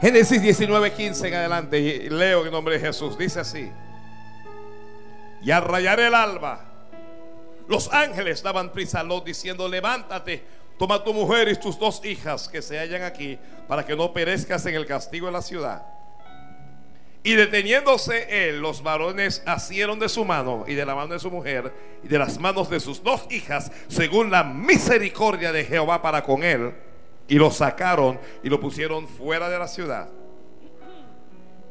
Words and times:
Génesis 0.00 0.40
19, 0.40 0.92
15 0.92 1.28
en 1.28 1.34
adelante. 1.34 1.78
Y 1.78 2.08
leo 2.08 2.46
en 2.46 2.52
nombre 2.52 2.78
de 2.78 2.86
Jesús. 2.86 3.18
Dice 3.18 3.40
así. 3.40 3.70
Y 5.42 5.50
al 5.50 5.64
rayar 5.64 6.00
el 6.00 6.14
alba, 6.14 6.64
los 7.68 7.92
ángeles 7.92 8.42
daban 8.42 8.72
prisa 8.72 9.00
a 9.00 9.02
Lot 9.02 9.24
diciendo, 9.24 9.68
levántate, 9.68 10.42
toma 10.78 11.02
tu 11.02 11.14
mujer 11.14 11.48
y 11.48 11.56
tus 11.56 11.78
dos 11.78 12.04
hijas 12.04 12.48
que 12.48 12.60
se 12.60 12.78
hallan 12.78 13.02
aquí, 13.02 13.38
para 13.66 13.86
que 13.86 13.96
no 13.96 14.12
perezcas 14.12 14.66
en 14.66 14.74
el 14.74 14.86
castigo 14.86 15.26
de 15.26 15.32
la 15.32 15.42
ciudad. 15.42 15.82
Y 17.22 17.34
deteniéndose 17.34 18.48
él, 18.48 18.60
los 18.60 18.82
varones 18.82 19.42
asieron 19.46 19.98
de 19.98 20.08
su 20.08 20.24
mano 20.24 20.64
y 20.66 20.74
de 20.74 20.86
la 20.86 20.94
mano 20.94 21.12
de 21.12 21.20
su 21.20 21.30
mujer 21.30 21.72
y 22.02 22.08
de 22.08 22.18
las 22.18 22.38
manos 22.38 22.70
de 22.70 22.80
sus 22.80 23.02
dos 23.02 23.26
hijas, 23.30 23.70
según 23.88 24.30
la 24.30 24.42
misericordia 24.42 25.52
de 25.52 25.64
Jehová 25.64 26.00
para 26.00 26.22
con 26.22 26.42
él, 26.42 26.74
y 27.30 27.36
lo 27.36 27.50
sacaron 27.50 28.20
y 28.42 28.50
lo 28.50 28.60
pusieron 28.60 29.08
fuera 29.08 29.48
de 29.48 29.58
la 29.58 29.66
ciudad. 29.66 30.10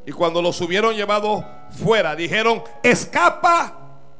Y 0.04 0.10
cuando 0.10 0.42
los 0.42 0.60
hubieron 0.60 0.96
llevado 0.96 1.46
fuera, 1.70 2.16
dijeron, 2.16 2.64
escapa 2.82 3.76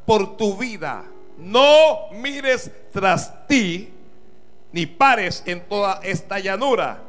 por 0.07 0.37
tu 0.37 0.57
vida, 0.57 1.03
no 1.37 2.11
mires 2.13 2.71
tras 2.93 3.49
ti, 3.49 3.93
ni 4.71 4.87
pares 4.87 5.43
en 5.47 5.67
toda 5.69 5.99
esta 6.05 6.39
llanura, 6.39 7.03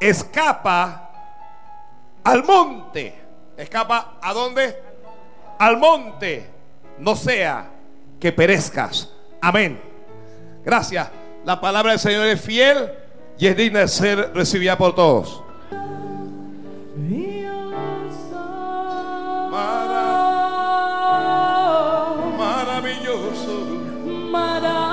escapa 0.00 1.10
al 2.24 2.44
monte 2.44 3.28
Escapa 3.58 4.18
a 4.22 4.32
dónde? 4.32 4.80
Al 5.58 5.78
monte. 5.78 6.48
No 6.98 7.16
sea 7.16 7.68
que 8.20 8.30
perezcas. 8.30 9.12
Amén. 9.40 9.80
Gracias. 10.64 11.08
La 11.44 11.60
palabra 11.60 11.90
del 11.90 11.98
Señor 11.98 12.26
es 12.26 12.40
fiel 12.40 12.88
y 13.38 13.46
es 13.46 13.56
digna 13.56 13.80
de 13.80 13.88
ser 13.88 14.32
recibida 14.34 14.76
por 14.76 14.94
todos. 14.94 15.42
Maravilloso. 22.36 23.66
Maravilloso. 24.30 24.88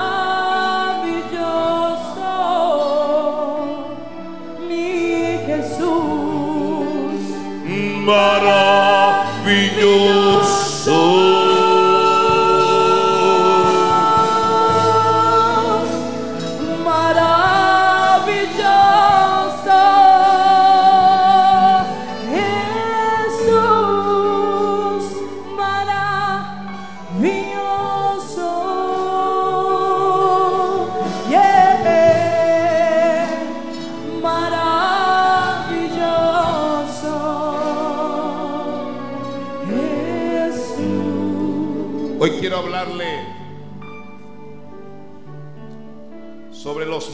Mi 4.68 5.38
Jesús. 5.46 5.86
Maravilloso. 8.04 8.95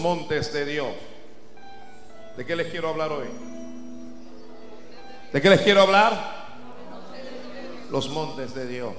Montes 0.02 0.52
de 0.52 0.66
Dios. 0.66 0.94
¿De 2.36 2.44
qué 2.44 2.56
les 2.56 2.66
quiero 2.70 2.88
hablar 2.88 3.12
hoy? 3.12 3.28
¿De 5.32 5.40
qué 5.40 5.48
les 5.48 5.60
quiero 5.60 5.82
hablar? 5.82 6.42
Los 7.90 8.08
montes 8.08 8.52
de 8.54 8.66
Dios. 8.66 8.94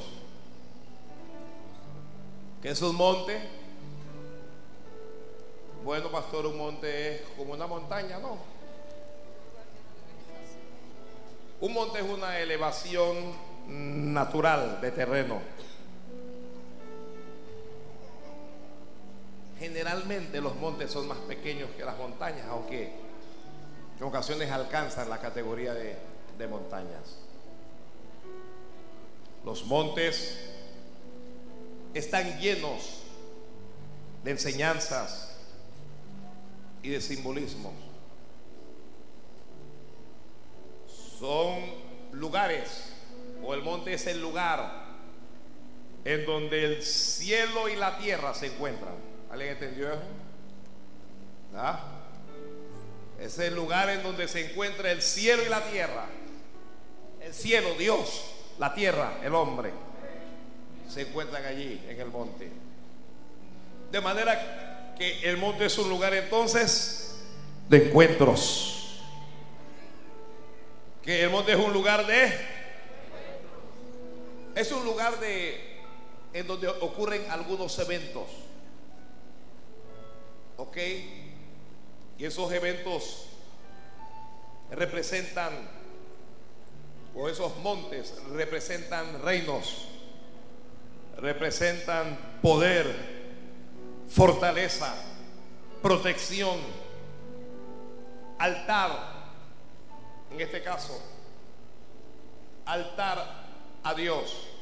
¿Qué 2.61 2.69
es 2.69 2.81
un 2.81 2.95
monte? 2.95 3.37
Bueno, 5.83 6.09
pastor, 6.09 6.45
un 6.45 6.57
monte 6.57 7.15
es 7.15 7.21
como 7.37 7.51
una 7.51 7.67
montaña, 7.67 8.19
¿no? 8.19 8.37
Un 11.59 11.73
monte 11.73 11.99
es 11.99 12.05
una 12.05 12.39
elevación 12.39 13.15
natural 13.67 14.79
de 14.79 14.91
terreno. 14.91 15.41
Generalmente 19.63 20.41
los 20.41 20.57
montes 20.57 20.91
son 20.91 21.07
más 21.07 21.19
pequeños 21.19 21.69
que 21.77 21.85
las 21.85 21.97
montañas, 21.97 22.45
aunque 22.49 22.91
en 23.97 24.03
ocasiones 24.03 24.51
alcanzan 24.51 25.09
la 25.09 25.19
categoría 25.19 25.73
de, 25.73 25.95
montañas. 26.49 27.15
Los 29.45 29.63
montes 29.63 30.49
están 31.93 32.41
llenos 32.41 33.03
de 34.25 34.31
enseñanzas 34.31 35.37
y 36.81 36.89
de 36.89 36.99
simbolismos. 36.99 37.71
Son 41.17 41.57
lugares, 42.11 42.91
o 43.41 43.53
el 43.53 43.61
monte 43.61 43.93
es 43.93 44.07
el 44.07 44.21
lugar 44.21 44.87
en 46.03 46.25
donde 46.25 46.65
el 46.65 46.83
cielo 46.83 47.69
y 47.69 47.77
la 47.77 47.97
tierra 47.97 48.33
se 48.33 48.47
encuentran. 48.47 49.12
¿Alguien 49.33 49.53
entendió 49.53 49.87
eso? 49.87 50.01
¿Ah? 51.55 51.79
Es 53.19 53.39
el 53.39 53.55
lugar 53.55 53.89
en 53.89 54.03
donde 54.03 54.27
se 54.27 54.51
encuentra 54.51 54.91
el 54.91 55.01
cielo 55.01 55.41
y 55.43 55.49
la 55.49 55.59
tierra. 55.61 56.05
El 57.19 57.33
cielo, 57.33 57.73
Dios, 57.73 58.25
la 58.59 58.75
tierra, 58.75 59.17
el 59.23 59.33
hombre, 59.33 59.71
se 60.87 61.01
encuentran 61.01 61.43
allí 61.45 61.83
en 61.89 61.99
el 61.99 62.09
monte. 62.09 62.47
De 63.91 64.01
manera 64.01 64.93
que 64.99 65.27
el 65.27 65.37
monte 65.37 65.65
es 65.65 65.79
un 65.79 65.89
lugar 65.89 66.13
entonces 66.13 67.15
de 67.69 67.87
encuentros. 67.87 69.01
Que 71.01 71.23
el 71.23 71.31
monte 71.31 71.53
es 71.53 71.57
un 71.57 71.73
lugar 71.73 72.05
de... 72.05 72.37
Es 74.53 74.71
un 74.71 74.85
lugar 74.85 75.19
de... 75.19 75.79
En 76.33 76.45
donde 76.45 76.67
ocurren 76.67 77.31
algunos 77.31 77.79
eventos. 77.79 78.42
¿Ok? 80.57 80.77
Y 82.17 82.25
esos 82.25 82.51
eventos 82.51 83.27
representan, 84.71 85.53
o 87.15 87.29
esos 87.29 87.55
montes 87.57 88.15
representan 88.31 89.21
reinos, 89.23 89.87
representan 91.17 92.17
poder, 92.41 92.85
fortaleza, 94.09 94.93
protección, 95.81 96.57
altar, 98.39 99.13
en 100.31 100.41
este 100.41 100.61
caso, 100.63 100.99
altar 102.65 103.43
a 103.83 103.93
Dios. 103.93 104.52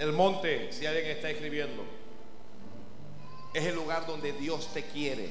El 0.00 0.12
monte, 0.12 0.72
si 0.72 0.86
alguien 0.86 1.08
está 1.08 1.28
escribiendo, 1.28 1.84
es 3.52 3.66
el 3.66 3.74
lugar 3.74 4.06
donde 4.06 4.32
Dios 4.32 4.72
te 4.72 4.82
quiere. 4.86 5.28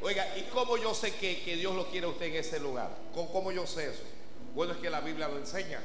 Oiga, 0.00 0.38
¿y 0.38 0.42
cómo 0.52 0.76
yo 0.76 0.94
sé 0.94 1.16
que, 1.16 1.42
que 1.42 1.56
Dios 1.56 1.74
lo 1.74 1.88
quiere 1.90 2.06
a 2.06 2.10
usted 2.10 2.26
en 2.26 2.36
ese 2.36 2.60
lugar? 2.60 2.96
¿Cómo, 3.12 3.32
¿Cómo 3.32 3.50
yo 3.50 3.66
sé 3.66 3.90
eso? 3.90 4.04
Bueno, 4.54 4.74
es 4.74 4.78
que 4.78 4.88
la 4.88 5.00
Biblia 5.00 5.26
lo 5.26 5.38
enseña. 5.38 5.80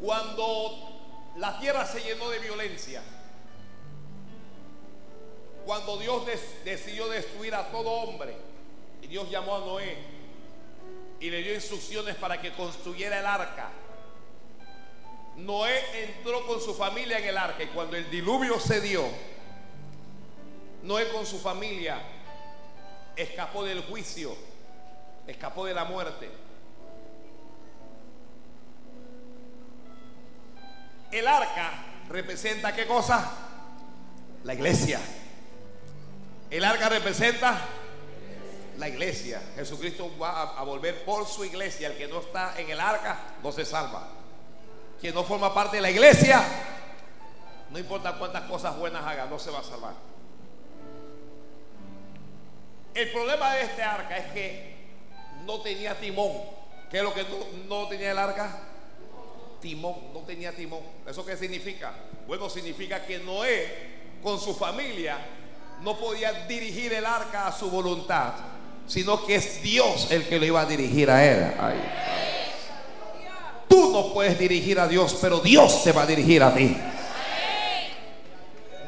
Cuando 0.00 1.32
la 1.36 1.60
tierra 1.60 1.84
se 1.84 2.00
llenó 2.00 2.30
de 2.30 2.38
violencia, 2.38 3.02
cuando 5.66 5.98
Dios 5.98 6.22
decidió 6.64 7.06
destruir 7.10 7.54
a 7.54 7.70
todo 7.70 7.90
hombre, 7.90 8.34
y 9.02 9.08
Dios 9.08 9.30
llamó 9.30 9.56
a 9.56 9.60
Noé 9.60 9.98
y 11.20 11.28
le 11.28 11.42
dio 11.42 11.54
instrucciones 11.54 12.16
para 12.16 12.40
que 12.40 12.52
construyera 12.52 13.20
el 13.20 13.26
arca. 13.26 13.83
Noé 15.36 16.04
entró 16.04 16.46
con 16.46 16.60
su 16.60 16.74
familia 16.74 17.18
en 17.18 17.24
el 17.24 17.36
arca 17.36 17.62
y 17.62 17.68
cuando 17.68 17.96
el 17.96 18.10
diluvio 18.10 18.60
se 18.60 18.80
dio, 18.80 19.04
Noé 20.82 21.08
con 21.08 21.26
su 21.26 21.38
familia 21.38 21.98
escapó 23.16 23.64
del 23.64 23.82
juicio, 23.82 24.36
escapó 25.26 25.64
de 25.66 25.74
la 25.74 25.84
muerte. 25.84 26.30
El 31.10 31.28
arca 31.28 31.70
representa 32.08 32.74
qué 32.74 32.86
cosa? 32.86 33.30
La 34.42 34.54
iglesia. 34.54 35.00
El 36.50 36.64
arca 36.64 36.88
representa 36.88 37.60
la 38.78 38.88
iglesia. 38.88 39.40
Jesucristo 39.54 40.10
va 40.18 40.58
a, 40.58 40.62
volver 40.64 41.04
por 41.04 41.26
su 41.26 41.44
iglesia. 41.44 41.88
El 41.88 41.96
que 41.96 42.08
no 42.08 42.20
está 42.20 42.58
en 42.58 42.68
el 42.70 42.80
arca 42.80 43.36
no 43.42 43.52
se 43.52 43.64
salva. 43.64 44.08
Quien 45.04 45.14
no 45.14 45.22
forma 45.22 45.52
parte 45.52 45.76
de 45.76 45.82
la 45.82 45.90
iglesia 45.90 46.42
No 47.68 47.78
importa 47.78 48.14
cuántas 48.14 48.44
cosas 48.44 48.74
buenas 48.78 49.04
haga, 49.04 49.26
no 49.26 49.38
se 49.38 49.50
va 49.50 49.58
a 49.58 49.62
salvar. 49.62 49.92
El 52.94 53.12
problema 53.12 53.52
de 53.52 53.64
este 53.64 53.82
arca 53.82 54.16
es 54.16 54.32
que 54.32 54.76
no 55.44 55.60
tenía 55.60 55.94
timón. 56.00 56.32
¿Qué 56.90 56.96
es 56.96 57.02
lo 57.02 57.12
que 57.12 57.22
no, 57.24 57.82
no 57.82 57.88
tenía 57.88 58.12
el 58.12 58.18
arca? 58.18 58.62
Timón, 59.60 60.14
no 60.14 60.20
tenía 60.20 60.52
timón. 60.52 60.80
¿Eso 61.06 61.22
qué 61.26 61.36
significa? 61.36 61.92
Bueno, 62.26 62.48
significa 62.48 63.04
que 63.04 63.18
Noé 63.18 64.20
con 64.22 64.40
su 64.40 64.54
familia 64.54 65.18
no 65.82 65.98
podía 65.98 66.32
dirigir 66.48 66.94
el 66.94 67.04
arca 67.04 67.48
a 67.48 67.52
su 67.52 67.70
voluntad, 67.70 68.32
sino 68.86 69.22
que 69.26 69.34
es 69.34 69.60
Dios 69.60 70.10
el 70.10 70.26
que 70.26 70.38
lo 70.38 70.46
iba 70.46 70.62
a 70.62 70.64
dirigir 70.64 71.10
a 71.10 71.22
él. 71.22 71.54
Ay. 71.60 72.23
Tú 73.74 73.90
no 73.90 74.14
puedes 74.14 74.38
dirigir 74.38 74.78
a 74.78 74.86
Dios, 74.86 75.18
pero 75.20 75.40
Dios 75.40 75.82
te 75.82 75.90
va 75.90 76.02
a 76.02 76.06
dirigir 76.06 76.40
a 76.44 76.54
ti. 76.54 76.76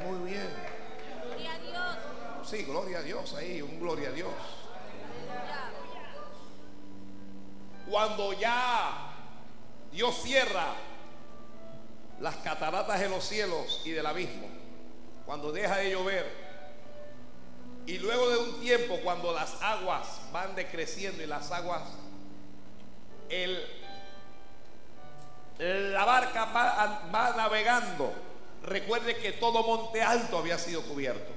Muy 0.06 0.30
bien. 0.30 0.48
Gloria 1.24 1.54
a 1.54 1.58
Dios. 1.58 2.48
Sí, 2.48 2.62
gloria 2.62 2.98
a 2.98 3.02
Dios 3.02 3.34
ahí, 3.34 3.60
un 3.62 3.80
gloria 3.80 4.10
a 4.10 4.12
Dios. 4.12 4.30
Cuando 7.90 8.32
ya 8.34 9.12
Dios 9.90 10.22
cierra 10.22 10.76
las 12.20 12.36
cataratas 12.36 13.00
de 13.00 13.08
los 13.08 13.24
cielos 13.24 13.82
y 13.84 13.90
del 13.90 14.06
abismo, 14.06 14.46
cuando 15.24 15.50
deja 15.50 15.78
de 15.78 15.90
llover, 15.90 16.32
y 17.86 17.98
luego 17.98 18.30
de 18.30 18.36
un 18.36 18.60
tiempo, 18.60 19.00
cuando 19.02 19.32
las 19.32 19.60
aguas 19.60 20.06
van 20.32 20.54
decreciendo 20.54 21.24
y 21.24 21.26
las 21.26 21.50
aguas, 21.50 21.82
el, 23.28 23.64
la 25.58 26.04
barca 26.04 26.44
va, 26.44 27.34
navegando, 27.36 28.12
recuerde 28.62 29.16
que 29.16 29.32
todo 29.32 29.62
monte 29.62 30.02
alto 30.02 30.38
había 30.38 30.58
sido 30.58 30.82
cubierto. 30.82 31.32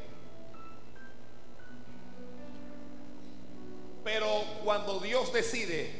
Pero 4.03 4.43
cuando 4.63 4.99
Dios 4.99 5.31
decide 5.31 5.91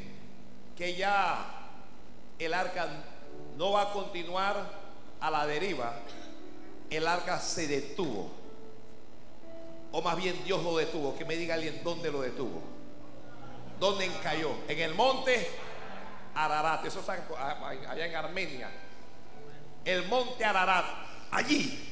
que 0.76 0.96
ya 0.96 1.68
el 2.38 2.54
arca 2.54 2.88
no 3.56 3.72
va 3.72 3.82
a 3.82 3.92
continuar 3.92 4.56
a 5.20 5.30
la 5.30 5.46
deriva, 5.46 5.94
el 6.90 7.06
arca 7.06 7.38
se 7.38 7.66
detuvo. 7.66 8.30
O 9.92 10.02
más 10.02 10.16
bien 10.16 10.42
Dios 10.44 10.62
lo 10.62 10.76
detuvo. 10.76 11.16
Que 11.16 11.24
me 11.24 11.36
diga 11.36 11.54
alguien 11.54 11.80
dónde 11.82 12.10
lo 12.10 12.20
detuvo. 12.22 12.62
¿Dónde 13.78 14.04
encalló? 14.04 14.50
En 14.68 14.78
el 14.78 14.94
monte 14.94 15.48
Ararat. 16.34 16.84
Eso 16.84 17.00
está 17.00 17.12
allá 17.12 18.06
en 18.06 18.14
Armenia. 18.14 18.70
El 19.84 20.06
monte 20.06 20.44
Ararat. 20.44 20.84
Allí. 21.30 21.86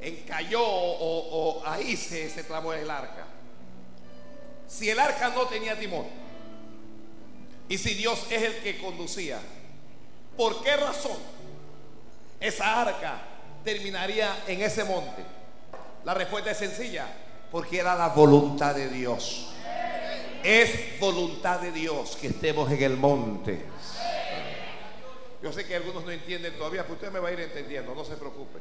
Encalló 0.00 0.64
o, 0.64 1.60
o 1.60 1.66
ahí 1.66 1.96
se, 1.96 2.30
se 2.30 2.44
trabó 2.44 2.72
el 2.72 2.88
arca. 2.90 3.26
Si 4.66 4.88
el 4.88 4.98
arca 4.98 5.30
no 5.30 5.46
tenía 5.46 5.78
timón. 5.78 6.06
Y 7.68 7.76
si 7.78 7.94
Dios 7.94 8.26
es 8.30 8.42
el 8.42 8.56
que 8.58 8.78
conducía. 8.78 9.40
¿Por 10.36 10.62
qué 10.62 10.76
razón 10.76 11.16
esa 12.38 12.80
arca 12.80 13.20
terminaría 13.64 14.44
en 14.46 14.62
ese 14.62 14.84
monte? 14.84 15.24
La 16.04 16.14
respuesta 16.14 16.52
es 16.52 16.58
sencilla, 16.58 17.06
porque 17.50 17.80
era 17.80 17.94
la 17.94 18.08
voluntad 18.08 18.74
de 18.74 18.88
Dios. 18.88 19.52
Es 20.42 20.98
voluntad 21.00 21.60
de 21.60 21.72
Dios 21.72 22.16
que 22.16 22.28
estemos 22.28 22.70
en 22.70 22.82
el 22.82 22.96
monte. 22.96 23.64
Yo 25.42 25.52
sé 25.52 25.66
que 25.66 25.76
algunos 25.76 26.04
no 26.04 26.10
entienden 26.10 26.56
todavía, 26.56 26.82
pero 26.82 26.94
usted 26.94 27.12
me 27.12 27.20
va 27.20 27.28
a 27.28 27.32
ir 27.32 27.40
entendiendo, 27.40 27.94
no 27.94 28.04
se 28.04 28.16
preocupe. 28.16 28.58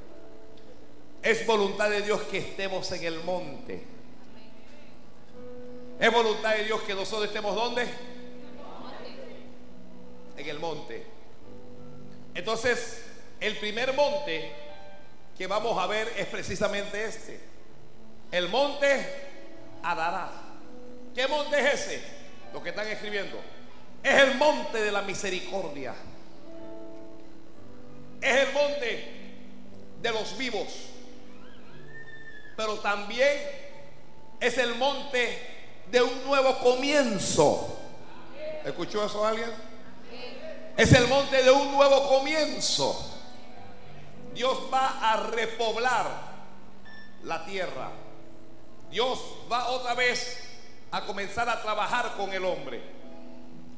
Es 1.24 1.46
voluntad 1.48 1.90
de 1.90 2.02
Dios 2.02 2.22
que 2.24 2.38
estemos 2.38 2.92
en 2.92 3.04
el 3.04 3.24
monte. 3.24 3.84
Es 6.00 6.14
voluntad 6.14 6.56
de 6.56 6.66
Dios 6.66 6.82
que 6.82 6.94
nosotros 6.94 7.28
estemos 7.28 7.56
¿dónde? 7.56 7.88
En 10.38 10.48
el 10.48 10.60
monte. 10.60 11.04
Entonces, 12.36 13.04
el 13.40 13.58
primer 13.58 13.94
monte 13.94 14.52
que 15.38 15.48
vamos 15.48 15.78
a 15.82 15.88
ver 15.88 16.12
es 16.18 16.28
precisamente 16.28 17.06
este. 17.06 17.40
El 18.32 18.50
monte 18.50 19.06
Adarat. 19.82 20.47
¿Qué 21.18 21.28
monte 21.28 21.60
es 21.60 21.82
ese? 21.82 22.04
Lo 22.54 22.62
que 22.62 22.70
están 22.70 22.88
escribiendo. 22.90 23.40
Es 24.04 24.22
el 24.22 24.36
monte 24.36 24.80
de 24.80 24.92
la 24.92 25.02
misericordia. 25.02 25.96
Es 28.22 28.36
el 28.36 28.54
monte 28.54 29.32
de 30.00 30.12
los 30.12 30.38
vivos. 30.38 30.68
Pero 32.56 32.76
también 32.82 33.36
es 34.40 34.60
el 34.60 34.76
monte 34.76 35.40
de 35.90 36.04
un 36.04 36.24
nuevo 36.24 36.60
comienzo. 36.60 37.80
¿Escuchó 38.64 39.04
eso 39.04 39.26
alguien? 39.26 39.50
Es 40.78 40.94
el 40.94 41.08
monte 41.08 41.42
de 41.42 41.50
un 41.50 41.72
nuevo 41.72 42.10
comienzo. 42.10 43.20
Dios 44.36 44.60
va 44.72 45.00
a 45.02 45.32
repoblar 45.32 46.06
la 47.24 47.44
tierra. 47.44 47.90
Dios 48.92 49.20
va 49.52 49.70
otra 49.70 49.96
vez 49.96 50.47
a 50.92 51.06
comenzar 51.06 51.50
a 51.50 51.62
trabajar 51.62 52.14
con 52.16 52.32
el 52.34 52.44
hombre. 52.46 52.82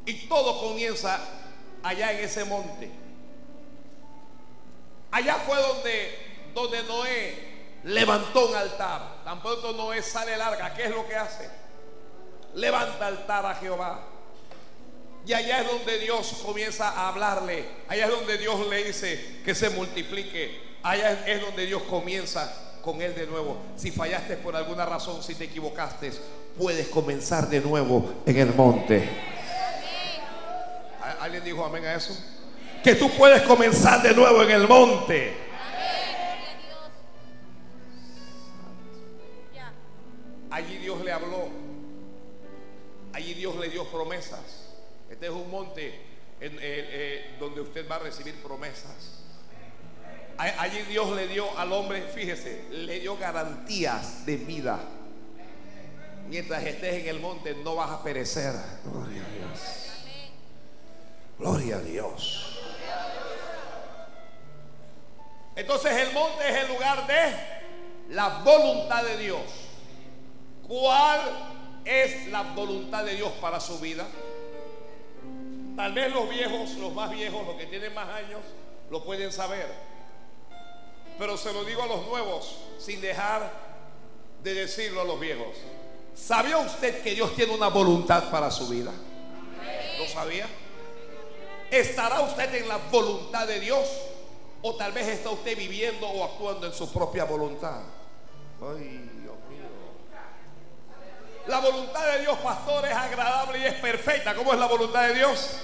Y 0.05 0.27
todo 0.27 0.59
comienza 0.59 1.19
allá 1.83 2.11
en 2.13 2.25
ese 2.25 2.43
monte. 2.45 2.91
Allá 5.11 5.35
fue 5.45 5.59
donde, 5.61 6.51
donde 6.53 6.83
Noé 6.83 7.49
levantó 7.83 8.49
un 8.49 8.55
altar. 8.55 9.23
Tan 9.23 9.41
pronto 9.41 9.73
Noé 9.73 10.01
sale 10.01 10.37
larga. 10.37 10.73
¿Qué 10.73 10.85
es 10.85 10.91
lo 10.91 11.07
que 11.07 11.15
hace? 11.15 11.49
Levanta 12.53 13.07
altar 13.07 13.45
a 13.45 13.55
Jehová. 13.55 14.01
Y 15.25 15.33
allá 15.33 15.61
es 15.61 15.67
donde 15.67 15.99
Dios 15.99 16.41
comienza 16.45 16.89
a 16.89 17.09
hablarle. 17.09 17.65
Allá 17.87 18.05
es 18.05 18.11
donde 18.11 18.37
Dios 18.37 18.67
le 18.67 18.83
dice 18.83 19.41
que 19.43 19.53
se 19.53 19.69
multiplique. 19.69 20.77
Allá 20.81 21.27
es 21.27 21.41
donde 21.41 21.65
Dios 21.65 21.83
comienza 21.83 22.79
con 22.81 23.01
él 23.01 23.13
de 23.13 23.27
nuevo. 23.27 23.57
Si 23.75 23.91
fallaste 23.91 24.37
por 24.37 24.55
alguna 24.55 24.85
razón, 24.85 25.21
si 25.21 25.35
te 25.35 25.45
equivocaste, 25.45 26.11
puedes 26.59 26.89
comenzar 26.89 27.49
de 27.49 27.61
nuevo 27.61 28.13
en 28.25 28.37
el 28.37 28.53
monte. 28.53 29.09
¿Alguien 31.21 31.43
dijo 31.43 31.65
amén 31.65 31.85
a 31.85 31.95
eso? 31.95 32.15
Que 32.83 32.95
tú 32.95 33.09
puedes 33.17 33.41
comenzar 33.43 34.01
de 34.03 34.13
nuevo 34.13 34.43
en 34.43 34.51
el 34.51 34.67
monte. 34.67 35.33
Allí 40.51 40.77
Dios 40.77 41.03
le 41.03 41.11
habló. 41.11 41.47
Allí 43.13 43.33
Dios 43.33 43.55
le 43.55 43.69
dio 43.69 43.85
promesas. 43.85 44.67
Este 45.09 45.27
es 45.27 45.31
un 45.31 45.49
monte 45.49 45.93
en, 46.41 46.53
eh, 46.55 46.59
eh, 46.61 47.35
donde 47.39 47.61
usted 47.61 47.89
va 47.89 47.95
a 47.95 47.99
recibir 47.99 48.35
promesas. 48.35 49.15
Allí 50.37 50.81
Dios 50.83 51.13
le 51.17 51.27
dio 51.27 51.57
al 51.57 51.73
hombre, 51.73 52.01
fíjese, 52.01 52.63
le 52.71 53.01
dio 53.01 53.17
garantías 53.17 54.25
de 54.25 54.37
vida. 54.37 54.79
Mientras 56.29 56.63
estés 56.63 57.01
en 57.01 57.07
el 57.07 57.19
monte 57.19 57.55
no 57.55 57.75
vas 57.75 57.89
a 57.89 58.03
perecer. 58.03 58.53
Gloria 58.85 59.25
a 59.25 59.29
Dios. 59.29 59.59
Gloria 61.39 61.75
a 61.77 61.79
Dios. 61.79 62.59
Entonces 65.55 65.91
el 65.91 66.13
monte 66.13 66.47
es 66.47 66.55
el 66.55 66.67
lugar 66.67 67.07
de 67.07 68.13
la 68.13 68.43
voluntad 68.45 69.03
de 69.03 69.17
Dios. 69.17 69.41
¿Cuál 70.67 71.19
es 71.83 72.27
la 72.27 72.43
voluntad 72.43 73.05
de 73.05 73.15
Dios 73.15 73.31
para 73.41 73.59
su 73.59 73.79
vida? 73.79 74.05
Tal 75.75 75.93
vez 75.93 76.13
los 76.13 76.29
viejos, 76.29 76.75
los 76.75 76.93
más 76.93 77.09
viejos, 77.09 77.47
los 77.47 77.55
que 77.55 77.65
tienen 77.65 77.91
más 77.95 78.07
años, 78.09 78.41
lo 78.91 79.03
pueden 79.03 79.31
saber. 79.31 79.67
Pero 81.17 81.37
se 81.37 81.51
lo 81.51 81.65
digo 81.65 81.81
a 81.81 81.87
los 81.87 82.05
nuevos 82.05 82.55
sin 82.77 83.01
dejar 83.01 83.51
de 84.43 84.53
decirlo 84.53 85.01
a 85.01 85.05
los 85.05 85.19
viejos. 85.19 85.57
¿Sabía 86.19 86.57
usted 86.57 87.01
que 87.01 87.15
Dios 87.15 87.33
tiene 87.35 87.53
una 87.53 87.69
voluntad 87.69 88.29
para 88.29 88.51
su 88.51 88.67
vida? 88.67 88.91
¿Lo 89.97 90.07
sabía? 90.07 90.47
¿Estará 91.71 92.21
usted 92.21 92.53
en 92.55 92.67
la 92.67 92.77
voluntad 92.91 93.47
de 93.47 93.59
Dios? 93.59 93.87
¿O 94.61 94.75
tal 94.75 94.91
vez 94.91 95.07
está 95.07 95.29
usted 95.29 95.57
viviendo 95.57 96.07
o 96.07 96.23
actuando 96.23 96.67
en 96.67 96.73
su 96.73 96.91
propia 96.91 97.23
voluntad? 97.23 97.81
Ay, 98.61 99.09
Dios 99.21 99.35
mío. 99.49 99.69
La 101.47 101.59
voluntad 101.59 102.05
de 102.13 102.19
Dios, 102.21 102.37
pastor, 102.39 102.85
es 102.85 102.93
agradable 102.93 103.59
y 103.59 103.65
es 103.65 103.75
perfecta. 103.75 104.35
¿Cómo 104.35 104.53
es 104.53 104.59
la 104.59 104.67
voluntad 104.67 105.07
de 105.07 105.13
Dios? 105.15 105.57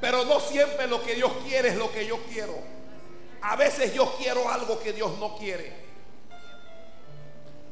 Pero 0.00 0.24
no 0.24 0.38
siempre 0.38 0.86
lo 0.86 1.02
que 1.02 1.14
Dios 1.14 1.32
quiere 1.44 1.70
es 1.70 1.76
lo 1.76 1.90
que 1.90 2.06
yo 2.06 2.22
quiero. 2.24 2.54
A 3.42 3.56
veces 3.56 3.94
yo 3.94 4.14
quiero 4.18 4.48
algo 4.48 4.78
que 4.78 4.92
Dios 4.92 5.18
no 5.18 5.36
quiere. 5.36 5.87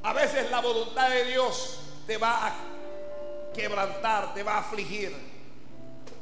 A 0.03 0.13
veces 0.13 0.51
la 0.51 0.61
voluntad 0.61 1.11
de 1.11 1.25
Dios 1.25 1.81
te 2.07 2.19
va 2.19 2.47
a 2.47 2.55
quebrantar, 3.55 4.35
te 4.35 4.43
va 4.43 4.55
a 4.55 4.59
afligir. 4.59 5.13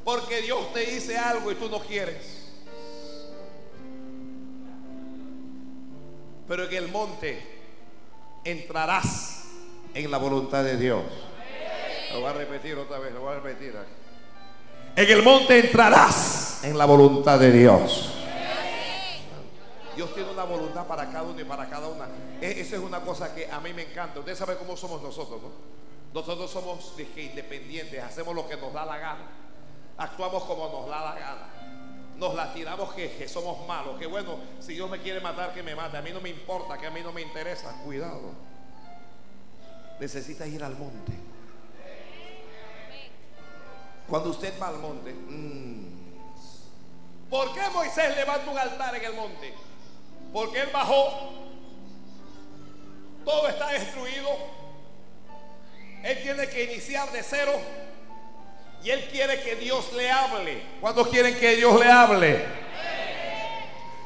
Porque 0.04 0.42
Dios 0.42 0.72
te 0.72 0.80
dice 0.80 1.16
algo 1.16 1.50
y 1.50 1.54
tú 1.54 1.68
no 1.68 1.80
quieres. 1.80 2.52
Pero 6.46 6.64
en 6.68 6.74
el 6.74 6.88
monte 6.88 7.42
entrarás 8.44 9.44
en 9.94 10.10
la 10.10 10.18
voluntad 10.18 10.62
de 10.62 10.76
Dios. 10.76 11.02
Lo 12.12 12.20
voy 12.20 12.30
a 12.30 12.32
repetir 12.34 12.76
otra 12.76 12.98
vez, 12.98 13.12
lo 13.12 13.20
voy 13.20 13.32
a 13.32 13.40
repetir. 13.40 13.74
En 14.96 15.10
el 15.10 15.22
monte 15.22 15.58
entrarás 15.58 16.62
en 16.62 16.76
la 16.76 16.84
voluntad 16.84 17.38
de 17.38 17.50
Dios. 17.50 18.23
Dios 19.96 20.14
tiene 20.14 20.30
una 20.30 20.44
voluntad 20.44 20.86
para 20.86 21.06
cada 21.06 21.22
uno 21.22 21.40
y 21.40 21.44
para 21.44 21.68
cada 21.68 21.88
una. 21.88 22.06
E- 22.40 22.60
Esa 22.60 22.76
es 22.76 22.82
una 22.82 23.00
cosa 23.00 23.34
que 23.34 23.50
a 23.50 23.60
mí 23.60 23.72
me 23.72 23.82
encanta. 23.90 24.20
Usted 24.20 24.34
sabe 24.36 24.56
cómo 24.56 24.76
somos 24.76 25.02
nosotros, 25.02 25.40
¿no? 25.42 25.48
Nosotros 26.12 26.50
somos 26.50 26.96
dije, 26.96 27.22
independientes, 27.22 28.02
hacemos 28.02 28.34
lo 28.34 28.48
que 28.48 28.56
nos 28.56 28.72
da 28.72 28.84
la 28.86 28.98
gana. 28.98 29.26
Actuamos 29.98 30.44
como 30.44 30.68
nos 30.70 30.88
da 30.88 31.04
la 31.04 31.14
gana. 31.14 31.48
Nos 32.16 32.34
la 32.34 32.52
tiramos 32.54 32.92
que, 32.94 33.28
somos 33.28 33.66
malos. 33.66 33.98
Que 33.98 34.06
bueno, 34.06 34.36
si 34.60 34.74
Dios 34.74 34.88
me 34.88 35.00
quiere 35.00 35.20
matar, 35.20 35.52
que 35.52 35.62
me 35.62 35.74
mate. 35.74 35.96
A 35.96 36.02
mí 36.02 36.10
no 36.12 36.20
me 36.20 36.30
importa, 36.30 36.78
que 36.78 36.86
a 36.86 36.90
mí 36.90 37.00
no 37.02 37.12
me 37.12 37.22
interesa. 37.22 37.72
Cuidado. 37.84 38.32
Necesitas 39.98 40.46
ir 40.48 40.62
al 40.62 40.76
monte. 40.76 41.12
Cuando 44.08 44.30
usted 44.30 44.52
va 44.60 44.68
al 44.68 44.78
monte, 44.78 45.12
mm, 45.14 45.86
¿por 47.30 47.52
qué 47.54 47.62
Moisés 47.72 48.14
levanta 48.16 48.50
un 48.50 48.58
altar 48.58 48.94
en 48.96 49.04
el 49.04 49.14
monte? 49.14 49.54
Porque 50.34 50.58
él 50.58 50.68
bajó, 50.72 51.30
todo 53.24 53.46
está 53.46 53.68
destruido, 53.68 54.28
él 56.02 56.22
tiene 56.24 56.48
que 56.48 56.64
iniciar 56.64 57.08
de 57.12 57.22
cero 57.22 57.52
y 58.82 58.90
él 58.90 59.08
quiere 59.12 59.40
que 59.40 59.54
Dios 59.54 59.92
le 59.92 60.10
hable. 60.10 60.60
¿Cuántos 60.80 61.06
quieren 61.06 61.38
que 61.38 61.54
Dios 61.54 61.78
le 61.78 61.88
hable? 61.88 62.44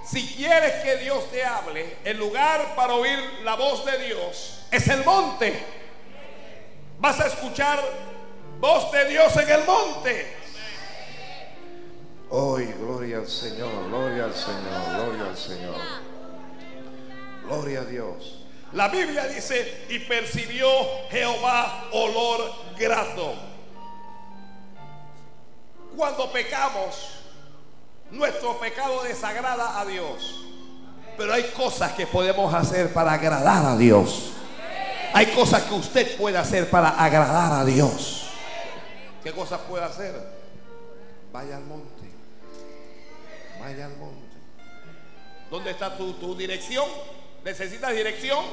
Si 0.04 0.35
quieres 0.35 0.85
que 0.85 0.99
Dios 0.99 1.30
te 1.30 1.42
hable, 1.47 1.97
el 2.04 2.18
lugar 2.18 2.75
para 2.76 2.92
oír 2.92 3.18
la 3.42 3.54
voz 3.54 3.87
de 3.87 3.97
Dios 4.06 4.66
es 4.70 4.87
el 4.88 5.02
monte. 5.06 5.64
Vas 6.99 7.20
a 7.20 7.28
escuchar 7.28 7.82
voz 8.61 8.92
de 8.92 9.06
Dios 9.06 9.35
en 9.35 9.49
el 9.49 9.64
monte. 9.64 10.37
Hoy, 12.28 12.66
gloria 12.78 13.16
al 13.16 13.28
Señor, 13.28 13.88
gloria 13.88 14.25
al 14.25 14.35
Señor, 14.35 14.94
gloria 14.94 15.25
al 15.30 15.37
Señor. 15.38 16.07
Gloria 17.48 17.80
a 17.80 17.84
Dios. 17.84 18.44
La 18.72 18.88
Biblia 18.88 19.26
dice, 19.26 19.86
y 19.88 20.00
percibió 20.00 20.68
Jehová 21.10 21.88
olor 21.92 22.52
grato. 22.78 23.34
Cuando 25.96 26.30
pecamos, 26.30 27.22
nuestro 28.10 28.58
pecado 28.60 29.02
desagrada 29.02 29.80
a 29.80 29.86
Dios. 29.86 30.44
Pero 31.16 31.32
hay 31.32 31.44
cosas 31.44 31.92
que 31.92 32.06
podemos 32.06 32.52
hacer 32.52 32.92
para 32.92 33.14
agradar 33.14 33.64
a 33.64 33.76
Dios. 33.76 34.32
Hay 35.14 35.26
cosas 35.28 35.62
que 35.62 35.74
usted 35.74 36.16
puede 36.18 36.36
hacer 36.36 36.68
para 36.68 36.90
agradar 36.90 37.52
a 37.60 37.64
Dios. 37.64 38.26
¿Qué 39.24 39.32
cosas 39.32 39.60
puede 39.66 39.84
hacer? 39.84 40.14
Vaya 41.32 41.56
al 41.56 41.64
monte. 41.64 42.08
Vaya 43.58 43.86
al 43.86 43.96
monte. 43.96 44.36
¿Dónde 45.50 45.70
está 45.70 45.96
tu, 45.96 46.12
tu 46.14 46.36
dirección? 46.36 46.86
¿Necesitas 47.45 47.95
dirección? 47.95 48.45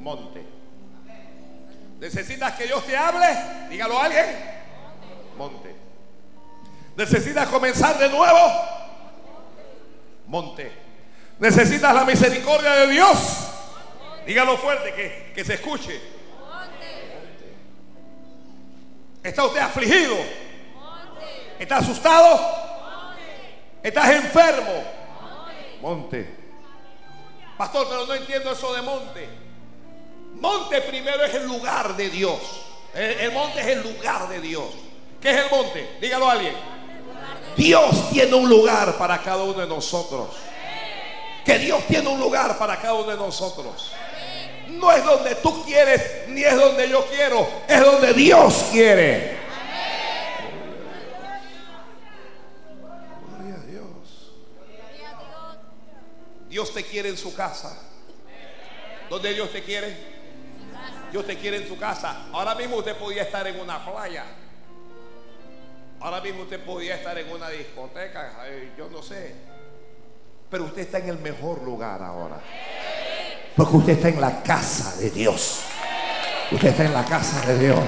Monte. 0.00 0.44
¿Necesitas 2.00 2.52
que 2.54 2.64
Dios 2.66 2.84
te 2.86 2.96
hable? 2.96 3.26
Dígalo 3.70 3.98
a 3.98 4.04
alguien. 4.04 4.26
Monte. 5.36 5.74
¿Necesitas 6.96 7.48
comenzar 7.48 7.98
de 7.98 8.08
nuevo? 8.08 8.38
Monte. 10.26 10.72
¿Necesitas 11.38 11.94
la 11.94 12.04
misericordia 12.04 12.72
de 12.72 12.88
Dios? 12.88 13.18
Dígalo 14.26 14.56
fuerte, 14.58 14.92
que, 14.94 15.32
que 15.34 15.44
se 15.44 15.54
escuche. 15.54 16.00
¿Está 19.22 19.44
usted 19.44 19.60
afligido? 19.60 20.16
¿Está 21.58 21.78
asustado? 21.78 22.40
¿Estás 23.82 24.10
enfermo? 24.10 24.84
Monte. 25.80 26.47
Pastor, 27.58 27.88
pero 27.90 28.06
no 28.06 28.14
entiendo 28.14 28.52
eso 28.52 28.72
de 28.72 28.82
monte. 28.82 29.28
Monte 30.34 30.80
primero 30.82 31.24
es 31.24 31.34
el 31.34 31.44
lugar 31.44 31.96
de 31.96 32.08
Dios. 32.08 32.38
El, 32.94 33.32
monte 33.32 33.60
es 33.60 33.66
el 33.66 33.82
lugar 33.82 34.28
de 34.28 34.40
Dios. 34.40 34.66
¿Qué 35.20 35.30
es 35.30 35.36
el 35.44 35.50
monte? 35.50 35.98
Dígalo 36.00 36.28
a 36.28 36.32
alguien. 36.32 36.54
Dios 37.56 38.10
tiene 38.10 38.34
un 38.34 38.48
lugar 38.48 38.96
para 38.96 39.20
cada 39.20 39.42
uno 39.42 39.54
de 39.60 39.66
nosotros. 39.66 40.28
Que 41.44 41.58
Dios 41.58 41.82
tiene 41.88 42.08
un 42.08 42.20
lugar 42.20 42.56
para 42.56 42.76
cada 42.76 42.94
uno 42.94 43.10
de 43.10 43.16
nosotros. 43.16 43.90
No 44.68 44.92
es 44.92 45.04
donde 45.04 45.34
tú 45.36 45.64
quieres, 45.64 46.28
ni 46.28 46.44
es 46.44 46.54
donde 46.54 46.88
yo 46.88 47.04
quiero, 47.06 47.48
es 47.66 47.84
donde 47.84 48.12
Dios 48.12 48.66
quiere. 48.70 49.36
Dios 56.58 56.74
te 56.74 56.82
quiere 56.82 57.08
en 57.08 57.16
su 57.16 57.32
casa. 57.36 57.72
¿Dónde 59.08 59.32
Dios 59.32 59.52
te 59.52 59.62
quiere? 59.62 59.96
Dios 61.12 61.24
te 61.24 61.38
quiere 61.38 61.58
en 61.58 61.68
su 61.68 61.78
casa. 61.78 62.26
Ahora 62.32 62.56
mismo 62.56 62.78
usted 62.78 62.96
podía 62.96 63.22
estar 63.22 63.46
en 63.46 63.60
una 63.60 63.78
playa. 63.84 64.24
Ahora 66.00 66.20
mismo 66.20 66.42
usted 66.42 66.60
podía 66.64 66.96
estar 66.96 67.16
en 67.16 67.30
una 67.30 67.48
discoteca. 67.48 68.32
Yo 68.76 68.88
no 68.90 69.04
sé. 69.04 69.36
Pero 70.50 70.64
usted 70.64 70.82
está 70.82 70.98
en 70.98 71.10
el 71.10 71.18
mejor 71.18 71.62
lugar 71.62 72.02
ahora. 72.02 72.40
Porque 73.56 73.76
usted 73.76 73.92
está 73.92 74.08
en 74.08 74.20
la 74.20 74.42
casa 74.42 74.96
de 74.96 75.10
Dios. 75.10 75.60
Usted 76.50 76.70
está 76.70 76.84
en 76.86 76.92
la 76.92 77.04
casa 77.04 77.40
de 77.46 77.56
Dios. 77.56 77.84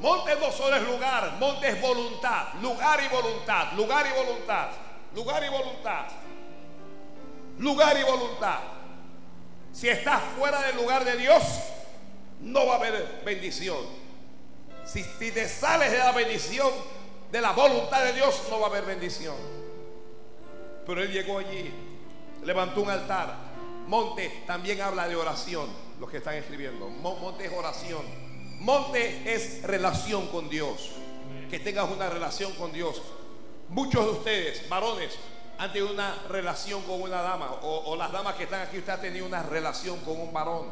Monte 0.00 0.34
no 0.36 0.50
solo 0.50 0.76
es 0.76 0.82
lugar, 0.82 1.36
monte 1.38 1.68
es 1.68 1.80
voluntad, 1.80 2.54
lugar 2.62 3.00
y 3.02 3.08
voluntad, 3.08 3.72
lugar 3.74 4.06
y 4.06 4.16
voluntad, 4.18 4.68
lugar 5.14 5.44
y 5.44 5.48
voluntad, 5.50 6.04
lugar 7.58 7.96
y 7.98 8.02
voluntad. 8.04 8.58
Si 9.72 9.88
estás 9.88 10.22
fuera 10.38 10.62
del 10.62 10.76
lugar 10.76 11.04
de 11.04 11.16
Dios, 11.16 11.42
no 12.40 12.66
va 12.66 12.74
a 12.74 12.76
haber 12.78 13.20
bendición. 13.24 13.78
Si, 14.86 15.04
si 15.04 15.30
te 15.32 15.46
sales 15.48 15.92
de 15.92 15.98
la 15.98 16.12
bendición, 16.12 16.70
de 17.30 17.40
la 17.40 17.52
voluntad 17.52 18.02
de 18.02 18.14
Dios, 18.14 18.42
no 18.50 18.58
va 18.58 18.66
a 18.68 18.70
haber 18.70 18.84
bendición. 18.84 19.36
Pero 20.86 21.02
él 21.02 21.12
llegó 21.12 21.38
allí, 21.38 21.72
levantó 22.42 22.80
un 22.80 22.90
altar. 22.90 23.36
Monte 23.86 24.44
también 24.46 24.80
habla 24.80 25.06
de 25.06 25.14
oración, 25.16 25.68
los 26.00 26.10
que 26.10 26.16
están 26.16 26.34
escribiendo. 26.34 26.88
Mo- 26.88 27.16
Monte 27.16 27.44
es 27.44 27.52
oración. 27.52 28.29
Monte 28.60 29.34
es 29.34 29.62
relación 29.62 30.26
con 30.28 30.48
Dios. 30.48 30.90
Que 31.50 31.58
tengas 31.58 31.90
una 31.90 32.08
relación 32.08 32.52
con 32.52 32.72
Dios. 32.72 33.00
Muchos 33.68 34.04
de 34.04 34.10
ustedes, 34.12 34.68
varones, 34.68 35.12
han 35.58 35.72
tenido 35.72 35.92
una 35.92 36.14
relación 36.28 36.82
con 36.82 37.02
una 37.02 37.22
dama. 37.22 37.52
O, 37.62 37.96
las 37.96 38.12
damas 38.12 38.34
que 38.36 38.44
están 38.44 38.60
aquí, 38.60 38.78
usted 38.78 38.92
ha 38.92 39.00
tenido 39.00 39.26
una 39.26 39.42
relación 39.42 39.98
con 40.00 40.20
un 40.20 40.32
varón. 40.32 40.66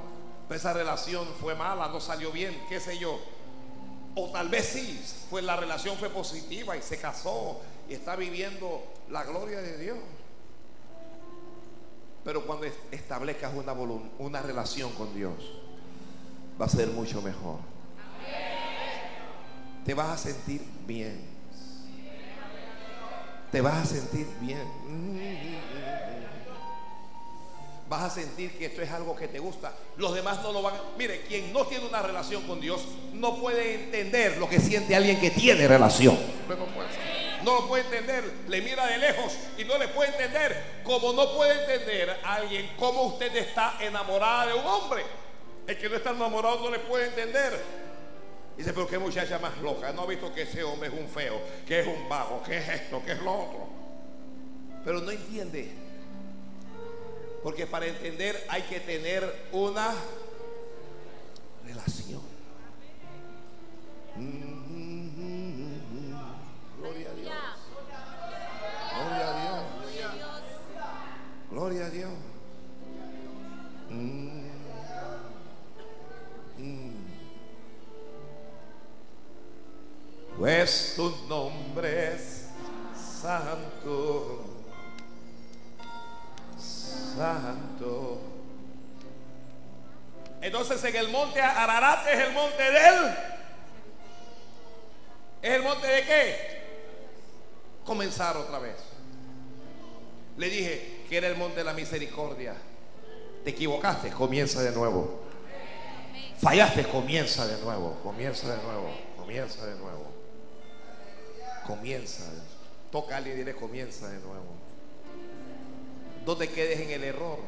Pero 0.49 0.59
esa 0.59 0.73
relación 0.73 1.26
fue 1.40 1.54
mala, 1.54 1.88
no 1.88 2.00
salió 2.00 2.30
bien, 2.30 2.59
qué 2.68 2.78
sé 2.80 2.99
yo. 2.99 3.18
O 4.14 4.30
tal 4.30 4.49
vez 4.49 4.66
sí, 4.66 5.00
fue, 5.30 5.42
la 5.42 5.57
relación 5.57 5.97
fue 5.97 6.09
positiva 6.11 6.76
y 6.76 6.83
se 6.83 6.99
casó 6.99 7.61
y 7.88 7.95
está 7.95 8.16
viviendo 8.16 8.83
la 9.11 9.25
gloria 9.25 9.61
de 9.61 9.78
Dios. 9.78 9.99
Pero 12.25 12.47
cuando 12.47 12.66
es- 12.66 12.75
establezcas 12.90 13.52
una 14.18 14.42
relación 14.42 14.92
con 14.92 15.14
Dios, 15.14 15.35
va 16.61 16.66
a 16.66 16.68
ser 16.68 16.88
mucho 16.88 17.23
mejor. 17.23 17.57
Te 19.85 19.95
vas 19.95 20.09
a 20.09 20.19
sentir 20.19 20.63
bien. 20.87 21.39
Te 23.51 23.61
vas 23.63 23.77
a 23.77 23.87
sentir 23.87 24.27
bien. 24.41 24.63
Vas 27.89 28.03
a 28.03 28.11
sentir 28.11 28.53
que 28.59 28.67
esto 28.67 28.83
es 28.83 28.91
algo 28.91 29.17
que 29.17 29.29
te 29.29 29.39
gusta. 29.39 29.73
Los 29.97 30.15
demás 30.15 30.43
no 30.43 30.53
lo 30.53 30.61
van 30.61 30.75
a... 30.75 30.81
Mire, 30.99 31.23
quien 31.23 31.55
no 31.55 31.67
tiene 31.67 31.87
una 31.87 32.03
relación 32.03 32.43
con 32.43 32.61
Dios 32.61 32.83
no 33.15 33.37
puede 33.37 33.85
entender 33.85 34.37
lo 34.37 34.47
que 34.47 34.61
siente 34.61 34.95
alguien 34.95 35.19
que 35.19 35.31
tiene 35.31 35.67
relación. 35.67 36.19
No 37.45 37.55
lo 37.55 37.69
puede 37.69 37.85
entender. 37.85 38.25
Le 38.49 38.61
mira 38.61 38.87
de 38.87 38.99
lejos 38.99 39.33
y 39.57 39.65
no 39.65 39.79
le 39.79 39.89
puede 39.89 40.11
entender. 40.11 40.83
Como 40.85 41.15
no 41.15 41.35
puede 41.35 41.65
entender 41.65 42.21
a 42.23 42.35
alguien 42.35 42.71
cómo 42.79 43.05
usted 43.05 43.35
está 43.35 43.79
enamorada 43.81 44.49
de 44.49 44.55
un 44.55 44.67
hombre. 44.67 45.03
El 45.67 45.79
que 45.79 45.89
no 45.89 45.97
está 45.97 46.11
enamorado 46.11 46.61
no 46.61 46.71
le 46.71 46.81
puede 46.81 47.07
entender. 47.07 47.88
Dice, 48.59 48.73
pero 48.73 48.88
qué 48.88 48.99
muchacha 48.99 49.38
más 49.38 49.57
loca. 49.59 49.93
No 49.93 50.03
ha 50.03 50.07
visto 50.07 50.35
que 50.35 50.43
ese 50.43 50.65
hombre 50.65 50.88
es 50.88 50.95
un 50.95 51.09
feo, 51.09 51.41
que 51.65 51.79
es 51.79 51.87
un 51.87 52.09
vago, 52.09 52.43
que 52.43 52.59
es 52.59 52.69
esto, 52.69 53.00
que 53.05 53.12
es 53.12 53.23
lo 53.23 53.33
otro. 53.33 53.69
Pero 54.85 55.00
no 55.00 55.12
entiende. 55.12 55.71
Porque 57.41 57.69
para 57.69 57.87
entender 57.87 58.45
hay 58.49 58.62
que 58.62 58.81
tener 58.81 59.33
una 59.53 59.95
relación. 61.65 62.21
Pues 80.49 80.95
tu 80.97 81.14
nombre 81.28 82.14
es 82.14 82.47
santo, 83.21 84.47
santo. 87.14 88.19
Entonces 90.40 90.83
en 90.85 90.97
el 90.97 91.09
monte 91.11 91.43
Ararat 91.43 92.09
es 92.09 92.28
el 92.28 92.33
monte 92.33 92.62
de 92.62 92.88
él. 92.88 93.14
¿Es 95.43 95.50
el 95.52 95.62
monte 95.62 95.87
de 95.87 96.02
qué? 96.05 96.62
Comenzar 97.85 98.38
otra 98.38 98.59
vez. 98.59 98.76
Le 100.38 100.49
dije 100.49 101.05
que 101.11 101.19
era 101.19 101.26
el 101.26 101.37
monte 101.37 101.59
de 101.59 101.64
la 101.64 101.75
misericordia. 101.75 102.55
Te 103.45 103.50
equivocaste, 103.50 104.09
comienza 104.12 104.62
de 104.62 104.71
nuevo. 104.71 105.25
Fallaste, 106.40 106.85
comienza 106.85 107.47
de 107.47 107.61
nuevo, 107.62 107.99
comienza 108.02 108.49
de 108.49 108.62
nuevo, 108.62 108.90
comienza 109.14 109.67
de 109.67 109.75
nuevo. 109.75 110.18
Comienza. 111.69 112.25
Toca 112.91 113.15
a 113.15 113.19
alguien 113.19 113.37
y 113.37 113.39
dile 113.41 113.55
comienza 113.55 114.09
de 114.09 114.19
nuevo. 114.21 114.47
No 116.25 116.35
te 116.35 116.49
quedes 116.49 116.81
en 116.81 116.91
el 116.91 117.05
error. 117.05 117.39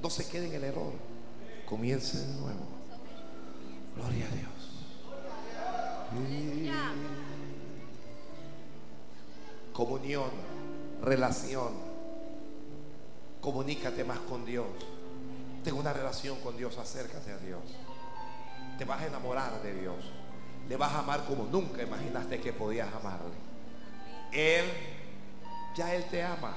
No 0.00 0.08
se 0.08 0.28
quede 0.28 0.46
en 0.46 0.54
el 0.54 0.64
error. 0.64 0.92
Comience 1.66 2.18
de 2.18 2.34
nuevo. 2.34 2.68
Gloria 3.96 4.26
a 4.26 4.34
Dios. 4.36 4.52
Comunión, 9.72 10.30
relación. 11.02 11.72
Comunícate 13.40 14.04
más 14.04 14.20
con 14.20 14.44
Dios. 14.44 14.68
Tengo 15.64 15.80
una 15.80 15.92
relación 15.92 16.38
con 16.40 16.56
Dios, 16.56 16.78
acércate 16.78 17.32
a 17.32 17.38
Dios. 17.38 17.62
Te 18.78 18.84
vas 18.84 19.02
a 19.02 19.06
enamorar 19.06 19.60
de 19.62 19.74
Dios. 19.74 20.21
Le 20.68 20.76
vas 20.76 20.92
a 20.92 21.00
amar 21.00 21.24
como 21.24 21.44
nunca 21.44 21.82
imaginaste 21.82 22.40
que 22.40 22.52
podías 22.52 22.88
amarle. 22.94 23.34
Él, 24.32 24.64
ya 25.76 25.94
Él 25.94 26.04
te 26.10 26.22
ama. 26.22 26.54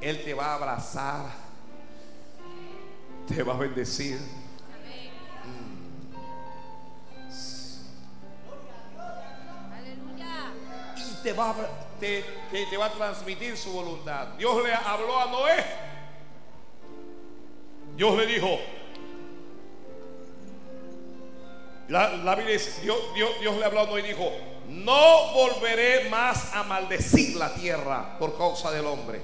Él 0.00 0.22
te 0.24 0.34
va 0.34 0.46
a 0.46 0.54
abrazar. 0.54 1.26
Te 3.28 3.42
va 3.42 3.54
a 3.54 3.56
bendecir. 3.58 4.18
Aleluya. 9.72 10.52
y 10.96 11.14
te- 11.22 12.66
te 12.66 12.76
va 12.76 12.86
a 12.86 12.90
transmitir 12.92 13.56
su 13.56 13.70
voluntad. 13.72 14.28
Dios 14.38 14.62
le 14.64 14.74
habló 14.74 15.18
a 15.18 15.26
Noé. 15.26 15.64
Dios 17.96 18.16
le 18.16 18.26
dijo. 18.26 18.58
La, 21.92 22.34
Biblia 22.34 22.54
dice, 22.54 22.80
Dios, 22.80 22.98
Dios, 23.14 23.30
Dios 23.38 23.54
le 23.58 23.66
habló 23.66 23.98
y 23.98 24.02
dijo, 24.02 24.32
no 24.68 25.32
volveré 25.34 26.08
más 26.08 26.54
a 26.54 26.62
maldecir 26.62 27.36
la 27.36 27.52
tierra 27.52 28.16
por 28.18 28.38
causa 28.38 28.70
del 28.70 28.86
hombre. 28.86 29.20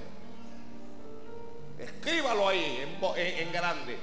Escríbalo 1.79 2.47
ahí 2.47 2.85
en, 3.17 3.53
grande. 3.53 3.99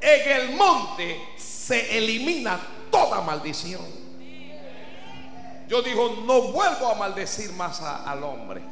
En 0.00 0.40
el 0.40 0.56
monte 0.56 1.20
se 1.36 1.98
elimina 1.98 2.58
toda 2.90 3.20
maldición. 3.20 3.82
Yo 5.68 5.82
digo, 5.82 6.22
no 6.24 6.52
vuelvo 6.52 6.88
a 6.88 6.94
maldecir 6.94 7.52
más 7.52 7.82
al 7.82 8.24
hombre. 8.24 8.62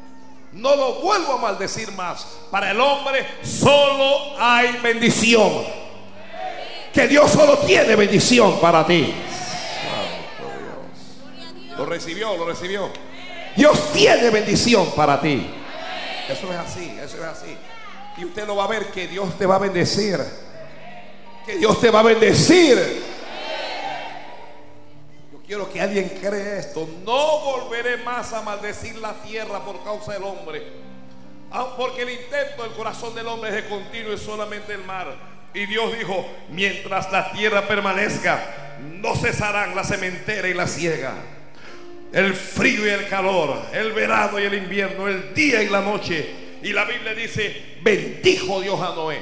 No 0.52 0.74
lo 0.76 0.94
vuelvo 1.02 1.34
a 1.34 1.38
maldecir 1.38 1.92
más. 1.92 2.26
Para 2.50 2.70
el 2.70 2.80
hombre 2.80 3.26
solo 3.42 4.38
hay 4.38 4.78
bendición. 4.78 5.83
Que 6.94 7.08
Dios 7.08 7.28
solo 7.32 7.58
tiene 7.58 7.96
bendición 7.96 8.60
para 8.60 8.86
ti. 8.86 9.12
Santo 9.82 10.52
Dios. 10.60 11.76
Lo 11.76 11.86
recibió, 11.86 12.36
lo 12.36 12.46
recibió. 12.46 12.88
Dios 13.56 13.92
tiene 13.92 14.30
bendición 14.30 14.92
para 14.94 15.20
ti. 15.20 15.44
Eso 16.28 16.52
es 16.52 16.56
así, 16.58 16.96
eso 17.02 17.16
es 17.16 17.24
así. 17.24 17.56
Y 18.16 18.24
usted 18.24 18.46
lo 18.46 18.54
va 18.54 18.64
a 18.64 18.68
ver 18.68 18.86
que 18.86 19.08
Dios 19.08 19.36
te 19.36 19.44
va 19.44 19.56
a 19.56 19.58
bendecir. 19.58 20.20
Que 21.44 21.56
Dios 21.56 21.80
te 21.80 21.90
va 21.90 21.98
a 21.98 22.04
bendecir. 22.04 23.02
Yo 25.32 25.38
quiero 25.44 25.70
que 25.72 25.80
alguien 25.80 26.08
cree 26.20 26.60
esto. 26.60 26.88
No 27.04 27.40
volveré 27.40 27.96
más 27.98 28.32
a 28.32 28.42
maldecir 28.42 28.96
la 28.98 29.14
tierra 29.14 29.64
por 29.64 29.82
causa 29.82 30.12
del 30.12 30.22
hombre. 30.22 30.62
Ah, 31.50 31.74
Porque 31.76 32.02
el 32.02 32.10
intento 32.10 32.62
del 32.62 32.72
corazón 32.72 33.16
del 33.16 33.26
hombre 33.26 33.50
es 33.50 33.56
de 33.56 33.68
continuo 33.68 34.12
y 34.12 34.18
solamente 34.18 34.72
el 34.72 34.84
mar. 34.84 35.33
Y 35.54 35.66
Dios 35.66 35.96
dijo, 35.96 36.26
mientras 36.50 37.12
la 37.12 37.30
tierra 37.30 37.66
permanezca, 37.68 38.76
no 38.80 39.14
cesarán 39.14 39.76
la 39.76 39.84
cementera 39.84 40.48
y 40.48 40.54
la 40.54 40.66
siega. 40.66 41.14
El 42.12 42.34
frío 42.34 42.84
y 42.86 42.90
el 42.90 43.08
calor, 43.08 43.62
el 43.72 43.92
verano 43.92 44.40
y 44.40 44.44
el 44.44 44.54
invierno, 44.54 45.06
el 45.06 45.32
día 45.32 45.62
y 45.62 45.68
la 45.68 45.80
noche. 45.80 46.58
Y 46.62 46.72
la 46.72 46.84
Biblia 46.84 47.14
dice, 47.14 47.78
bendijo 47.82 48.60
Dios 48.60 48.80
a 48.80 48.94
Noé. 48.96 49.20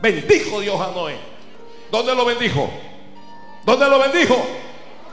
Bendijo 0.00 0.60
Dios 0.60 0.80
a 0.80 0.90
Noé. 0.90 1.16
¿Dónde 1.90 2.14
lo 2.14 2.24
bendijo? 2.24 2.68
¿Dónde 3.64 3.88
lo 3.88 4.00
bendijo? 4.00 4.44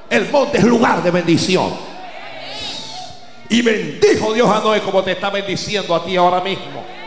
El 0.09 0.29
monte 0.29 0.57
es 0.57 0.63
lugar 0.63 1.03
de 1.03 1.11
bendición. 1.11 1.77
Y 3.49 3.61
bendijo 3.61 4.33
Dios 4.33 4.49
a 4.49 4.61
Noé 4.61 4.81
como 4.81 5.03
te 5.03 5.11
está 5.11 5.29
bendiciendo 5.29 5.93
a 5.95 6.03
ti 6.03 6.15
ahora 6.15 6.41
mismo. 6.41 6.98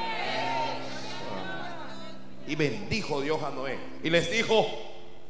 Y 2.53 2.55
bendijo 2.55 3.23
Dios 3.23 3.43
a 3.43 3.49
Noé. 3.49 3.79
Y 4.03 4.11
les 4.11 4.31
dijo, 4.31 4.67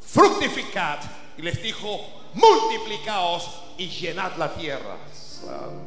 fructificad. 0.01 0.99
Y 1.39 1.43
les 1.43 1.63
dijo, 1.63 2.01
multiplicaos 2.35 3.63
y 3.79 3.87
llenad 3.89 4.37
la 4.39 4.53
tierra. 4.53 4.97
Santo. 5.15 5.87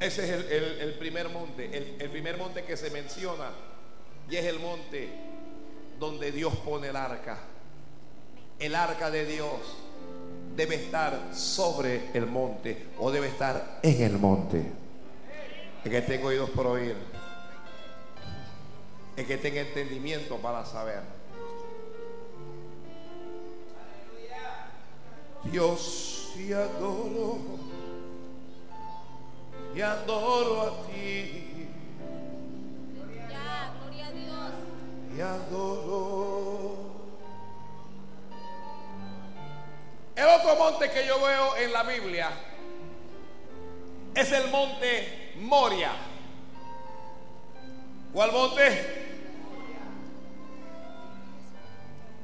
Ese 0.00 0.24
es 0.24 0.80
el, 0.80 0.94
primer 0.94 1.28
monte, 1.28 1.96
el 2.00 2.10
primer 2.10 2.38
monte 2.38 2.64
que 2.64 2.76
se 2.76 2.90
menciona. 2.90 3.50
Y 4.28 4.34
es 4.34 4.44
el 4.46 4.58
monte 4.58 5.08
donde 6.00 6.32
Dios 6.32 6.52
pone 6.56 6.88
el 6.88 6.96
arca. 6.96 7.38
El 8.58 8.74
arca 8.74 9.08
de 9.12 9.24
Dios 9.24 9.85
debe 10.56 10.76
estar 10.76 11.30
sobre 11.34 12.10
el 12.14 12.26
monte 12.26 12.86
o 12.98 13.10
debe 13.10 13.28
estar 13.28 13.80
en 13.82 14.02
el 14.02 14.18
monte. 14.18 14.72
El 15.84 15.90
que 15.90 16.02
tenga 16.02 16.26
oídos 16.26 16.50
por 16.50 16.66
oír. 16.66 16.96
El 19.16 19.26
que 19.26 19.36
tenga 19.36 19.60
entendimiento 19.60 20.36
para 20.38 20.64
saber. 20.64 21.00
Dios 25.44 26.32
te 26.36 26.54
adoro 26.54 27.38
y 29.74 29.80
adoro 29.80 30.62
a 30.62 30.86
ti 30.86 31.68
Ya, 33.30 33.72
gloria 33.80 34.06
a 34.06 34.10
Dios. 34.12 34.52
y 35.16 35.20
adoro. 35.20 36.95
El 40.16 40.26
otro 40.28 40.56
monte 40.56 40.90
que 40.90 41.06
yo 41.06 41.20
veo 41.20 41.56
en 41.56 41.72
la 41.72 41.82
Biblia 41.82 42.30
es 44.14 44.32
el 44.32 44.50
monte 44.50 45.34
Moria. 45.36 45.92
¿Cuál 48.14 48.32
monte? 48.32 49.04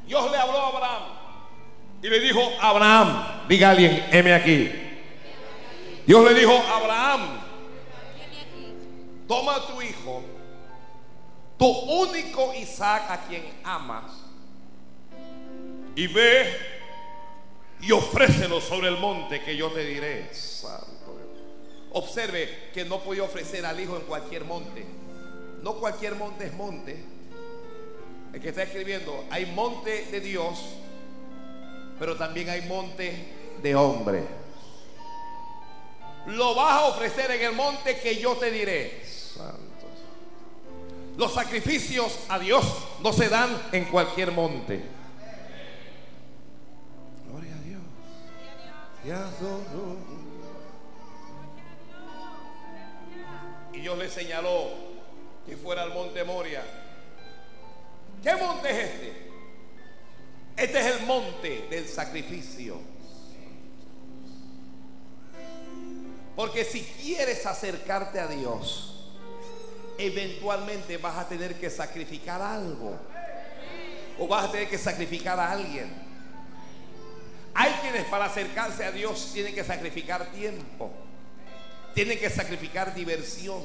Dios 0.06 0.30
le 0.30 0.36
habló 0.38 0.58
a 0.58 0.68
Abraham 0.68 1.02
y 2.02 2.08
le 2.08 2.18
dijo, 2.18 2.40
Abraham, 2.62 3.46
diga 3.46 3.70
alguien, 3.70 4.08
heme 4.10 4.32
aquí. 4.32 4.72
Dios 6.06 6.24
le 6.24 6.34
dijo, 6.34 6.52
Abraham, 6.52 7.40
toma 9.28 9.66
tu 9.66 9.82
hijo, 9.82 10.22
tu 11.58 11.66
único 11.66 12.54
Isaac 12.54 13.10
a 13.10 13.18
quien 13.28 13.44
amas, 13.62 14.10
y 15.94 16.06
ve 16.06 16.71
y 17.82 17.90
ofrécelo 17.90 18.60
sobre 18.60 18.88
el 18.88 18.96
monte 18.96 19.42
que 19.42 19.56
yo 19.56 19.70
te 19.70 19.84
diré. 19.84 20.32
Santo. 20.32 21.18
Observe 21.94 22.70
que 22.72 22.84
no 22.84 23.00
podía 23.00 23.24
ofrecer 23.24 23.66
al 23.66 23.78
hijo 23.78 23.96
en 23.96 24.02
cualquier 24.02 24.44
monte. 24.44 24.86
No 25.62 25.74
cualquier 25.74 26.14
monte 26.14 26.46
es 26.46 26.54
monte. 26.54 27.04
El 28.32 28.40
que 28.40 28.48
está 28.48 28.62
escribiendo, 28.62 29.24
hay 29.30 29.46
monte 29.46 30.06
de 30.10 30.20
Dios, 30.20 30.58
pero 31.98 32.16
también 32.16 32.48
hay 32.48 32.62
monte 32.62 33.58
de 33.62 33.74
hombre. 33.74 34.22
Lo 36.28 36.54
vas 36.54 36.82
a 36.82 36.84
ofrecer 36.86 37.30
en 37.32 37.42
el 37.42 37.52
monte 37.52 37.98
que 37.98 38.16
yo 38.16 38.36
te 38.36 38.50
diré. 38.50 39.02
Santo. 39.04 39.58
Los 41.16 41.34
sacrificios 41.34 42.20
a 42.28 42.38
Dios 42.38 42.64
no 43.02 43.12
se 43.12 43.28
dan 43.28 43.50
en 43.72 43.84
cualquier 43.86 44.30
monte. 44.30 45.01
Y 53.72 53.80
Dios 53.80 53.98
le 53.98 54.08
señaló 54.08 54.70
que 55.44 55.56
fuera 55.56 55.82
al 55.82 55.92
monte 55.92 56.22
Moria. 56.22 56.62
¿Qué 58.22 58.36
monte 58.36 58.70
es 58.70 58.90
este? 58.90 59.32
Este 60.56 60.78
es 60.78 60.86
el 60.96 61.06
monte 61.06 61.66
del 61.68 61.88
sacrificio. 61.88 62.78
Porque 66.36 66.64
si 66.64 66.82
quieres 66.82 67.44
acercarte 67.44 68.20
a 68.20 68.28
Dios, 68.28 69.10
eventualmente 69.98 70.96
vas 70.98 71.18
a 71.18 71.28
tener 71.28 71.56
que 71.56 71.68
sacrificar 71.68 72.40
algo. 72.40 72.96
O 74.18 74.28
vas 74.28 74.48
a 74.48 74.52
tener 74.52 74.68
que 74.68 74.78
sacrificar 74.78 75.40
a 75.40 75.50
alguien. 75.50 76.11
Hay 77.54 77.72
quienes 77.82 78.04
para 78.06 78.26
acercarse 78.26 78.84
a 78.84 78.92
Dios 78.92 79.30
tienen 79.32 79.54
que 79.54 79.64
sacrificar 79.64 80.32
tiempo. 80.32 80.90
Tienen 81.94 82.18
que 82.18 82.30
sacrificar 82.30 82.94
diversión. 82.94 83.62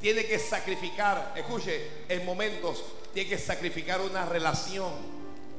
Tienen 0.00 0.26
que 0.26 0.38
sacrificar, 0.38 1.32
escuche, 1.36 1.88
en 2.08 2.26
momentos 2.26 2.84
tiene 3.14 3.30
que 3.30 3.38
sacrificar 3.38 4.00
una 4.00 4.26
relación. 4.26 4.92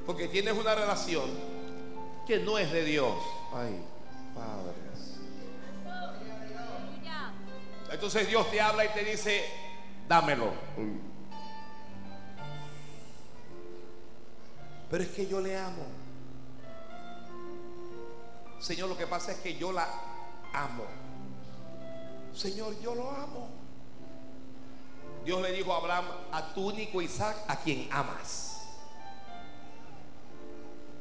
Porque 0.05 0.27
tienes 0.27 0.53
una 0.53 0.75
relación 0.75 1.29
que 2.27 2.39
no 2.39 2.57
es 2.57 2.71
de 2.71 2.83
Dios. 2.83 3.15
Ay, 3.53 3.81
padres. 4.35 4.83
Entonces 7.89 8.27
Dios 8.27 8.49
te 8.51 8.59
habla 8.59 8.83
y 8.85 8.89
te 8.89 9.03
dice, 9.05 9.45
dámelo. 10.09 10.51
Pero 14.89 15.03
es 15.03 15.09
que 15.09 15.27
yo 15.27 15.39
le 15.39 15.57
amo. 15.57 16.02
Señor, 18.63 18.87
lo 18.87 18.97
que 18.97 19.07
pasa 19.07 19.33
es 19.33 19.39
que 19.39 19.57
yo 19.57 19.73
la 19.73 19.85
amo. 20.53 20.85
Señor, 22.33 22.79
yo 22.79 22.95
lo 22.95 23.11
amo. 23.11 23.49
Dios 25.25 25.41
le 25.41 25.51
dijo 25.51 25.73
a 25.73 25.79
Abraham, 25.79 26.05
a 26.31 26.53
tu 26.53 26.69
único 26.69 27.01
Isaac, 27.01 27.35
a 27.49 27.57
quien 27.57 27.89
amas. 27.91 28.61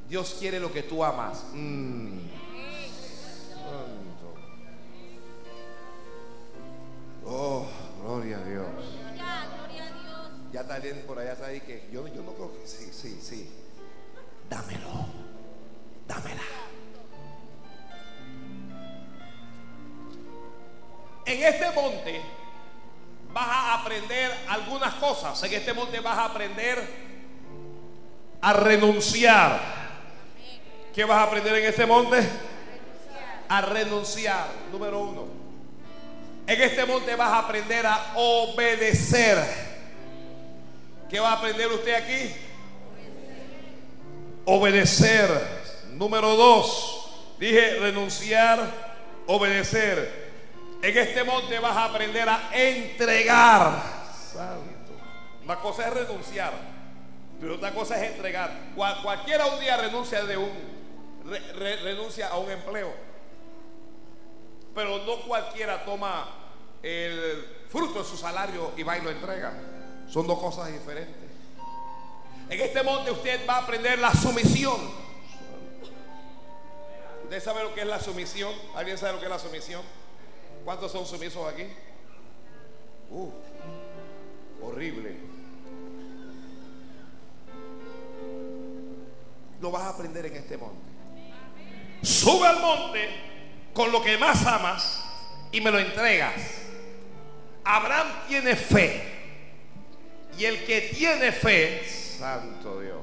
Dios 0.09 0.35
quiere 0.41 0.59
lo 0.59 0.73
que 0.73 0.83
tú 0.83 1.05
amas. 1.05 1.45
Mm. 1.53 2.19
Oh, 7.25 7.65
gloria 8.03 8.39
a 8.39 8.45
Dios. 8.45 8.67
Ya 10.53 10.63
está 10.63 10.75
alguien 10.75 11.05
por 11.07 11.21
allá 11.21 11.37
que 11.65 11.89
yo, 11.93 12.09
yo 12.09 12.23
no 12.23 12.33
creo 12.33 12.53
que 12.53 12.67
sí, 12.67 12.91
sí, 12.93 13.21
sí. 13.23 13.49
Dámelo. 14.51 15.07
Dámela. 16.09 16.43
En 21.25 21.43
este 21.43 21.71
monte 21.71 22.21
vas 23.33 23.49
a 23.49 23.75
aprender 23.81 24.31
algunas 24.49 24.95
cosas. 24.95 25.43
En 25.43 25.53
este 25.53 25.73
monte 25.73 26.01
vas 26.01 26.19
a 26.19 26.25
aprender 26.27 26.85
a 28.41 28.53
renunciar. 28.53 29.61
¿Qué 30.95 31.05
vas 31.05 31.19
a 31.19 31.23
aprender 31.25 31.55
en 31.57 31.65
este 31.65 31.87
monte? 31.87 32.23
A 33.49 33.61
renunciar. 33.63 34.47
Número 34.71 35.01
uno. 35.01 35.27
En 36.47 36.61
este 36.61 36.85
monte 36.85 37.15
vas 37.15 37.33
a 37.33 37.39
aprender 37.39 37.87
a 37.87 38.13
obedecer. 38.17 39.39
¿Qué 41.09 41.21
va 41.21 41.31
a 41.31 41.37
aprender 41.37 41.69
usted 41.69 41.95
aquí? 41.95 42.35
Obedecer. 44.45 45.31
Número 45.93 46.35
dos. 46.37 46.99
Dije 47.39 47.79
renunciar, 47.81 48.71
obedecer. 49.27 50.22
En 50.83 50.99
este 50.99 51.23
monte 51.25 51.59
vas 51.61 51.77
a 51.77 51.85
aprender 51.85 52.29
a 52.29 52.51
entregar. 52.53 53.83
Santo. 54.33 54.93
Una 55.45 55.57
cosa 55.57 55.87
es 55.89 55.95
renunciar, 55.95 56.53
pero 57.41 57.55
otra 57.55 57.73
cosa 57.73 58.03
es 58.05 58.13
entregar. 58.13 58.51
Cual- 58.75 59.01
cualquiera 59.03 59.47
un 59.47 59.61
día 59.61 59.77
renuncia 59.77 60.25
de 60.25 60.37
un 60.37 60.51
re- 61.25 61.53
re- 61.53 61.77
renuncia 61.83 62.29
a 62.29 62.37
un 62.39 62.51
empleo. 62.51 62.93
Pero 64.75 64.99
no 65.05 65.17
cualquiera 65.23 65.85
toma 65.85 66.27
el 66.83 67.47
fruto 67.69 68.01
de 68.03 68.05
su 68.09 68.17
salario 68.17 68.73
y 68.77 68.83
va 68.83 68.99
y 68.99 69.03
lo 69.03 69.11
entrega. 69.11 69.53
Son 70.09 70.27
dos 70.27 70.39
cosas 70.41 70.73
diferentes. 70.73 71.31
En 72.49 72.61
este 72.61 72.83
monte 72.83 73.11
usted 73.11 73.47
va 73.49 73.57
a 73.57 73.59
aprender 73.63 73.99
la 74.01 74.13
sumisión. 74.13 74.79
¿Usted 77.25 77.41
sabe 77.43 77.63
lo 77.63 77.73
que 77.75 77.83
es 77.83 77.87
la 77.87 78.01
sumisión? 78.01 78.53
¿Alguien 78.75 78.99
sabe 78.99 79.13
lo 79.15 79.19
que 79.21 79.27
es 79.27 79.31
la 79.31 79.39
sumisión? 79.39 79.83
¿Cuántos 80.65 80.93
son 80.93 81.05
sumisos 81.05 81.53
aquí? 81.53 81.65
Uh, 83.11 83.31
horrible. 84.63 85.17
Lo 89.61 89.71
vas 89.71 89.83
a 89.83 89.89
aprender 89.91 90.27
en 90.27 90.37
este 90.37 90.57
monte. 90.57 90.77
Sube 92.03 92.47
al 92.47 92.61
monte 92.61 93.09
con 93.75 93.91
lo 93.91 94.03
que 94.03 94.17
más 94.19 94.47
amas 94.47 95.05
y 95.51 95.61
me 95.61 95.71
lo 95.71 95.79
entregas. 95.79 96.35
Abraham 97.65 98.09
tiene 98.29 98.57
fe. 98.57 99.09
Y 100.39 100.45
el 100.45 100.65
que 100.65 100.93
tiene 100.95 101.31
fe, 101.31 101.87
santo 101.87 102.81
Dios, 102.81 103.03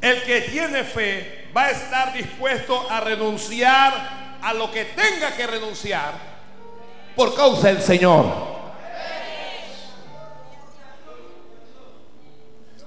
el 0.00 0.22
que 0.24 0.40
tiene 0.42 0.82
fe 0.82 1.48
va 1.54 1.64
a 1.64 1.70
estar 1.70 2.12
dispuesto 2.14 2.90
a 2.90 3.00
renunciar 3.00 4.38
a 4.40 4.54
lo 4.54 4.70
que 4.72 4.86
tenga 4.86 5.36
que 5.36 5.46
renunciar 5.46 6.31
por 7.14 7.34
causa 7.34 7.68
del 7.68 7.82
Señor. 7.82 8.52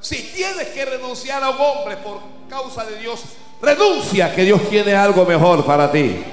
Si 0.01 0.21
tienes 0.33 0.67
que 0.67 0.85
renunciar 0.85 1.43
a 1.43 1.49
un 1.49 1.57
hombre 1.59 1.97
por 1.97 2.19
causa 2.47 2.85
de 2.85 2.97
Dios, 2.99 3.23
renuncia 3.61 4.35
que 4.35 4.43
Dios 4.43 4.69
tiene 4.69 4.93
algo 4.93 5.25
mejor 5.25 5.65
para 5.65 5.91
ti. 5.91 6.23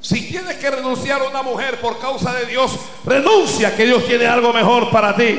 Si 0.00 0.28
tienes 0.28 0.56
que 0.56 0.70
renunciar 0.70 1.22
a 1.22 1.28
una 1.28 1.42
mujer 1.42 1.80
por 1.80 1.98
causa 1.98 2.34
de 2.34 2.46
Dios, 2.46 2.78
renuncia 3.04 3.74
que 3.74 3.86
Dios 3.86 4.06
tiene 4.06 4.26
algo 4.26 4.52
mejor 4.52 4.90
para 4.90 5.16
ti. 5.16 5.38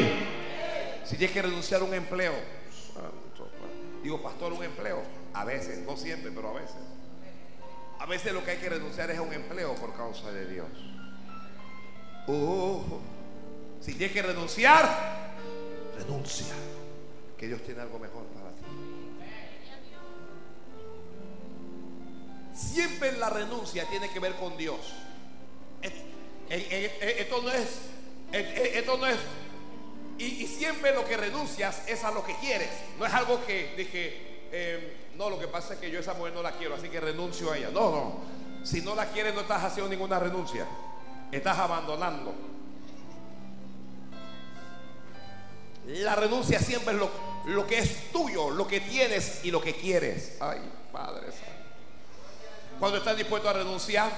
Si 1.05 1.15
tienes 1.15 1.31
que 1.31 1.41
renunciar 1.43 1.81
a 1.81 1.83
un 1.83 1.93
empleo, 1.93 2.33
digo 4.03 4.21
pastor, 4.21 4.51
un 4.53 4.63
empleo, 4.63 5.01
a 5.33 5.45
veces, 5.45 5.79
no 5.85 5.95
siempre, 5.95 6.31
pero 6.33 6.49
a 6.49 6.53
veces. 6.53 6.75
A 7.99 8.05
veces 8.05 8.33
lo 8.33 8.43
que 8.43 8.51
hay 8.51 8.57
que 8.57 8.69
renunciar 8.69 9.11
es 9.11 9.17
a 9.17 9.21
un 9.21 9.33
empleo 9.33 9.75
por 9.75 9.95
causa 9.95 10.31
de 10.31 10.47
Dios. 10.47 10.67
Si 13.81 13.93
tienes 13.95 14.11
que 14.11 14.21
renunciar, 14.21 15.31
renuncia, 15.97 16.53
que 17.37 17.47
Dios 17.47 17.61
tiene 17.63 17.81
algo 17.81 17.97
mejor 17.99 18.23
para 18.27 18.49
ti. 18.51 18.63
Siempre 22.53 23.13
la 23.13 23.29
renuncia 23.29 23.85
tiene 23.85 24.09
que 24.11 24.19
ver 24.19 24.35
con 24.35 24.57
Dios. 24.57 24.79
Es- 25.81 25.93
Esto 27.19 27.41
no 27.43 27.51
es, 27.51 27.79
esto 28.31 28.97
no 28.97 29.05
es, 29.05 29.17
y, 30.17 30.47
siempre 30.47 30.93
lo 30.93 31.05
que 31.05 31.15
renuncias 31.15 31.83
es 31.87 32.03
a 32.03 32.11
lo 32.11 32.25
que 32.25 32.35
quieres. 32.37 32.69
No 32.97 33.05
es 33.05 33.13
algo 33.13 33.45
que 33.45 33.73
dije, 33.77 34.41
eh, 34.51 34.97
no, 35.15 35.29
lo 35.29 35.39
que 35.39 35.47
pasa 35.47 35.75
es 35.75 35.79
que 35.79 35.89
yo 35.91 35.99
esa 35.99 36.15
mujer 36.15 36.33
no 36.33 36.41
la 36.41 36.51
quiero, 36.53 36.75
así 36.75 36.89
que 36.89 36.99
renuncio 36.99 37.51
a 37.51 37.57
ella. 37.57 37.69
No, 37.71 37.91
no. 37.91 38.65
Si 38.65 38.81
no 38.81 38.95
la 38.95 39.05
quieres, 39.11 39.33
no 39.35 39.41
estás 39.41 39.63
haciendo 39.63 39.89
ninguna 39.89 40.19
renuncia. 40.19 40.65
Estás 41.31 41.57
abandonando. 41.59 42.33
La 45.85 46.15
renuncia 46.15 46.59
siempre 46.59 46.93
es 46.93 46.99
lo, 46.99 47.09
lo 47.45 47.65
que 47.65 47.79
es 47.79 48.11
tuyo, 48.11 48.49
lo 48.49 48.67
que 48.67 48.79
tienes 48.81 49.43
y 49.43 49.51
lo 49.51 49.61
que 49.61 49.73
quieres. 49.73 50.37
Ay, 50.39 50.59
Padre. 50.91 51.27
Cuando 52.79 52.97
estás 52.97 53.17
dispuesto 53.17 53.49
a 53.49 53.53
renunciar, 53.53 54.09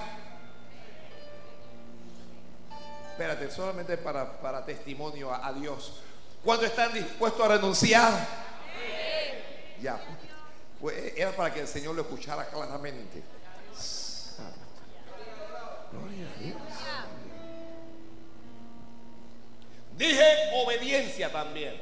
espérate, 3.09 3.49
solamente 3.51 3.97
para, 3.97 4.39
para 4.39 4.65
testimonio 4.65 5.33
a, 5.33 5.51
Dios. 5.53 6.01
Cuando 6.43 6.65
están 6.65 6.93
dispuestos 6.93 7.43
a 7.43 7.49
renunciar, 7.49 8.27
ya, 9.81 9.99
era 11.15 11.31
para 11.35 11.53
que 11.53 11.61
el 11.61 11.67
Señor 11.67 11.95
lo 11.95 12.01
escuchara 12.03 12.47
claramente. 12.49 13.23
Gloria 15.91 16.27
a 16.27 16.39
Dios. 16.39 16.70
Dije 20.01 20.23
obediencia 20.55 21.31
también. 21.31 21.75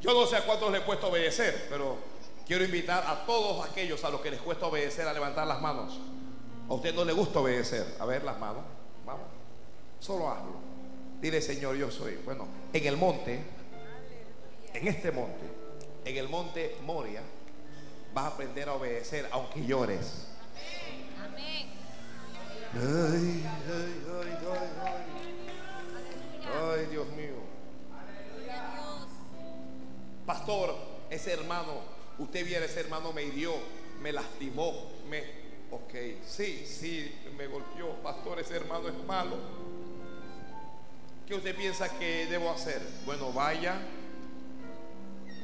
Yo 0.00 0.12
no 0.12 0.26
sé 0.26 0.34
a 0.34 0.44
cuántos 0.44 0.72
les 0.72 0.80
cuesta 0.80 1.06
obedecer, 1.06 1.68
pero 1.70 1.96
quiero 2.44 2.64
invitar 2.64 3.04
a 3.06 3.24
todos 3.24 3.64
aquellos 3.70 4.02
a 4.02 4.10
los 4.10 4.20
que 4.20 4.32
les 4.32 4.40
cuesta 4.40 4.66
obedecer 4.66 5.06
a 5.06 5.12
levantar 5.12 5.46
las 5.46 5.60
manos. 5.60 5.96
A 6.68 6.74
usted 6.74 6.92
no 6.92 7.04
le 7.04 7.12
gusta 7.12 7.38
obedecer. 7.38 7.86
A 8.00 8.04
ver 8.04 8.24
las 8.24 8.36
manos. 8.40 8.64
Vamos. 9.06 9.26
Solo 10.00 10.28
hazlo. 10.28 10.58
Dile, 11.20 11.40
Señor, 11.40 11.76
yo 11.76 11.88
soy. 11.92 12.16
Bueno, 12.24 12.48
en 12.72 12.84
el 12.84 12.96
monte, 12.96 13.44
en 14.74 14.88
este 14.88 15.12
monte, 15.12 15.46
en 16.04 16.16
el 16.16 16.28
monte 16.28 16.76
Moria, 16.82 17.22
vas 18.12 18.24
a 18.24 18.28
aprender 18.28 18.68
a 18.68 18.74
obedecer 18.74 19.28
aunque 19.30 19.64
llores. 19.64 20.29
Ay, 22.72 22.80
ay, 22.82 23.44
ay, 23.68 23.94
ay, 24.20 24.38
ay. 24.46 25.10
Ay, 26.52 26.86
Dios 26.86 27.08
mío. 27.08 27.40
Pastor, 30.24 30.76
ese 31.10 31.32
hermano, 31.32 31.80
usted 32.18 32.44
viera, 32.44 32.64
ese 32.64 32.80
hermano 32.80 33.12
me 33.12 33.24
hirió, 33.24 33.52
me 34.00 34.12
lastimó, 34.12 34.72
me... 35.08 35.40
Ok, 35.72 35.94
sí, 36.24 36.64
sí, 36.66 37.12
me 37.36 37.46
golpeó. 37.46 37.94
Pastor, 38.02 38.40
ese 38.40 38.56
hermano 38.56 38.88
es 38.88 39.04
malo. 39.04 39.36
¿Qué 41.26 41.34
usted 41.34 41.56
piensa 41.56 41.88
que 41.96 42.26
debo 42.26 42.50
hacer? 42.50 42.80
Bueno, 43.04 43.32
vaya 43.32 43.80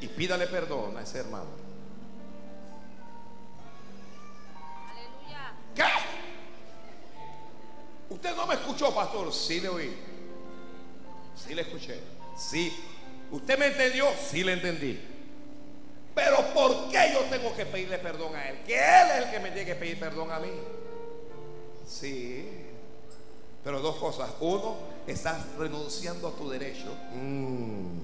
y 0.00 0.08
pídale 0.08 0.46
perdón 0.48 0.96
a 0.96 1.02
ese 1.02 1.18
hermano. 1.20 1.50
Aleluya. 4.90 5.54
¿Qué? 5.74 6.15
Usted 8.08 8.36
no 8.36 8.46
me 8.46 8.54
escuchó, 8.54 8.94
pastor. 8.94 9.32
Sí 9.32 9.60
le 9.60 9.68
oí. 9.68 9.96
Sí 11.34 11.54
le 11.54 11.62
escuché. 11.62 12.00
Sí. 12.36 12.72
¿Usted 13.30 13.58
me 13.58 13.66
entendió? 13.66 14.06
Sí 14.30 14.44
le 14.44 14.52
entendí. 14.52 15.00
Pero 16.14 16.38
¿por 16.54 16.88
qué 16.88 17.10
yo 17.12 17.20
tengo 17.30 17.54
que 17.54 17.66
pedirle 17.66 17.98
perdón 17.98 18.34
a 18.34 18.48
él? 18.48 18.62
Que 18.64 18.74
él 18.74 19.10
es 19.10 19.24
el 19.24 19.30
que 19.30 19.40
me 19.40 19.50
tiene 19.50 19.66
que 19.66 19.74
pedir 19.74 20.00
perdón 20.00 20.32
a 20.32 20.38
mí. 20.38 20.50
Sí. 21.86 22.48
Pero 23.62 23.80
dos 23.80 23.96
cosas. 23.96 24.30
Uno, 24.40 24.76
estás 25.06 25.38
renunciando 25.58 26.28
a 26.28 26.32
tu 26.32 26.48
derecho. 26.48 26.86
Mm. 27.14 27.98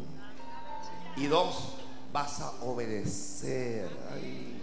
Y 1.16 1.26
dos, 1.26 1.74
vas 2.12 2.40
a 2.40 2.50
obedecer. 2.62 3.88
Ay. 4.12 4.60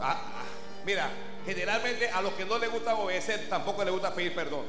Ah, 0.00 0.20
ah. 0.34 0.47
Mira, 0.88 1.10
generalmente 1.44 2.08
a 2.08 2.22
los 2.22 2.32
que 2.32 2.46
no 2.46 2.56
les 2.58 2.72
gusta 2.72 2.94
obedecer 2.94 3.46
tampoco 3.50 3.84
les 3.84 3.92
gusta 3.92 4.14
pedir 4.14 4.34
perdón. 4.34 4.64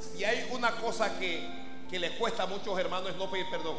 Si 0.00 0.24
hay 0.24 0.48
una 0.52 0.70
cosa 0.76 1.18
que, 1.18 1.46
que 1.90 1.98
les 1.98 2.12
cuesta 2.12 2.44
a 2.44 2.46
muchos 2.46 2.78
hermanos 2.78 3.10
es 3.10 3.16
no 3.16 3.30
pedir 3.30 3.44
perdón. 3.50 3.76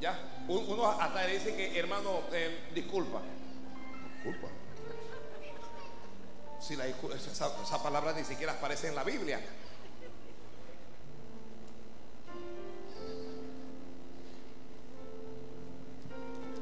¿Ya? 0.00 0.16
Un- 0.46 0.64
Uno 0.68 0.86
hasta 0.86 1.26
le 1.26 1.32
dice 1.38 1.56
que 1.56 1.76
hermano, 1.76 2.20
eh, 2.30 2.68
disculpa. 2.72 3.20
Disculpa. 4.14 4.46
Si 6.60 6.76
la 6.76 6.86
esa, 6.86 7.50
esa 7.64 7.82
palabra 7.82 8.12
ni 8.12 8.22
siquiera 8.22 8.52
aparece 8.52 8.86
en 8.86 8.94
la 8.94 9.02
Biblia. 9.02 9.40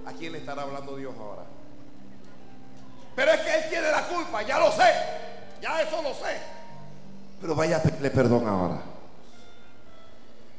¿A 0.07 0.13
quién 0.13 0.33
le 0.33 0.39
estará 0.39 0.63
hablando 0.63 0.97
Dios 0.97 1.15
ahora? 1.19 1.45
Pero 3.17 3.33
es 3.33 3.41
que 3.41 3.55
Él 3.55 3.65
tiene 3.71 3.91
la 3.91 4.07
culpa, 4.09 4.43
ya 4.43 4.59
lo 4.59 4.73
sé. 4.73 4.93
Ya 5.61 5.81
eso 5.83 6.03
lo 6.03 6.13
sé. 6.15 6.37
Pero 7.41 7.55
vaya 7.55 7.77
a 7.79 7.83
pedirle 7.83 8.11
perdón 8.11 8.47
ahora. 8.49 8.83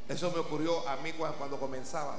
Eso 0.08 0.32
me 0.32 0.40
ocurrió 0.40 0.88
a 0.88 0.96
mí 0.98 1.12
cua- 1.14 1.34
cuando 1.34 1.60
comenzaba. 1.60 2.18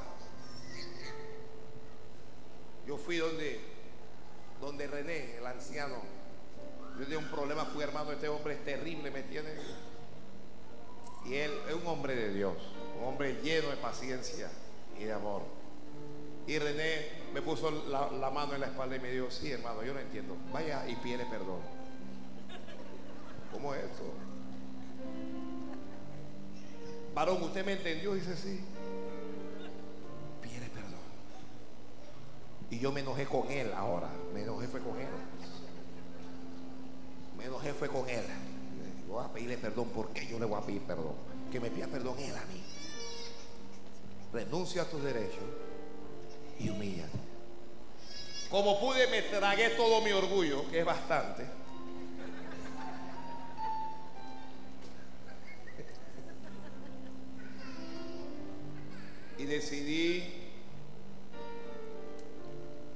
Yo 2.87 2.97
fui 2.97 3.17
donde, 3.17 3.61
donde 4.61 4.87
René, 4.87 5.37
el 5.39 5.47
anciano. 5.47 5.97
Yo 6.99 7.03
tenía 7.05 7.19
un 7.19 7.27
problema 7.29 7.69
un 7.75 7.83
hermano, 7.83 8.13
este 8.13 8.29
hombre 8.29 8.55
es 8.55 8.65
terrible, 8.65 9.11
¿me 9.11 9.21
entiende? 9.21 9.57
Y 11.27 11.35
él 11.35 11.53
es 11.69 11.75
un 11.75 11.87
hombre 11.87 12.15
de 12.15 12.33
Dios, 12.33 12.55
un 13.01 13.09
hombre 13.09 13.41
lleno 13.43 13.69
de 13.71 13.77
paciencia 13.77 14.49
y 14.99 15.05
de 15.05 15.13
amor. 15.13 15.43
Y 16.47 16.59
René 16.59 17.07
me 17.37 17.43
puso 17.43 17.71
la, 17.71 18.31
mano 18.31 18.55
en 18.55 18.63
la 18.63 18.69
espalda 18.69 18.97
y 18.97 18.99
me 18.99 19.11
dijo, 19.11 19.31
sí 19.31 19.53
hermano, 19.53 19.85
yo 19.85 19.93
no 19.93 20.01
entiendo. 20.01 20.35
Vaya 20.55 20.89
y 20.89 20.97
pide 20.97 21.27
perdón. 21.27 21.61
¿Cómo 23.53 23.75
es 23.75 23.85
esto? 23.85 24.05
Varón, 27.15 27.43
¿usted 27.43 27.67
me 27.67 27.75
entendió? 27.75 28.15
Dice, 28.15 28.35
sí. 28.39 28.59
Pide 30.41 30.67
perdón. 30.71 30.95
Y 32.71 32.79
yo 32.79 32.91
me 32.91 33.01
enojé 33.01 33.27
con 33.27 33.51
él 33.51 33.71
ahora. 33.75 34.09
Me 34.33 34.41
enojé 34.41 34.67
fue 34.69 34.81
con 34.81 34.99
él. 34.99 35.07
Me 37.37 37.45
enojé 37.45 37.75
fue 37.75 37.89
con 37.91 38.09
él. 38.09 38.25
Voy 39.11 39.23
a 39.23 39.29
pedirle 39.31 39.59
perdón. 39.59 39.91
¿Por 39.91 40.09
qué 40.09 40.27
yo 40.27 40.39
le 40.39 40.47
voy 40.47 40.59
a 40.59 40.65
pedir 40.65 40.81
perdón? 40.85 41.17
Que 41.53 41.61
me 41.61 41.69
pida 41.69 41.87
perdón 41.87 42.19
él 42.19 42.35
a 42.35 42.47
mí. 42.47 42.63
Renuncia 44.33 44.81
a 44.81 44.85
tus 44.87 45.03
derechos 45.03 45.66
y 46.59 46.69
humíllate. 46.71 47.19
Como 48.51 48.81
pude, 48.81 49.07
me 49.09 49.23
tragué 49.23 49.71
todo 49.71 50.01
mi 50.03 50.13
orgullo, 50.13 50.69
que 50.71 50.81
es 50.81 50.85
bastante. 50.85 51.45
Y 59.39 59.45
decidí 59.45 60.33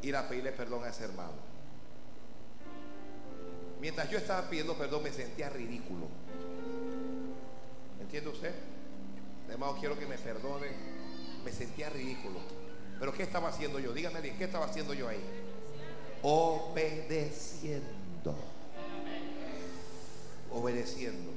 ir 0.02 0.16
a 0.16 0.28
pedirle 0.28 0.52
perdón 0.52 0.84
a 0.84 0.88
ese 0.88 1.04
hermano. 1.04 1.50
Mientras 3.80 4.10
yo 4.10 4.18
estaba 4.18 4.48
pidiendo 4.48 4.76
perdón, 4.76 5.02
me 5.02 5.12
sentía 5.12 5.50
ridículo. 5.50 6.06
¿Entiende 8.00 8.30
usted? 8.30 8.54
Hermano, 9.48 9.76
quiero 9.78 9.98
que 9.98 10.06
me 10.06 10.16
perdone. 10.16 10.68
Me 11.44 11.52
sentía 11.52 11.88
ridículo. 11.90 12.38
Pero 13.00 13.14
¿qué 13.14 13.22
estaba 13.22 13.48
haciendo 13.48 13.80
yo? 13.80 13.92
Dígame 13.92 14.20
¿qué 14.20 14.44
estaba 14.44 14.66
haciendo 14.66 14.92
yo 14.92 15.08
ahí? 15.08 15.20
Obedeciendo. 16.22 18.36
Obedeciendo. 20.52 21.32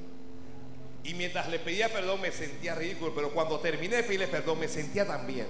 Y 1.02 1.14
mientras 1.14 1.48
le 1.48 1.58
pedía 1.58 1.88
perdón 1.88 2.20
me 2.20 2.30
sentía 2.30 2.74
ridículo, 2.74 3.14
pero 3.14 3.32
cuando 3.32 3.58
terminé 3.60 3.96
de 3.96 4.02
pedirle 4.02 4.28
perdón 4.28 4.60
me 4.60 4.68
sentía 4.68 5.06
tan 5.06 5.26
bien. 5.26 5.46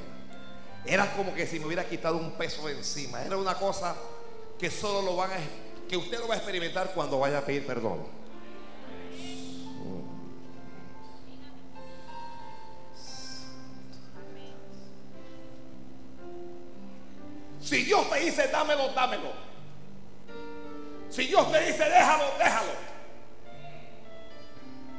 Era 0.87 1.13
como 1.17 1.35
que 1.35 1.47
si 1.47 1.59
me 1.59 1.67
hubiera 1.67 1.85
quitado 1.85 2.17
un 2.17 2.33
peso 2.33 2.69
de 2.69 2.75
encima. 2.75 3.23
Era 3.23 3.37
una 3.37 3.55
cosa 3.55 3.97
que 4.59 4.71
solo 4.71 5.03
lo 5.03 5.17
van 5.17 5.33
a, 5.33 5.37
que 5.89 5.97
usted 5.97 6.21
lo 6.21 6.29
va 6.29 6.35
a 6.35 6.39
experimentar 6.39 6.93
cuando 6.95 7.19
vaya 7.19 7.39
a 7.39 7.45
pedir 7.45 7.67
perdón. 7.67 8.24
Dice 18.25 18.49
dámelo, 18.49 18.89
dámelo. 18.91 19.33
Si 21.11 21.27
Dios 21.27 21.51
te 21.53 21.61
dice 21.61 21.85
déjalo, 21.85 22.25
déjalo. 22.39 22.73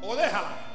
O 0.01 0.15
déjala. 0.15 0.65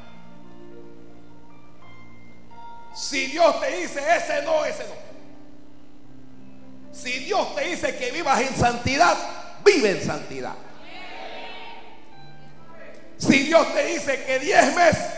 Si 2.94 3.26
Dios 3.26 3.60
te 3.60 3.76
dice 3.76 4.00
ese 4.16 4.42
no, 4.42 4.64
ese 4.64 4.84
no. 4.84 4.94
Si 6.92 7.10
Dios 7.20 7.54
te 7.54 7.64
dice 7.64 7.96
que 7.96 8.10
vivas 8.10 8.40
en 8.40 8.54
santidad, 8.56 9.16
vive 9.64 9.92
en 9.92 10.02
santidad. 10.04 10.54
Si 13.16 13.44
Dios 13.44 13.72
te 13.74 13.84
dice 13.84 14.24
que 14.24 14.38
diezmes, 14.38 14.96
diezma. 14.96 15.09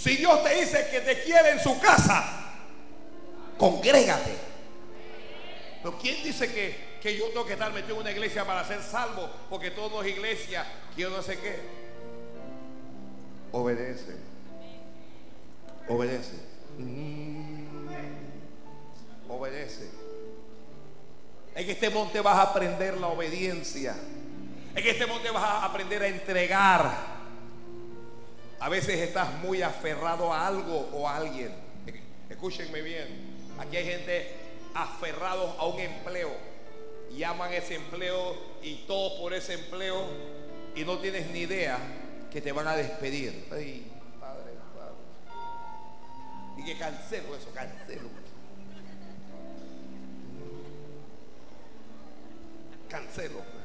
Si 0.00 0.16
Dios 0.16 0.42
te 0.42 0.54
dice 0.58 0.88
que 0.90 1.00
te 1.00 1.22
quiere 1.24 1.50
en 1.50 1.60
su 1.60 1.78
casa, 1.78 2.24
congrégate. 3.58 4.34
Pero 5.82 5.98
¿quién 5.98 6.22
dice 6.24 6.50
que, 6.50 6.98
que 7.02 7.18
yo 7.18 7.26
tengo 7.26 7.44
que 7.44 7.52
estar 7.52 7.70
metido 7.70 7.96
en 7.96 8.00
una 8.00 8.10
iglesia 8.10 8.46
para 8.46 8.66
ser 8.66 8.82
salvo? 8.82 9.28
Porque 9.50 9.72
todo 9.72 10.02
es 10.02 10.08
iglesia, 10.08 10.64
que 10.96 11.02
yo 11.02 11.10
no 11.10 11.22
sé 11.22 11.38
qué. 11.38 11.60
Obedece. 13.52 14.16
Obedece. 15.86 16.36
Mm. 16.78 17.88
Obedece. 19.28 19.90
En 21.54 21.68
este 21.68 21.90
monte 21.90 22.22
vas 22.22 22.38
a 22.38 22.42
aprender 22.44 22.96
la 22.96 23.08
obediencia. 23.08 23.94
En 24.74 24.86
este 24.86 25.04
monte 25.04 25.30
vas 25.30 25.42
a 25.44 25.66
aprender 25.66 26.02
a 26.02 26.08
entregar. 26.08 27.19
A 28.60 28.68
veces 28.68 29.00
estás 29.00 29.32
muy 29.38 29.62
aferrado 29.62 30.32
a 30.34 30.46
algo 30.46 30.90
o 30.92 31.08
a 31.08 31.16
alguien. 31.16 31.50
Escúchenme 32.28 32.82
bien. 32.82 33.06
Aquí 33.58 33.78
hay 33.78 33.86
gente 33.86 34.34
aferrados 34.74 35.58
a 35.58 35.64
un 35.64 35.80
empleo. 35.80 36.30
Y 37.10 37.22
aman 37.22 37.52
ese 37.54 37.76
empleo 37.76 38.36
y 38.62 38.84
todo 38.86 39.18
por 39.18 39.32
ese 39.32 39.54
empleo. 39.54 40.04
Y 40.76 40.84
no 40.84 40.98
tienes 40.98 41.30
ni 41.30 41.40
idea 41.40 41.78
que 42.30 42.42
te 42.42 42.52
van 42.52 42.68
a 42.68 42.76
despedir. 42.76 43.48
Ay, 43.50 43.90
padre, 44.20 44.52
padre. 44.76 44.94
Y 46.58 46.64
que 46.64 46.78
cancelo 46.78 47.34
eso, 47.34 47.50
cancelo. 47.54 48.10
Cancelo. 52.90 53.59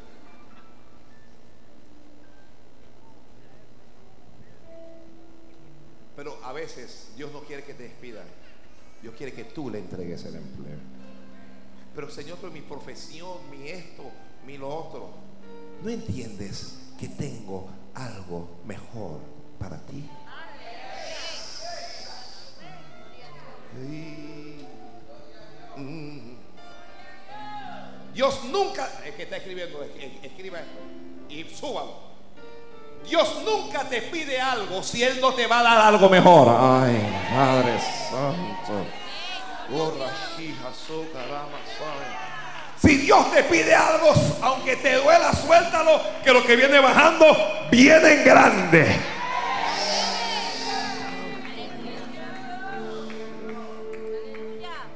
Pero 6.16 6.38
a 6.44 6.54
veces 6.54 7.10
Dios 7.18 7.32
no 7.32 7.42
quiere 7.42 7.64
que 7.64 7.74
te 7.74 7.84
despidan. 7.84 8.26
Dios 9.02 9.14
quiere 9.16 9.34
que 9.34 9.44
tú 9.46 9.70
le 9.70 9.80
entregues 9.80 10.24
el 10.26 10.36
empleo. 10.36 10.78
pero 11.94 12.10
Señor, 12.10 12.38
pero 12.42 12.52
mi 12.52 12.60
profesión, 12.62 13.50
mi 13.50 13.70
esto, 13.70 14.04
mi 14.46 14.58
lo 14.58 14.68
otro. 14.68 15.12
¿No 15.82 15.90
entiendes 15.90 16.78
que 17.00 17.08
tengo 17.08 17.70
algo 17.94 18.50
mejor 18.66 19.20
para 19.58 19.80
ti? 19.86 20.04
Dios 28.14 28.44
nunca, 28.46 28.90
el 29.06 29.14
que 29.14 29.24
está 29.24 29.38
escribiendo, 29.38 29.84
es- 29.84 29.92
es- 29.98 30.24
escriba 30.24 30.60
esto 30.60 30.80
y 31.30 31.44
súbalo. 31.54 32.05
Dios 33.04 33.42
nunca 33.46 33.84
te 33.84 34.02
pide 34.04 34.40
algo 34.40 34.82
si 34.82 35.04
Él 35.04 35.20
no 35.22 35.34
te 35.34 35.46
va 35.48 35.60
a 35.60 35.64
dar 35.64 35.78
algo 35.80 36.10
mejor. 36.10 36.48
Ay, 36.50 37.06
Padre 37.36 37.80
Santo. 38.10 38.86
Si 42.82 42.98
Dios 42.98 43.32
te 43.32 43.44
pide 43.44 43.74
algo, 43.74 44.14
aunque 44.42 44.76
te 44.76 44.96
duela, 44.96 45.34
suéltalo, 45.34 46.00
que 46.24 46.32
lo 46.32 46.46
que 46.46 46.56
viene 46.56 46.80
bajando 46.80 47.26
viene 47.72 48.14
en 48.14 48.24
grande. 48.24 49.00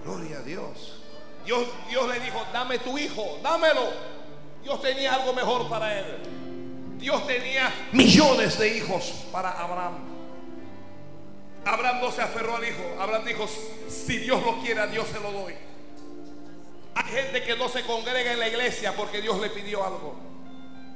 Gloria 0.04 0.38
a 0.38 0.42
Dios. 0.42 1.02
Dios. 1.46 1.68
Dios 1.90 2.08
le 2.10 2.20
dijo, 2.20 2.46
dame 2.54 2.78
tu 2.80 2.98
hijo, 2.98 3.40
dámelo. 3.42 3.90
Dios 4.62 4.82
tenía 4.82 5.16
algo 5.16 5.34
mejor 5.34 5.68
para 5.68 5.98
él. 5.98 6.49
Dios 7.00 7.26
tenía 7.26 7.74
millones 7.94 8.60
de 8.60 8.78
hijos 8.78 9.26
para 9.32 9.52
Abraham. 9.52 9.96
Abraham 11.66 12.02
no 12.02 12.12
se 12.12 12.22
aferró 12.22 12.56
al 12.58 12.64
hijo. 12.64 12.84
Abraham 13.00 13.26
dijo, 13.26 13.48
si 13.88 14.18
Dios 14.18 14.44
lo 14.44 14.60
quiere, 14.62 14.82
a 14.82 14.88
Dios 14.88 15.08
se 15.08 15.20
lo 15.20 15.32
doy. 15.32 15.54
Hay 16.96 17.12
gente 17.14 17.44
que 17.44 17.56
no 17.56 17.70
se 17.70 17.84
congrega 17.84 18.34
en 18.34 18.40
la 18.40 18.48
iglesia 18.50 18.94
porque 18.96 19.22
Dios 19.22 19.40
le 19.40 19.50
pidió 19.50 19.84
algo. 19.86 20.16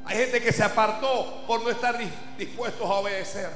Hay 0.06 0.18
gente 0.18 0.42
que 0.42 0.52
se 0.52 0.63
apartó 0.63 1.44
por 1.48 1.63
no 1.63 1.70
estar 1.70 1.98
dis- 1.98 2.12
dispuestos 2.38 2.82
a 2.89 2.94
obedecer. 2.96 3.50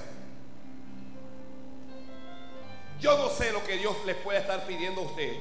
Yo 3.01 3.17
no 3.17 3.29
sé 3.29 3.51
lo 3.51 3.63
que 3.63 3.77
Dios 3.77 3.95
le 4.05 4.15
puede 4.15 4.39
estar 4.39 4.65
pidiendo 4.65 5.01
a 5.01 5.03
usted. 5.05 5.33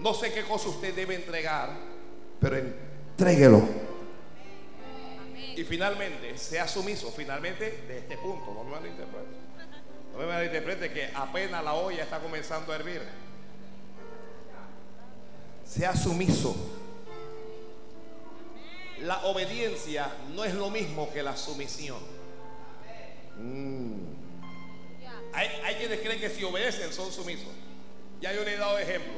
No 0.00 0.12
sé 0.14 0.32
qué 0.32 0.42
cosa 0.44 0.68
usted 0.70 0.94
debe 0.94 1.14
entregar, 1.14 1.70
pero 2.40 2.56
entréguelo. 2.56 3.62
Y 5.56 5.64
finalmente, 5.64 6.36
sea 6.36 6.66
sumiso. 6.66 7.12
Finalmente, 7.12 7.84
de 7.88 7.98
este 7.98 8.16
punto, 8.18 8.52
no 8.52 8.64
me 8.64 8.72
malinterprete. 8.72 9.44
No 10.12 10.18
me 10.18 10.26
malinterprete 10.26 10.92
que 10.92 11.10
apenas 11.14 11.62
la 11.62 11.74
olla 11.74 12.02
está 12.02 12.18
comenzando 12.18 12.72
a 12.72 12.76
hervir. 12.76 13.02
Sea 15.64 15.94
sumiso. 15.96 16.54
La 19.00 19.24
obediencia 19.26 20.08
no 20.34 20.44
es 20.44 20.54
lo 20.54 20.70
mismo 20.70 21.12
que 21.12 21.22
la 21.22 21.36
sumisión. 21.36 21.98
Hay, 25.32 25.48
hay 25.64 25.74
quienes 25.76 26.00
creen 26.00 26.20
que 26.20 26.30
si 26.30 26.44
obedecen 26.44 26.92
son 26.92 27.12
sumisos. 27.12 27.48
Ya 28.20 28.32
yo 28.32 28.44
le 28.44 28.54
he 28.54 28.58
dado 28.58 28.78
ejemplo. 28.78 29.12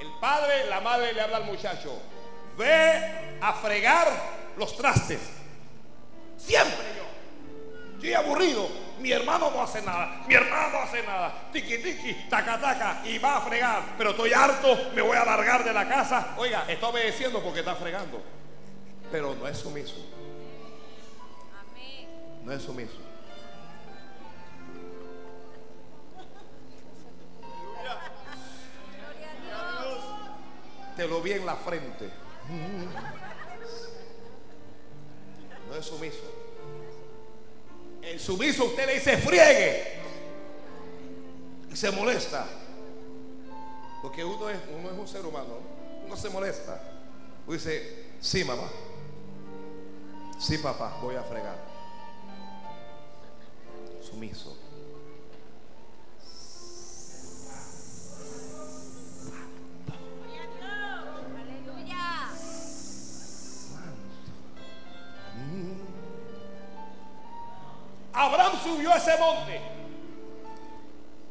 El 0.00 0.08
padre, 0.20 0.66
la 0.68 0.80
madre 0.80 1.12
le 1.12 1.20
habla 1.20 1.38
al 1.38 1.44
muchacho, 1.44 2.00
ve 2.56 3.38
a 3.40 3.52
fregar 3.54 4.08
los 4.56 4.76
trastes. 4.76 5.20
Siempre 6.36 6.84
yo. 6.96 7.04
Estoy 7.94 8.14
aburrido. 8.14 8.68
Mi 8.98 9.12
hermano 9.12 9.50
no 9.50 9.62
hace 9.62 9.82
nada. 9.82 10.24
Mi 10.26 10.34
hermano 10.34 10.70
no 10.70 10.78
hace 10.80 11.02
nada. 11.02 11.48
Tiki 11.52 11.78
tiki, 11.78 12.14
taca 12.28 12.60
taca. 12.60 13.02
Y 13.04 13.18
va 13.18 13.36
a 13.36 13.40
fregar. 13.42 13.82
Pero 13.96 14.10
estoy 14.10 14.32
harto. 14.32 14.90
Me 14.94 15.02
voy 15.02 15.16
a 15.16 15.24
largar 15.24 15.64
de 15.64 15.72
la 15.72 15.88
casa. 15.88 16.34
Oiga, 16.38 16.64
está 16.68 16.88
obedeciendo 16.88 17.42
porque 17.42 17.60
está 17.60 17.74
fregando. 17.74 18.22
Pero 19.10 19.34
no 19.34 19.46
es 19.48 19.58
sumiso. 19.58 19.96
No 22.44 22.52
es 22.52 22.62
sumiso. 22.62 22.96
Te 30.96 31.08
lo 31.08 31.22
vi 31.22 31.32
en 31.32 31.46
la 31.46 31.56
frente. 31.56 32.10
Es 35.80 35.86
sumiso. 35.86 36.18
El 38.02 38.20
sumiso 38.20 38.66
usted 38.66 38.86
le 38.86 38.94
dice 38.94 39.16
friegue. 39.16 39.98
Y 41.72 41.76
se 41.76 41.90
molesta. 41.90 42.46
Porque 44.02 44.22
uno 44.22 44.50
es, 44.50 44.58
uno 44.78 44.90
es 44.90 44.98
un 44.98 45.08
ser 45.08 45.24
humano. 45.24 45.54
Uno 46.04 46.16
se 46.16 46.28
molesta. 46.28 46.82
Uno 47.46 47.54
dice, 47.54 48.10
sí 48.20 48.44
mamá. 48.44 48.68
Sí 50.38 50.58
papá, 50.58 50.98
voy 51.00 51.16
a 51.16 51.22
fregar. 51.22 51.56
Sumiso. 54.02 54.56
Abraham 68.20 68.52
subió 68.62 68.92
a 68.92 68.96
ese 68.98 69.16
monte. 69.16 69.60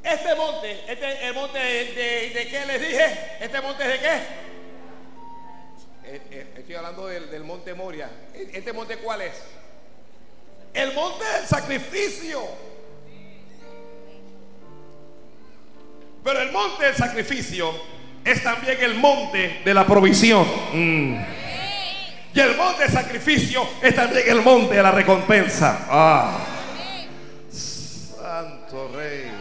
Este 0.01 0.33
monte, 0.35 0.71
este 0.91 1.27
el 1.27 1.33
monte 1.35 1.59
de, 1.59 1.85
de- 1.93 2.29
de 2.33 2.47
qué 2.47 2.65
les 2.65 2.81
dije, 2.81 3.19
este 3.41 3.61
monte 3.61 3.83
es 3.83 3.89
de 3.89 3.99
qué? 3.99 4.15
Eh, 6.05 6.21
eh, 6.31 6.53
Estoy 6.57 6.75
hablando 6.75 7.05
del, 7.07 7.29
del 7.29 7.43
monte 7.43 7.73
Moria. 7.75 8.09
¿Este 8.33 8.73
monte 8.73 8.97
cuál 8.97 9.21
es? 9.21 9.33
El 10.73 10.93
monte 10.93 11.23
del 11.25 11.45
sacrificio. 11.45 12.41
Pero 16.23 16.41
el 16.41 16.51
monte 16.51 16.85
del 16.85 16.95
sacrificio 16.95 17.71
es 18.25 18.41
también 18.43 18.77
el 18.81 18.95
monte 18.95 19.61
de 19.63 19.73
la 19.73 19.85
provisión. 19.85 20.45
Mm. 20.73 21.15
Y 22.33 22.39
el 22.39 22.55
monte 22.55 22.83
del 22.83 22.91
sacrificio 22.91 23.67
es 23.81 23.93
también 23.95 24.23
el 24.27 24.41
monte 24.41 24.75
de 24.75 24.81
la 24.83 24.91
recompensa. 24.91 25.85
Ah. 25.89 26.55
Rey. 28.71 29.31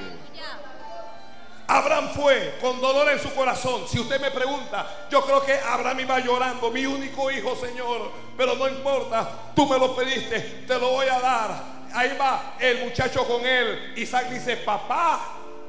Abraham 1.70 2.08
fue 2.14 2.56
con 2.62 2.80
dolor 2.80 3.10
en 3.10 3.18
su 3.18 3.32
corazón. 3.34 3.86
Si 3.86 4.00
usted 4.00 4.18
me 4.20 4.30
pregunta, 4.30 4.86
yo 5.10 5.20
creo 5.22 5.44
que 5.44 5.52
Abraham 5.52 6.00
iba 6.00 6.18
llorando, 6.18 6.70
mi 6.70 6.86
único 6.86 7.30
hijo, 7.30 7.54
Señor. 7.56 8.10
Pero 8.38 8.54
no 8.54 8.66
importa, 8.68 9.28
tú 9.54 9.66
me 9.66 9.78
lo 9.78 9.94
pediste, 9.94 10.64
te 10.66 10.78
lo 10.78 10.90
voy 10.92 11.08
a 11.08 11.20
dar. 11.20 11.62
Ahí 11.92 12.16
va 12.18 12.54
el 12.58 12.84
muchacho 12.86 13.26
con 13.26 13.44
él. 13.44 13.92
Isaac 13.96 14.30
dice, 14.30 14.56
papá, 14.56 15.20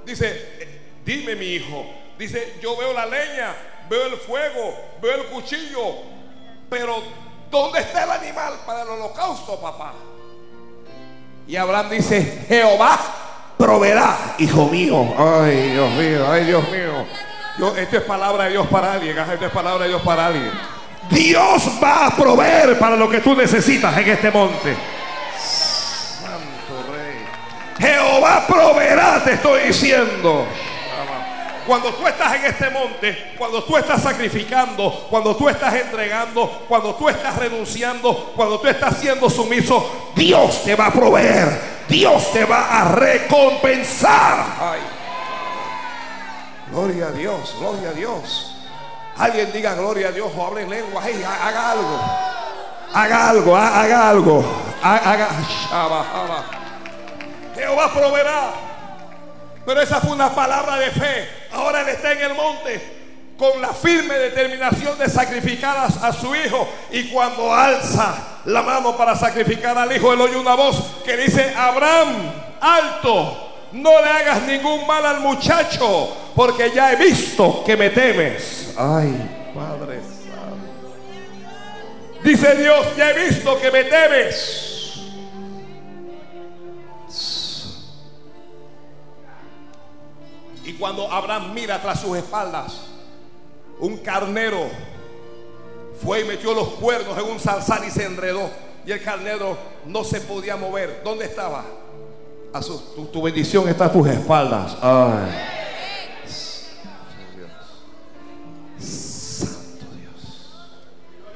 dice, 0.06 0.56
"Eh, 0.60 0.82
dime 1.04 1.36
mi 1.36 1.48
hijo. 1.48 1.86
Dice, 2.18 2.58
yo 2.62 2.78
veo 2.78 2.94
la 2.94 3.06
leña, 3.06 3.56
veo 3.90 4.06
el 4.06 4.18
fuego, 4.18 4.78
veo 5.02 5.16
el 5.16 5.26
cuchillo. 5.28 5.96
Pero, 6.70 7.04
¿dónde 7.52 7.80
está 7.80 8.06
el 8.06 8.12
animal 8.12 8.54
para 8.66 8.84
el 8.84 8.90
holocausto, 8.90 9.60
papá? 9.60 9.94
Y 11.46 11.58
Abraham 11.58 11.90
dice, 11.90 12.46
Jehová 12.48 13.00
proveerá, 13.60 14.36
hijo 14.38 14.68
mío. 14.68 15.14
Ay, 15.18 15.72
Dios 15.72 15.92
mío, 15.92 16.32
ay, 16.32 16.46
Dios 16.46 16.64
mío. 16.72 17.06
Yo, 17.58 17.76
esto 17.76 17.98
es 17.98 18.04
palabra 18.04 18.46
de 18.46 18.52
Dios 18.52 18.66
para 18.68 18.94
alguien, 18.94 19.18
esto 19.18 19.46
es 19.46 19.52
palabra 19.52 19.84
de 19.84 19.90
Dios 19.90 20.02
para 20.02 20.28
alguien. 20.28 20.52
Dios 21.10 21.70
va 21.84 22.06
a 22.06 22.16
proveer 22.16 22.80
para 22.80 22.96
lo 22.96 23.10
que 23.10 23.20
tú 23.20 23.36
necesitas 23.36 23.98
en 23.98 24.08
este 24.08 24.32
monte. 24.32 24.78
Santo 25.38 26.86
Rey. 26.90 27.26
Jehová 27.80 28.46
proveerá, 28.48 29.22
te 29.26 29.34
estoy 29.34 29.64
diciendo. 29.64 30.48
Cuando 31.70 31.94
tú 31.94 32.08
estás 32.08 32.34
en 32.34 32.46
este 32.46 32.68
monte, 32.72 33.34
cuando 33.38 33.64
tú 33.64 33.78
estás 33.78 34.02
sacrificando, 34.02 35.06
cuando 35.08 35.36
tú 35.36 35.48
estás 35.48 35.72
entregando, 35.76 36.66
cuando 36.68 36.96
tú 36.96 37.08
estás 37.08 37.36
renunciando, 37.36 38.34
cuando 38.36 38.60
tú 38.60 38.68
estás 38.68 38.98
siendo 38.98 39.30
sumiso, 39.30 40.12
Dios 40.16 40.64
te 40.64 40.76
va 40.76 40.88
a 40.88 40.92
proveer, 40.92 41.84
Dios 41.88 42.34
te 42.34 42.44
va 42.44 42.82
a 42.82 42.86
recompensar. 42.96 44.46
Ay. 44.60 44.80
Gloria 46.72 47.06
a 47.10 47.12
Dios, 47.12 47.56
gloria 47.60 47.90
a 47.90 47.94
Dios. 47.94 48.56
Alguien 49.20 49.52
diga 49.52 49.76
gloria 49.76 50.08
a 50.08 50.12
Dios 50.12 50.32
o 50.36 50.48
hable 50.48 50.64
en 50.64 50.72
lengua, 50.72 51.04
hey, 51.06 51.24
ha- 51.24 51.48
haga 51.50 51.72
algo. 51.74 52.00
Haga 52.96 53.30
algo, 53.30 53.56
ha- 53.56 53.82
haga 53.82 54.10
algo. 54.10 54.44
Ha- 54.82 54.96
Haga. 54.96 55.30
Jehová 57.56 57.94
proveerá. 57.94 58.54
Pero 59.68 59.82
esa 59.82 60.02
fue 60.02 60.14
una 60.14 60.34
palabra 60.34 60.78
de 60.78 60.90
fe. 60.90 61.39
Ahora 61.52 61.82
él 61.82 61.90
está 61.90 62.12
en 62.14 62.22
el 62.22 62.34
monte 62.36 63.00
con 63.40 63.62
la 63.62 63.70
firme 63.70 64.16
determinación 64.16 65.00
de 65.00 65.10
sacrificar 65.10 65.78
a, 65.78 66.12
su 66.12 66.36
hijo. 66.36 66.68
Y 66.92 67.06
cuando 67.06 67.54
alza 67.54 68.42
la 68.46 68.62
mano 68.62 68.98
para 68.98 69.16
sacrificar 69.16 69.78
al 69.78 69.96
hijo, 69.96 70.12
él 70.12 70.20
oye 70.20 70.36
una 70.36 70.56
voz 70.56 71.02
que 71.06 71.16
dice, 71.16 71.54
Abraham, 71.56 72.32
alto, 72.60 73.54
no 73.72 74.02
le 74.02 74.10
hagas 74.10 74.42
ningún 74.44 74.86
mal 74.86 75.06
al 75.06 75.22
muchacho, 75.22 76.16
porque 76.36 76.72
ya 76.72 76.92
he 76.92 76.98
visto 76.98 77.64
que 77.64 77.78
me 77.78 77.90
temes. 77.92 78.74
Ay, 78.78 79.52
Padre 79.56 80.02
Santo. 80.02 81.00
Dice 82.22 82.56
Dios, 82.58 82.88
ya 82.98 83.12
he 83.12 83.30
visto 83.30 83.58
que 83.60 83.72
me 83.72 83.86
temes. 83.86 84.79
Y 90.66 90.74
cuando 90.74 91.12
Abraham 91.12 91.54
mira 91.54 91.82
tras 91.82 92.02
sus 92.02 92.18
espaldas, 92.18 92.82
un 93.80 93.98
carnero 93.98 94.68
fue 96.04 96.22
y 96.22 96.24
metió 96.26 96.54
los 96.54 96.70
cuernos 96.70 97.18
en 97.18 97.26
un 97.26 97.40
zarzal 97.40 97.86
y 97.86 97.92
se 97.92 98.06
enredó. 98.06 98.50
Y 98.86 98.92
el 98.92 99.04
carnero 99.04 99.58
no 99.86 100.04
se 100.04 100.22
podía 100.22 100.56
mover. 100.56 101.02
¿Dónde 101.04 101.26
estaba? 101.26 101.66
A 102.52 102.62
tu, 102.62 103.22
bendición 103.22 103.70
está 103.70 103.86
a 103.86 103.92
tus 103.92 104.08
espaldas. 104.08 104.78
Ay. 104.82 105.58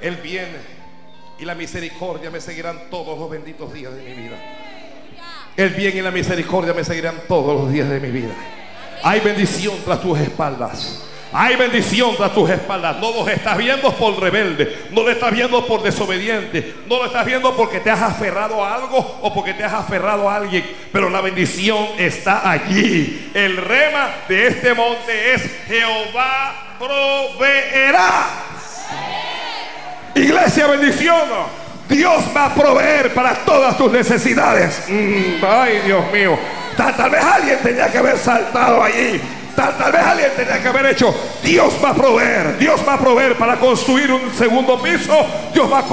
Él 0.01 0.17
viene 0.17 0.57
y 1.39 1.45
la 1.45 1.55
misericordia 1.55 2.29
me 2.29 2.41
seguirán 2.41 2.89
todos 2.89 3.17
los 3.17 3.29
benditos 3.29 3.71
días 3.73 3.93
de 3.95 4.03
mi 4.03 4.13
vida. 4.13 4.37
El 5.55 5.69
bien 5.69 5.95
y 5.95 6.01
la 6.01 6.11
misericordia 6.11 6.73
me 6.73 6.83
seguirán 6.83 7.21
todos 7.27 7.61
los 7.61 7.71
días 7.71 7.87
de 7.89 7.99
mi 7.99 8.11
vida. 8.11 8.33
Hay 9.03 9.19
bendición 9.19 9.75
tras 9.83 10.01
tus 10.01 10.17
espaldas. 10.17 11.03
Hay 11.35 11.55
bendición 11.55 12.15
tras 12.15 12.31
tus 12.33 12.49
espaldas. 12.49 12.97
No 12.99 13.11
los 13.11 13.27
estás 13.27 13.57
viendo 13.57 13.91
por 13.93 14.19
rebelde. 14.19 14.87
No 14.91 15.03
lo 15.03 15.09
estás 15.09 15.31
viendo 15.31 15.65
por 15.65 15.81
desobediente. 15.81 16.75
No 16.87 16.97
lo 16.97 17.05
estás 17.07 17.25
viendo 17.25 17.55
porque 17.57 17.79
te 17.79 17.89
has 17.89 18.01
aferrado 18.01 18.63
a 18.63 18.75
algo 18.75 19.19
o 19.21 19.33
porque 19.33 19.53
te 19.53 19.63
has 19.63 19.73
aferrado 19.73 20.29
a 20.29 20.35
alguien. 20.35 20.63
Pero 20.91 21.09
la 21.09 21.21
bendición 21.21 21.87
está 21.97 22.49
allí. 22.49 23.31
El 23.33 23.57
rema 23.57 24.09
de 24.29 24.47
este 24.47 24.73
monte 24.73 25.33
es 25.33 25.41
Jehová 25.67 26.77
proveerá. 26.79 28.27
Iglesia, 30.15 30.67
bendición. 30.67 31.63
Dios 31.89 32.23
va 32.35 32.45
a 32.45 32.55
proveer 32.55 33.13
para 33.13 33.33
todas 33.43 33.75
tus 33.77 33.91
necesidades. 33.91 34.83
Mm, 34.87 35.43
ay, 35.43 35.81
Dios 35.85 36.11
mío. 36.11 36.37
Tal, 36.75 37.09
vez 37.09 37.23
alguien 37.23 37.59
tenía 37.61 37.87
que 37.91 37.97
haber 37.97 38.17
saltado 38.17 38.83
allí. 38.83 39.21
Tal, 39.55 39.77
tal 39.77 39.91
vez 39.91 40.01
alguien 40.01 40.31
tenía 40.35 40.61
que 40.61 40.67
haber 40.67 40.85
hecho. 40.87 41.13
Dios 41.43 41.73
va 41.83 41.89
a 41.89 41.93
proveer. 41.93 42.57
Dios 42.57 42.81
va 42.87 42.95
a 42.95 42.99
proveer 42.99 43.35
para 43.35 43.57
construir 43.57 44.11
un 44.11 44.33
segundo 44.33 44.81
piso. 44.81 45.13
Dios 45.53 45.71
va 45.71 45.79
a, 45.79 45.85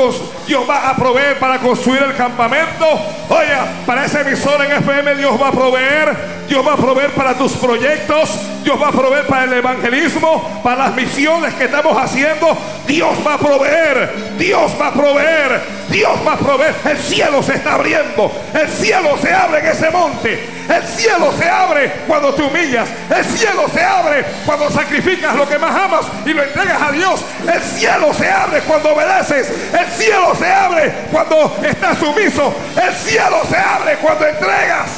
Dios 0.46 0.64
va 0.68 0.90
a 0.90 0.96
proveer 0.96 1.38
para 1.38 1.58
construir 1.58 2.02
el 2.02 2.16
campamento. 2.16 2.86
Oye, 3.28 3.54
para 3.84 4.06
ese 4.06 4.20
emisor 4.20 4.64
en 4.64 4.72
FM 4.72 5.14
Dios 5.16 5.40
va 5.40 5.48
a 5.48 5.52
proveer. 5.52 6.40
Dios 6.48 6.66
va 6.66 6.72
a 6.72 6.76
proveer 6.76 7.10
para 7.12 7.34
tus 7.34 7.52
proyectos. 7.52 8.30
Dios 8.64 8.80
va 8.80 8.88
a 8.88 8.92
proveer 8.92 9.26
para 9.26 9.44
el 9.44 9.52
evangelismo, 9.54 10.60
para 10.62 10.84
las 10.84 10.94
misiones 10.94 11.54
que 11.54 11.64
estamos 11.64 11.96
haciendo. 11.96 12.56
Dios 12.86 13.16
va 13.26 13.34
a 13.34 13.38
proveer. 13.38 14.36
Dios 14.38 14.72
va 14.80 14.88
a 14.88 14.92
proveer. 14.92 15.60
Dios 15.90 16.12
va 16.26 16.32
a 16.32 16.38
proveer. 16.38 16.74
El 16.84 16.98
cielo 16.98 17.42
se 17.42 17.54
está 17.54 17.74
abriendo. 17.74 18.32
El 18.54 18.68
cielo 18.68 19.18
se 19.20 19.32
abre 19.32 19.60
en 19.60 19.66
ese 19.66 19.90
monte. 19.90 20.48
El 20.68 20.82
cielo 20.84 21.32
se 21.36 21.48
abre 21.48 21.92
cuando 22.06 22.32
te 22.34 22.42
humillas. 22.42 22.88
El 23.14 23.24
cielo 23.24 23.49
se 23.72 23.82
abre 23.84 24.24
cuando 24.46 24.70
sacrificas 24.70 25.34
lo 25.36 25.48
que 25.48 25.58
más 25.58 25.74
amas 25.74 26.06
y 26.26 26.32
lo 26.32 26.42
entregas 26.42 26.80
a 26.82 26.92
Dios. 26.92 27.20
El 27.52 27.60
cielo 27.62 28.12
se 28.14 28.30
abre 28.30 28.60
cuando 28.62 28.92
obedeces. 28.94 29.50
El 29.72 29.86
cielo 29.86 30.34
se 30.38 30.50
abre 30.52 30.92
cuando 31.10 31.56
estás 31.62 31.98
sumiso. 31.98 32.52
El 32.80 32.94
cielo 32.94 33.38
se 33.48 33.56
abre 33.56 33.96
cuando 33.96 34.26
entregas. 34.26 34.88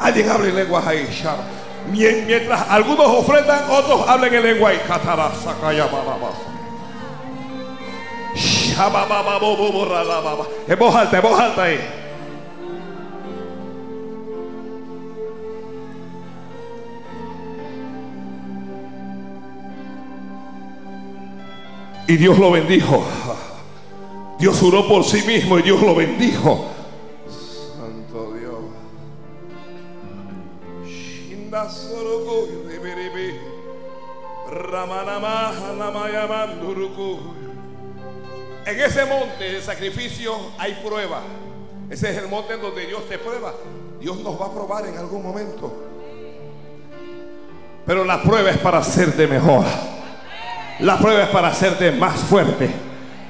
Alguien 0.00 0.30
habla 0.30 0.48
en 0.48 0.56
lenguas 0.56 0.86
ahí, 0.86 1.06
Shar. 1.10 1.36
Mien- 1.90 2.26
Mientras 2.26 2.68
algunos 2.68 3.06
ofrendan, 3.06 3.60
otros 3.70 4.06
hablan 4.08 4.32
en 4.34 4.42
lengua. 4.42 4.72
Shababababoboralababa. 8.34 10.44
En 10.68 10.78
voz 10.78 10.94
alta, 10.94 11.16
en 11.16 11.22
voz 11.22 11.40
alta. 11.40 11.62
Y 22.08 22.16
Dios 22.16 22.38
lo 22.38 22.50
bendijo. 22.50 23.04
Dios 24.38 24.58
juró 24.58 24.88
por 24.88 25.04
sí 25.04 25.20
mismo 25.26 25.58
y 25.58 25.62
Dios 25.62 25.82
lo 25.82 25.94
bendijo. 25.94 26.64
Santo 27.76 28.32
Dios. 28.32 28.60
En 38.64 38.80
ese 38.80 39.04
monte 39.04 39.44
de 39.44 39.60
sacrificio 39.60 40.34
hay 40.56 40.80
prueba. 40.82 41.20
Ese 41.90 42.10
es 42.10 42.16
el 42.16 42.28
monte 42.28 42.54
en 42.54 42.62
donde 42.62 42.86
Dios 42.86 43.06
te 43.06 43.18
prueba. 43.18 43.52
Dios 44.00 44.16
nos 44.20 44.40
va 44.40 44.46
a 44.46 44.52
probar 44.54 44.86
en 44.86 44.96
algún 44.96 45.22
momento. 45.22 45.74
Pero 47.84 48.02
la 48.06 48.22
prueba 48.22 48.48
es 48.48 48.58
para 48.58 48.78
hacerte 48.78 49.26
mejor. 49.26 49.66
La 50.80 50.96
prueba 50.98 51.24
es 51.24 51.28
para 51.28 51.48
hacerte 51.48 51.90
más 51.92 52.20
fuerte. 52.20 52.70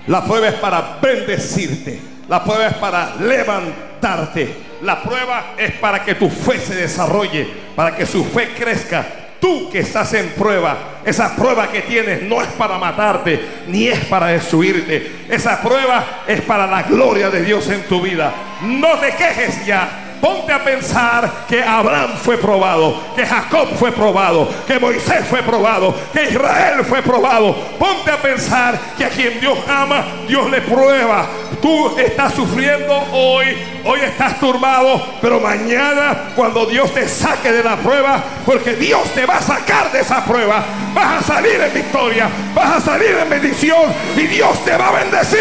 La 0.07 0.24
prueba 0.24 0.49
es 0.49 0.55
para 0.55 0.99
bendecirte. 1.01 2.01
La 2.28 2.44
prueba 2.44 2.66
es 2.66 2.74
para 2.74 3.14
levantarte. 3.16 4.55
La 4.82 5.03
prueba 5.03 5.55
es 5.57 5.72
para 5.72 6.05
que 6.05 6.14
tu 6.14 6.28
fe 6.28 6.61
se 6.61 6.74
desarrolle, 6.74 7.46
para 7.74 7.96
que 7.96 8.07
su 8.07 8.24
fe 8.24 8.51
crezca. 8.57 9.05
Tú 9.40 9.70
que 9.70 9.78
estás 9.80 10.12
en 10.14 10.30
prueba, 10.30 10.76
esa 11.05 11.36
prueba 11.36 11.70
que 11.70 11.82
tienes 11.82 12.22
no 12.22 12.42
es 12.42 12.49
para 12.49 12.76
matarte, 12.76 13.40
ni 13.68 13.86
es 13.86 14.01
para 14.07 14.28
destruirte. 14.28 15.26
Esa 15.28 15.62
prueba 15.62 16.22
es 16.26 16.40
para 16.42 16.66
la 16.66 16.82
gloria 16.82 17.30
de 17.30 17.42
Dios 17.42 17.68
en 17.68 17.82
tu 17.84 18.01
vida. 18.01 18.32
No 18.62 18.99
te 18.99 19.12
quejes 19.12 19.64
ya. 19.64 20.07
Ponte 20.21 20.53
a 20.53 20.64
pensar 20.64 21.47
que 21.49 21.62
Abraham 21.62 22.11
fue 22.23 22.37
probado, 22.39 23.01
que 23.14 23.25
Jacob 23.25 23.69
fue 23.79 23.93
probado, 23.93 24.49
que 24.66 24.79
Moisés 24.79 25.27
fue 25.29 25.43
probado, 25.43 25.95
que 26.12 26.25
Israel 26.25 26.85
fue 26.85 27.03
probado. 27.03 27.55
Ponte 27.79 28.11
a 28.11 28.16
pensar 28.16 28.79
que 28.97 29.05
a 29.05 29.11
quien 29.11 29.39
Dios 29.39 29.59
ama, 29.69 30.05
Dios 30.27 30.51
le 30.51 30.61
prueba. 30.62 31.27
Tú 31.62 31.97
estás 31.99 32.35
sufriendo 32.35 32.95
hoy, 33.12 33.57
hoy 33.85 34.01
estás 34.01 34.39
turbado, 34.41 35.01
pero 35.21 35.41
mañana 35.41 36.33
cuando 36.35 36.66
Dios 36.66 36.93
te 36.93 37.07
saque 37.07 37.53
de 37.53 37.62
la 37.62 37.77
prueba, 37.77 38.23
porque 38.45 38.75
Dios 38.75 39.03
te 39.14 39.25
va 39.25 39.37
a 39.37 39.43
sacar 39.43 39.93
de 39.93 40.01
esa 40.01 40.25
prueba, 40.25 40.64
vas 40.95 41.21
a 41.21 41.35
salir 41.35 41.61
en 41.61 41.75
victoria, 41.75 42.29
vas 42.55 42.77
a 42.77 42.81
salir 42.81 43.16
en 43.16 43.31
bendición 43.31 43.93
y 44.16 44.23
Dios 44.23 44.64
te 44.64 44.77
va 44.77 44.89
a 44.89 44.93
bendecir. 44.93 45.39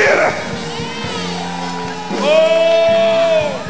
Oh. 2.23 3.66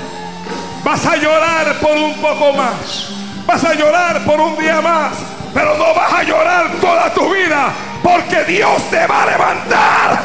Vas 0.88 1.06
a 1.06 1.18
llorar 1.18 1.82
por 1.82 1.98
un 1.98 2.14
poco 2.14 2.54
más. 2.54 3.10
Vas 3.46 3.62
a 3.66 3.74
llorar 3.74 4.24
por 4.24 4.40
un 4.40 4.58
día 4.58 4.80
más. 4.80 5.18
Pero 5.54 5.76
no 5.78 5.94
vas 5.94 6.14
a 6.14 6.24
llorar 6.24 6.72
toda 6.80 7.14
tu 7.14 7.30
vida. 7.30 7.74
Porque 8.02 8.46
Dios 8.46 8.90
te 8.90 9.06
va 9.06 9.24
a 9.24 9.26
levantar. 9.26 10.24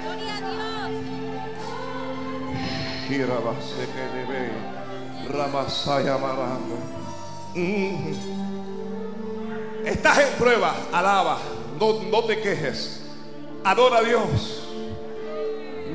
Gloria 0.00 0.34
a 0.34 0.40
Dios. 0.40 1.24
Estás 9.84 10.18
en 10.18 10.30
prueba. 10.36 10.74
Alaba. 10.92 11.38
No, 11.78 12.02
no 12.10 12.24
te 12.24 12.40
quejes. 12.40 13.04
Adora 13.62 13.98
a 13.98 14.02
Dios. 14.02 14.63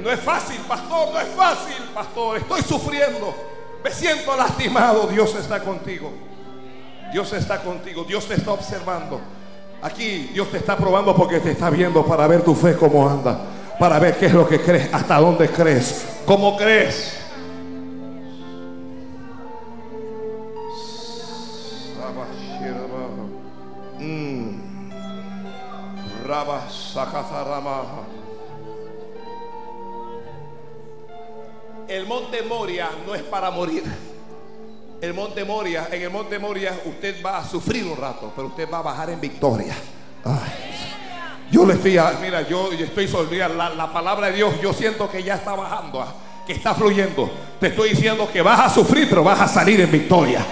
No 0.03 0.09
es 0.11 0.19
fácil, 0.19 0.57
pastor, 0.67 1.13
no 1.13 1.19
es 1.19 1.27
fácil, 1.29 1.83
pastor. 1.93 2.37
Estoy 2.37 2.61
sufriendo. 2.61 3.33
Me 3.83 3.91
siento 3.91 4.35
lastimado. 4.35 5.07
Dios 5.07 5.35
está 5.35 5.61
contigo. 5.61 6.11
Dios 7.11 7.33
está 7.33 7.61
contigo. 7.61 8.03
Dios 8.03 8.25
te 8.25 8.35
está 8.35 8.51
observando. 8.51 9.19
Aquí 9.81 10.29
Dios 10.33 10.49
te 10.51 10.57
está 10.57 10.77
probando 10.77 11.15
porque 11.15 11.39
te 11.39 11.51
está 11.51 11.69
viendo 11.69 12.05
para 12.05 12.27
ver 12.27 12.43
tu 12.43 12.53
fe 12.55 12.75
cómo 12.75 13.09
anda. 13.09 13.39
Para 13.79 13.97
ver 13.97 14.17
qué 14.17 14.25
es 14.25 14.33
lo 14.33 14.47
que 14.47 14.59
crees, 14.61 14.93
hasta 14.93 15.17
dónde 15.17 15.49
crees, 15.49 16.05
cómo 16.25 16.57
crees. 16.57 17.15
Mm. 23.99 24.59
El 31.89 32.05
monte 32.05 32.43
Moria 32.43 32.87
no 33.03 33.15
es 33.15 33.23
para 33.23 33.49
morir. 33.49 33.83
El 35.01 35.13
monte 35.15 35.43
Moria, 35.43 35.87
en 35.91 36.03
el 36.03 36.11
monte 36.11 36.37
Moria 36.37 36.79
usted 36.85 37.15
va 37.25 37.39
a 37.39 37.43
sufrir 37.43 37.83
un 37.85 37.97
rato, 37.97 38.31
pero 38.35 38.49
usted 38.49 38.69
va 38.71 38.77
a 38.77 38.81
bajar 38.83 39.09
en 39.09 39.19
victoria. 39.19 39.75
Yo 41.51 41.65
le 41.65 41.73
estoy, 41.73 41.97
mira, 42.21 42.47
yo, 42.47 42.71
estoy 42.71 43.07
la, 43.37 43.69
la 43.69 43.91
palabra 43.91 44.27
de 44.27 44.33
Dios, 44.33 44.61
yo 44.61 44.71
siento 44.71 45.09
que 45.09 45.23
ya 45.23 45.33
está 45.33 45.55
bajando, 45.55 45.99
ah, 45.99 46.13
que 46.45 46.53
está 46.53 46.75
fluyendo. 46.75 47.27
Te 47.59 47.67
estoy 47.67 47.89
diciendo 47.89 48.29
que 48.31 48.43
vas 48.43 48.59
a 48.59 48.69
sufrir, 48.69 49.09
pero 49.09 49.23
vas 49.23 49.41
a 49.41 49.47
salir 49.47 49.81
en 49.81 49.91
victoria. 49.91 50.45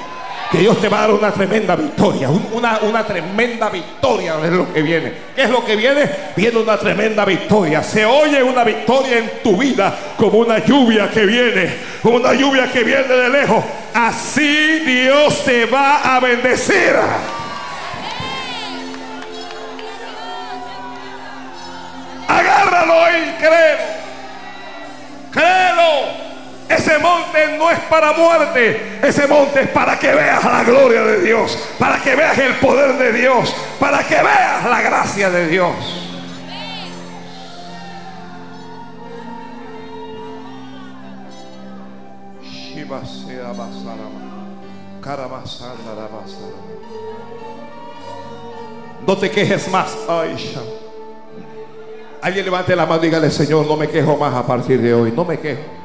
Que 0.51 0.59
Dios 0.59 0.79
te 0.79 0.87
va 0.87 0.99
a 0.99 1.01
dar 1.01 1.11
una 1.11 1.31
tremenda 1.31 1.75
victoria. 1.75 2.29
un- 2.29 2.47
Una, 2.53 2.79
una 2.83 3.05
tremenda 3.05 3.69
victoria 3.69 4.35
es 4.43 4.51
lo 4.51 4.71
que 4.73 4.81
viene. 4.81 5.13
¿Qué 5.35 5.43
es 5.43 5.49
lo 5.49 5.63
que 5.65 5.75
viene? 5.75 6.09
Viene 6.37 6.57
una 6.57 6.77
tremenda 6.77 7.25
victoria. 7.25 7.83
Se 7.83 8.05
oye 8.05 8.41
una 8.41 8.63
victoria 8.63 9.17
en 9.17 9.43
tu 9.43 9.57
vida 9.57 9.93
como 10.15 10.37
una 10.39 10.59
lluvia 10.63 11.09
que 11.09 11.25
viene. 11.25 11.75
Una 12.03 12.33
lluvia 12.33 12.71
que 12.71 12.83
viene 12.83 13.03
de 13.07 13.29
lejos. 13.29 13.63
Así 13.93 14.79
Dios 14.85 15.43
te 15.43 15.65
va 15.65 16.15
a 16.15 16.19
bendecir. 16.21 16.95
Agárralo 22.27 22.95
y 23.11 23.31
créelo. 23.41 23.83
Créelo. 25.31 26.26
Ese 26.69 26.99
monte 26.99 27.57
no 27.57 27.71
es 27.71 27.79
para 27.81 28.11
muerte. 28.13 28.99
Ese 29.01 29.25
monte 29.27 29.61
es 29.61 29.69
para 29.69 29.97
que 29.97 30.13
veas 30.13 30.43
la 30.43 30.63
gloria 30.63 31.01
de 31.03 31.21
Dios. 31.21 31.57
Para 31.79 32.01
que 32.01 32.15
veas 32.15 32.37
el 32.37 32.55
poder 32.55 32.97
de 32.97 33.13
Dios. 33.13 33.55
Para 33.79 34.05
que 34.05 34.15
veas 34.15 34.65
la 34.65 34.81
gracia 34.81 35.29
de 35.29 35.47
Dios. 35.47 35.75
No 49.05 49.17
te 49.17 49.31
quejes 49.31 49.69
más. 49.69 49.97
Alguien 52.21 52.45
levante 52.45 52.75
la 52.75 52.85
mano 52.85 53.01
y 53.01 53.05
dígale, 53.05 53.31
Señor, 53.31 53.65
no 53.65 53.77
me 53.77 53.87
quejo 53.87 54.17
más 54.17 54.33
a 54.33 54.45
partir 54.45 54.81
de 54.81 54.93
hoy. 54.93 55.13
No 55.15 55.23
me 55.23 55.39
quejo. 55.39 55.76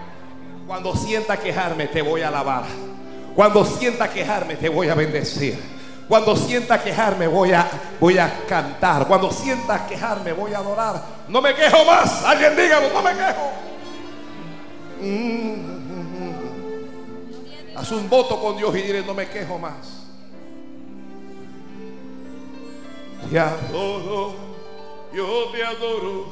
Cuando 0.72 0.96
sienta 0.96 1.36
quejarme, 1.36 1.86
te 1.88 2.00
voy 2.00 2.22
a 2.22 2.28
alabar. 2.28 2.64
Cuando 3.36 3.62
sienta 3.62 4.10
quejarme, 4.10 4.56
te 4.56 4.70
voy 4.70 4.88
a 4.88 4.94
bendecir. 4.94 5.62
Cuando 6.08 6.34
sienta 6.34 6.82
quejarme, 6.82 7.26
voy 7.26 7.52
a, 7.52 7.68
voy 8.00 8.16
a 8.16 8.46
cantar. 8.46 9.06
Cuando 9.06 9.30
sienta 9.30 9.86
quejarme, 9.86 10.32
voy 10.32 10.54
a 10.54 10.60
adorar. 10.60 11.04
No 11.28 11.42
me 11.42 11.54
quejo 11.54 11.84
más. 11.84 12.24
Alguien 12.24 12.56
dígalo, 12.56 12.88
no 12.88 13.02
me 13.02 13.10
quejo. 13.10 13.52
Mm. 15.02 15.56
Haz 17.76 17.90
un 17.90 18.08
voto 18.08 18.40
con 18.40 18.56
Dios 18.56 18.74
y 18.74 18.80
dile, 18.80 19.02
no 19.02 19.12
me 19.12 19.28
quejo 19.28 19.58
más. 19.58 20.06
Te 23.30 23.38
adoro, 23.38 24.32
yo 25.12 25.50
te 25.52 25.64
adoro, 25.66 26.30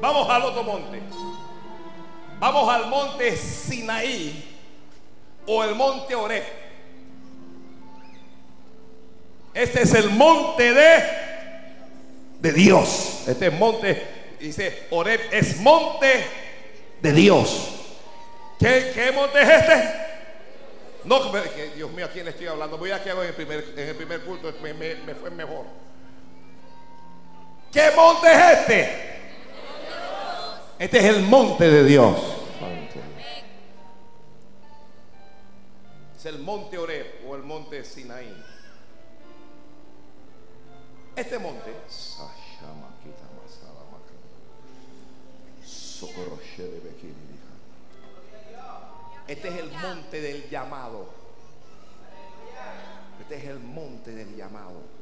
Vamos 0.07 0.31
al 0.31 0.43
otro 0.43 0.63
monte. 0.63 1.03
Vamos 2.39 2.73
al 2.73 2.87
monte 2.87 3.37
Sinaí 3.37 4.57
o 5.49 5.65
el 5.65 5.75
monte 5.75 6.15
Oreb. 6.15 6.45
Este 9.53 9.83
es 9.83 9.93
el 9.95 10.11
monte 10.11 10.73
de, 10.73 11.03
de 12.39 12.53
Dios. 12.53 13.25
Este 13.27 13.51
monte, 13.51 14.01
dice 14.39 14.87
Oreb, 14.91 15.21
es 15.33 15.59
monte 15.59 16.25
de 17.03 17.13
Dios. 17.13 17.71
¿Qué, 18.61 19.11
monte 19.13 19.43
es 19.43 19.49
este? 19.49 19.91
No, 21.03 21.33
Dios 21.75 21.91
mío, 21.91 22.07
¿a 22.07 22.11
quién 22.11 22.27
le 22.27 22.31
estoy 22.31 22.47
hablando? 22.47 22.79
Voy 22.79 22.93
a 22.93 23.03
que 23.03 23.11
hago 23.11 23.23
en 23.25 23.31
el 23.31 23.35
primer, 23.35 23.65
en 23.77 23.89
el 23.89 23.97
primer 23.97 24.21
culto, 24.21 24.53
me- 24.63 24.73
me 24.73 25.15
fue 25.17 25.31
mejor. 25.31 25.65
¿Qué 27.73 27.91
monte 27.97 28.29
es 28.31 28.59
este? 28.61 29.16
Este 30.79 30.99
es 30.99 31.05
el 31.05 31.23
monte 31.23 31.71
de 31.71 31.85
Dios. 31.85 32.19
Es 36.15 36.27
el 36.27 36.39
monte 36.41 36.77
Oreb 36.77 37.07
o 37.27 37.35
el 37.35 37.43
monte 37.43 37.83
Sinaí. 37.83 38.45
Este 41.15 41.39
monte. 41.39 41.73
Este 49.29 49.49
es 49.49 49.55
el 49.57 49.71
monte 49.73 50.21
del 50.21 50.51
llamado. 50.51 51.09
Este 53.23 53.37
es 53.37 53.45
el 53.45 53.61
monte 53.61 54.11
del 54.11 54.37
llamado. 54.37 54.96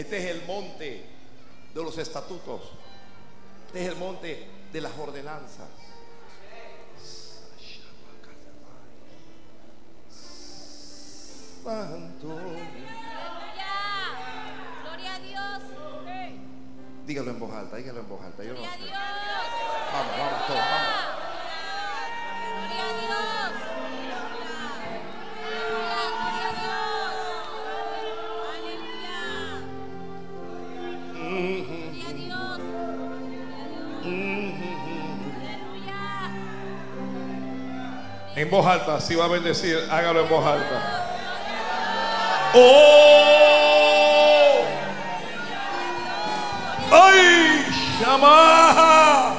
Este 0.00 0.16
es 0.16 0.24
el 0.34 0.46
monte 0.46 1.04
de 1.74 1.82
los 1.84 1.98
estatutos. 1.98 2.62
Este 3.66 3.82
es 3.82 3.88
el 3.88 3.96
monte 3.96 4.48
de 4.72 4.80
las 4.80 4.96
ordenanzas. 4.98 5.68
Santo. 11.62 12.28
Gloria 14.84 15.14
a 15.14 15.18
Dios. 15.18 15.62
Dígalo 17.06 17.30
en 17.32 17.38
voz 17.38 17.52
alta, 17.52 17.76
dígalo 17.76 18.00
en 18.00 18.08
voz 18.08 18.22
alta. 18.24 18.42
Yo 18.42 18.54
no 18.54 18.60
sé. 18.60 18.78
Dios. 18.78 18.90
Vamos, 19.92 20.18
vamos 20.18 20.46
todos, 20.46 20.60
vamos. 20.60 20.89
En 38.40 38.48
voz 38.48 38.66
alta, 38.66 38.98
si 39.02 39.14
va 39.14 39.26
a 39.26 39.28
bendecir, 39.28 39.86
hágalo 39.90 40.20
en 40.22 40.28
voz 40.30 40.46
alta. 40.46 41.04
¡Oh! 42.54 43.40
¡Ay! 46.90 47.66
¡Shama! 48.00 49.34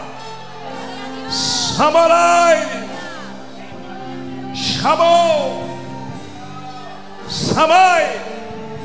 ¡Samarai! 1.32 2.58
¡Shamo! 4.54 5.64
¡Samai! 7.28 8.04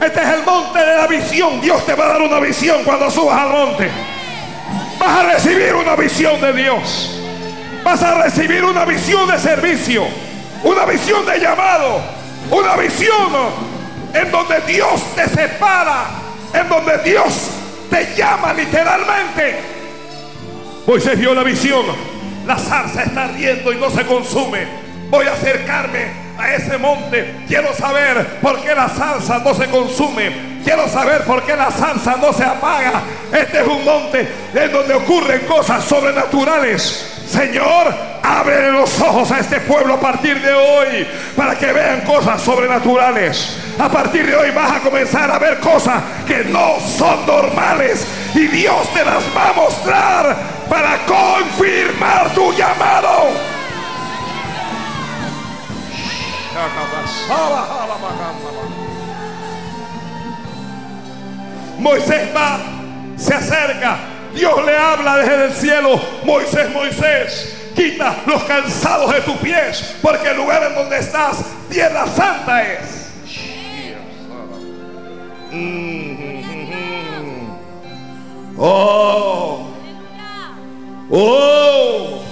Este 0.01 0.23
es 0.23 0.29
el 0.29 0.43
monte 0.45 0.79
de 0.79 0.97
la 0.97 1.07
visión. 1.09 1.61
Dios 1.61 1.85
te 1.85 1.95
va 1.95 2.07
a 2.07 2.09
dar 2.09 2.23
una 2.23 2.41
visión 2.41 2.85
cuando 2.85 3.11
subas 3.11 3.39
al 3.39 3.51
monte. 3.51 3.91
Vas 4.99 5.11
a 5.11 5.23
recibir 5.25 5.75
una 5.75 5.95
visión 5.95 6.41
de 6.41 6.55
Dios. 6.55 7.26
Vas 7.87 8.03
a 8.03 8.15
recibir 8.15 8.65
una 8.65 8.85
visión 8.85 9.29
de 9.29 9.39
servicio, 9.39 10.09
una 10.65 10.85
visión 10.87 11.25
de 11.25 11.39
llamado, 11.39 12.01
una 12.51 12.75
visión 12.75 13.33
en 14.13 14.29
donde 14.33 14.61
Dios 14.63 15.01
te 15.15 15.29
separa, 15.29 16.07
en 16.53 16.69
donde 16.69 16.99
Dios 17.05 17.49
te 17.89 18.13
llama 18.17 18.53
literalmente. 18.55 19.61
Moisés 20.85 21.17
vio 21.17 21.33
la 21.33 21.45
visión, 21.45 21.87
la 22.45 22.59
zarza 22.59 23.05
está 23.05 23.27
ardiendo 23.27 23.73
y 23.73 23.77
no 23.77 23.89
se 23.89 24.05
consume. 24.05 24.67
Voy 25.09 25.29
a 25.29 25.35
acercarme 25.35 26.09
a 26.37 26.55
ese 26.55 26.79
monte. 26.79 27.37
Quiero 27.47 27.73
saber 27.73 28.41
por 28.43 28.63
qué 28.63 28.75
la 28.75 28.89
zarza 28.89 29.39
no 29.39 29.55
se 29.55 29.67
consume. 29.67 30.57
Quiero 30.65 30.89
saber 30.89 31.23
por 31.23 31.45
qué 31.45 31.55
la 31.55 31.71
zarza 31.71 32.17
no 32.17 32.33
se 32.33 32.43
apaga. 32.43 33.03
Este 33.33 33.61
es 33.61 33.69
un 33.69 33.85
monte 33.85 34.29
en 34.55 34.73
donde 34.73 34.93
ocurren 34.93 35.47
cosas 35.47 35.85
sobrenaturales. 35.85 37.16
Señor, 37.27 37.93
abre 38.23 38.71
los 38.71 39.01
ojos 39.01 39.31
a 39.33 39.41
este 39.41 39.61
pueblo 39.61 39.95
a 39.95 40.01
partir 40.01 40.41
de 40.41 40.53
hoy 40.53 41.07
para 41.37 41.57
que 41.57 41.73
vean 41.73 42.03
cosas 42.03 42.41
sobrenaturales. 42.41 43.59
A 43.79 43.89
partir 43.89 44.27
de 44.27 44.37
hoy 44.37 44.51
vas 44.53 44.73
a 44.73 44.81
comenzar 44.81 45.31
a 45.31 45.39
ver 45.39 45.59
cosas 45.59 46.03
que 46.27 46.45
no 46.45 46.79
son 46.81 47.27
normales 47.27 48.07
y 48.35 48.47
Dios 48.47 48.89
te 48.95 49.05
las 49.05 49.25
va 49.37 49.51
a 49.51 49.53
mostrar 49.55 50.37
para 50.69 50.99
confirmar 51.05 52.31
tu 52.33 52.53
llamado. 52.53 53.57
Moisés 61.79 62.29
va, 62.35 62.59
se 63.17 63.35
acerca. 63.35 64.16
Dios 64.37 64.65
le 64.67 64.77
habla 64.77 65.17
desde 65.17 65.45
el 65.47 65.53
cielo. 65.53 66.01
Moisés, 66.25 66.71
Moisés, 66.71 67.71
quita 67.75 68.17
los 68.27 68.45
cansados 68.45 69.13
de 69.13 69.23
tus 69.23 69.37
pies, 69.39 69.97
porque 70.03 70.29
el 70.29 70.37
lugar 70.37 70.63
en 70.65 70.75
donde 70.75 70.99
estás, 70.99 71.39
tierra 71.71 72.07
santa 72.07 72.63
es. 72.63 73.07
Oh, 78.59 79.71
oh, 81.11 82.23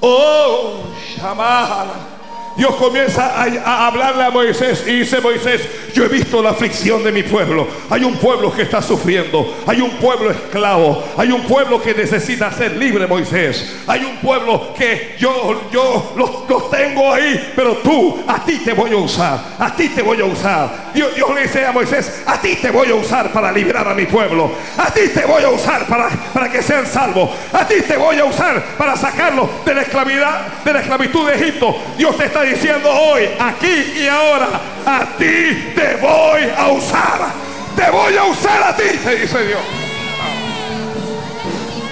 oh, 0.00 0.84
Shamala. 1.16 2.11
Dios 2.56 2.74
comienza 2.76 3.32
a, 3.34 3.86
hablarle 3.86 4.24
a 4.24 4.30
Moisés 4.30 4.84
y 4.86 5.00
dice 5.00 5.20
Moisés, 5.20 5.62
yo 5.94 6.04
he 6.04 6.08
visto 6.08 6.42
la 6.42 6.50
aflicción 6.50 7.02
de 7.02 7.12
mi 7.12 7.22
pueblo. 7.22 7.66
Hay 7.88 8.04
un 8.04 8.16
pueblo 8.16 8.52
que 8.52 8.62
está 8.62 8.82
sufriendo. 8.82 9.56
Hay 9.66 9.80
un 9.80 9.90
pueblo 9.92 10.30
esclavo. 10.30 11.02
Hay 11.16 11.30
un 11.30 11.42
pueblo 11.42 11.80
que 11.80 11.94
necesita 11.94 12.50
ser 12.52 12.76
libre, 12.76 13.06
Moisés. 13.06 13.82
Hay 13.86 14.04
un 14.04 14.16
pueblo 14.16 14.74
que 14.76 15.16
yo, 15.18 15.62
yo 15.72 16.12
los, 16.16 16.48
los 16.48 16.70
tengo 16.70 17.12
ahí, 17.12 17.52
pero 17.56 17.76
tú, 17.78 18.22
a 18.26 18.44
ti 18.44 18.58
te 18.58 18.72
voy 18.72 18.92
a 18.92 18.96
usar. 18.96 19.40
A 19.58 19.74
ti 19.74 19.88
te 19.88 20.02
voy 20.02 20.20
a 20.20 20.24
usar. 20.24 20.90
Dios, 20.94 21.14
Dios 21.14 21.34
le 21.34 21.42
dice 21.42 21.64
a 21.64 21.72
Moisés, 21.72 22.22
a 22.26 22.40
ti 22.40 22.56
te 22.56 22.70
voy 22.70 22.90
a 22.90 22.94
usar 22.94 23.32
para 23.32 23.50
liberar 23.50 23.88
a 23.88 23.94
mi 23.94 24.06
pueblo. 24.06 24.50
A 24.76 24.90
ti 24.92 25.08
te 25.08 25.24
voy 25.24 25.42
a 25.42 25.48
usar 25.48 25.86
para, 25.86 26.08
para 26.32 26.50
que 26.50 26.62
sean 26.62 26.86
salvos. 26.86 27.30
A 27.52 27.66
ti 27.66 27.76
te 27.86 27.96
voy 27.96 28.18
a 28.18 28.24
usar 28.24 28.62
para 28.76 28.96
sacarlos 28.96 29.48
de 29.64 29.74
la 29.74 29.82
esclavidad, 29.82 30.62
de 30.64 30.72
la 30.72 30.80
esclavitud 30.80 31.26
de 31.28 31.34
Egipto. 31.34 31.76
Dios 31.96 32.16
te 32.16 32.26
está 32.26 32.41
diciendo 32.42 32.90
hoy, 32.90 33.28
aquí 33.38 33.94
y 33.96 34.08
ahora, 34.08 34.48
a 34.84 35.16
ti 35.18 35.72
te 35.74 35.96
voy 36.00 36.42
a 36.56 36.68
usar. 36.68 37.32
Te 37.76 37.90
voy 37.90 38.16
a 38.16 38.24
usar 38.24 38.62
a 38.62 38.76
ti, 38.76 38.84
te 39.02 39.16
dice 39.16 39.46
Dios. 39.46 39.60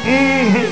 Mhm. 0.05 0.67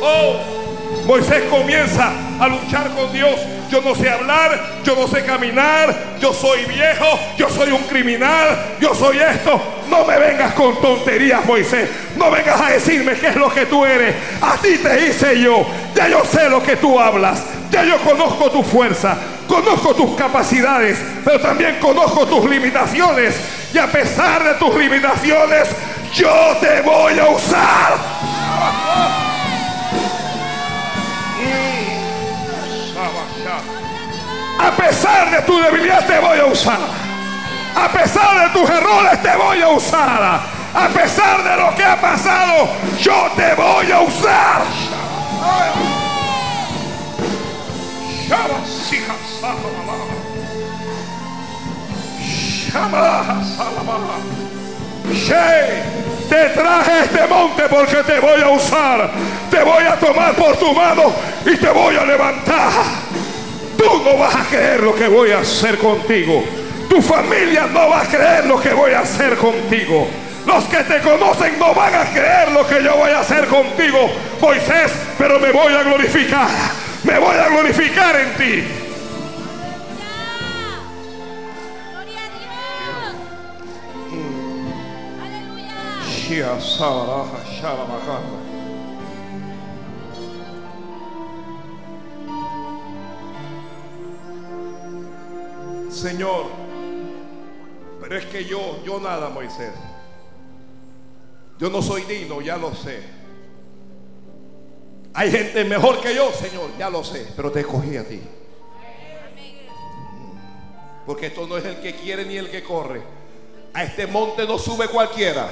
Oh, 0.00 0.61
Moisés 1.06 1.42
comienza 1.50 2.12
a 2.38 2.48
luchar 2.48 2.90
con 2.90 3.12
Dios. 3.12 3.34
Yo 3.70 3.80
no 3.80 3.94
sé 3.94 4.10
hablar, 4.10 4.60
yo 4.84 4.94
no 4.94 5.08
sé 5.08 5.24
caminar, 5.24 5.94
yo 6.20 6.34
soy 6.34 6.64
viejo, 6.66 7.18
yo 7.38 7.48
soy 7.48 7.70
un 7.70 7.82
criminal, 7.84 8.76
yo 8.80 8.94
soy 8.94 9.18
esto. 9.18 9.60
No 9.88 10.04
me 10.04 10.18
vengas 10.18 10.52
con 10.54 10.78
tonterías, 10.80 11.44
Moisés. 11.44 11.88
No 12.16 12.30
vengas 12.30 12.60
a 12.60 12.68
decirme 12.68 13.14
qué 13.14 13.28
es 13.28 13.36
lo 13.36 13.52
que 13.52 13.66
tú 13.66 13.84
eres. 13.84 14.14
A 14.42 14.56
ti 14.56 14.78
te 14.78 15.06
hice 15.06 15.40
yo. 15.40 15.66
Ya 15.94 16.08
yo 16.08 16.22
sé 16.24 16.48
lo 16.48 16.62
que 16.62 16.76
tú 16.76 17.00
hablas. 17.00 17.42
Ya 17.70 17.84
yo 17.84 17.96
conozco 17.98 18.50
tu 18.50 18.62
fuerza, 18.62 19.16
conozco 19.48 19.94
tus 19.94 20.14
capacidades, 20.14 20.98
pero 21.24 21.40
también 21.40 21.78
conozco 21.80 22.26
tus 22.26 22.48
limitaciones. 22.48 23.34
Y 23.72 23.78
a 23.78 23.86
pesar 23.86 24.44
de 24.44 24.54
tus 24.54 24.76
limitaciones, 24.76 25.68
yo 26.14 26.56
te 26.60 26.82
voy 26.82 27.18
a 27.18 27.28
usar. 27.28 29.31
A 34.58 34.70
pesar 34.76 35.30
de 35.30 35.42
tu 35.42 35.60
debilidad 35.60 36.06
te 36.06 36.18
voy 36.18 36.38
a 36.38 36.46
usar. 36.46 36.78
A 37.74 37.88
pesar 37.88 38.40
de 38.40 38.58
tus 38.58 38.68
errores 38.68 39.22
te 39.22 39.36
voy 39.36 39.62
a 39.62 39.68
usar. 39.68 40.40
A 40.74 40.88
pesar 40.88 41.42
de 41.42 41.56
lo 41.56 41.74
que 41.74 41.84
ha 41.84 42.00
pasado, 42.00 42.68
yo 43.00 43.30
te 43.36 43.54
voy 43.54 43.92
a 43.92 44.00
usar. 44.00 44.62
Te 56.28 56.48
traje 56.48 57.00
este 57.04 57.26
monte 57.26 57.62
porque 57.68 57.96
te 58.04 58.18
voy 58.18 58.40
a 58.40 58.48
usar. 58.48 59.10
Te 59.50 59.62
voy 59.62 59.84
a 59.84 59.96
tomar 59.96 60.32
por 60.34 60.56
tu 60.56 60.72
mano 60.72 61.12
y 61.44 61.56
te 61.56 61.68
voy 61.68 61.96
a 61.96 62.04
levantar. 62.04 63.11
Tú 63.82 64.02
no 64.04 64.16
vas 64.16 64.36
a 64.36 64.44
creer 64.44 64.80
lo 64.80 64.94
que 64.94 65.08
voy 65.08 65.32
a 65.32 65.40
hacer 65.40 65.76
contigo. 65.78 66.44
Tu 66.88 67.02
familia 67.02 67.66
no 67.66 67.88
va 67.88 68.02
a 68.02 68.04
creer 68.04 68.46
lo 68.46 68.60
que 68.60 68.72
voy 68.72 68.92
a 68.92 69.00
hacer 69.00 69.36
contigo. 69.36 70.06
Los 70.46 70.64
que 70.64 70.78
te 70.84 71.00
conocen 71.00 71.58
no 71.58 71.74
van 71.74 71.94
a 71.94 72.04
creer 72.04 72.52
lo 72.52 72.66
que 72.66 72.82
yo 72.82 72.96
voy 72.96 73.10
a 73.10 73.20
hacer 73.20 73.46
contigo, 73.46 74.10
Moisés, 74.40 74.92
pero 75.18 75.38
me 75.38 75.52
voy 75.52 75.72
a 75.72 75.82
glorificar. 75.82 76.48
Me 77.04 77.18
voy 77.18 77.36
a 77.36 77.48
glorificar 77.48 78.16
en 78.16 78.36
ti. 78.36 78.64
Gloria 81.90 82.20
a 82.20 82.28
Dios. 82.38 83.16
Aleluya. 85.22 85.72
Señor, 95.92 96.46
pero 98.00 98.16
es 98.16 98.24
que 98.26 98.44
yo, 98.44 98.82
yo 98.84 98.98
nada, 98.98 99.28
Moisés. 99.28 99.72
Yo 101.58 101.68
no 101.70 101.82
soy 101.82 102.02
digno, 102.02 102.40
ya 102.40 102.56
lo 102.56 102.74
sé. 102.74 103.00
Hay 105.14 105.30
gente 105.30 105.64
mejor 105.64 106.00
que 106.00 106.14
yo, 106.14 106.32
Señor, 106.32 106.70
ya 106.78 106.88
lo 106.88 107.04
sé, 107.04 107.26
pero 107.36 107.52
te 107.52 107.60
escogí 107.60 107.96
a 107.96 108.08
ti. 108.08 108.20
Porque 111.06 111.26
esto 111.26 111.46
no 111.46 111.58
es 111.58 111.64
el 111.64 111.76
que 111.80 111.94
quiere 111.94 112.24
ni 112.24 112.36
el 112.36 112.50
que 112.50 112.62
corre. 112.62 113.02
A 113.74 113.84
este 113.84 114.06
monte 114.06 114.46
no 114.46 114.58
sube 114.58 114.88
cualquiera. 114.88 115.50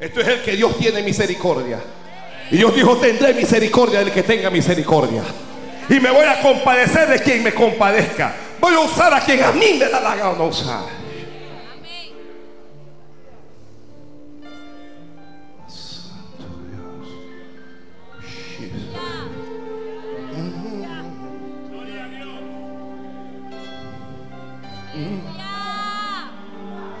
Esto 0.00 0.20
es 0.20 0.28
el 0.28 0.42
que 0.42 0.52
Dios 0.52 0.76
tiene 0.78 1.02
misericordia. 1.02 1.80
Y 2.50 2.56
Dios 2.56 2.74
dijo, 2.74 2.96
tendré 2.96 3.34
misericordia 3.34 4.00
del 4.00 4.12
que 4.12 4.22
tenga 4.22 4.50
misericordia. 4.50 5.22
Y 5.88 6.00
me 6.00 6.10
voy 6.10 6.26
a 6.26 6.40
compadecer 6.40 7.08
de 7.08 7.20
quien 7.20 7.42
me 7.42 7.54
compadezca. 7.54 8.34
Voy 8.60 8.74
a 8.74 8.80
usar 8.80 9.14
a 9.14 9.20
quien 9.20 9.42
a 9.42 9.52
mí 9.52 9.74
me 9.78 9.86
da 9.88 10.00
la 10.00 10.16
gana 10.16 10.42
usar. 10.42 10.80
Amén. 11.72 12.12
Aleluya. 20.34 21.04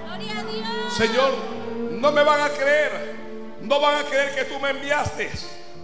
Gloria 0.04 0.38
a 0.38 0.44
Dios. 0.44 0.94
Señor, 0.96 1.34
no 1.90 2.12
me 2.12 2.22
van 2.22 2.40
a 2.40 2.48
creer. 2.50 3.16
No 3.62 3.80
van 3.80 3.96
a 3.96 4.08
creer 4.08 4.34
que 4.34 4.44
tú 4.44 4.60
me 4.60 4.70
enviaste. 4.70 5.30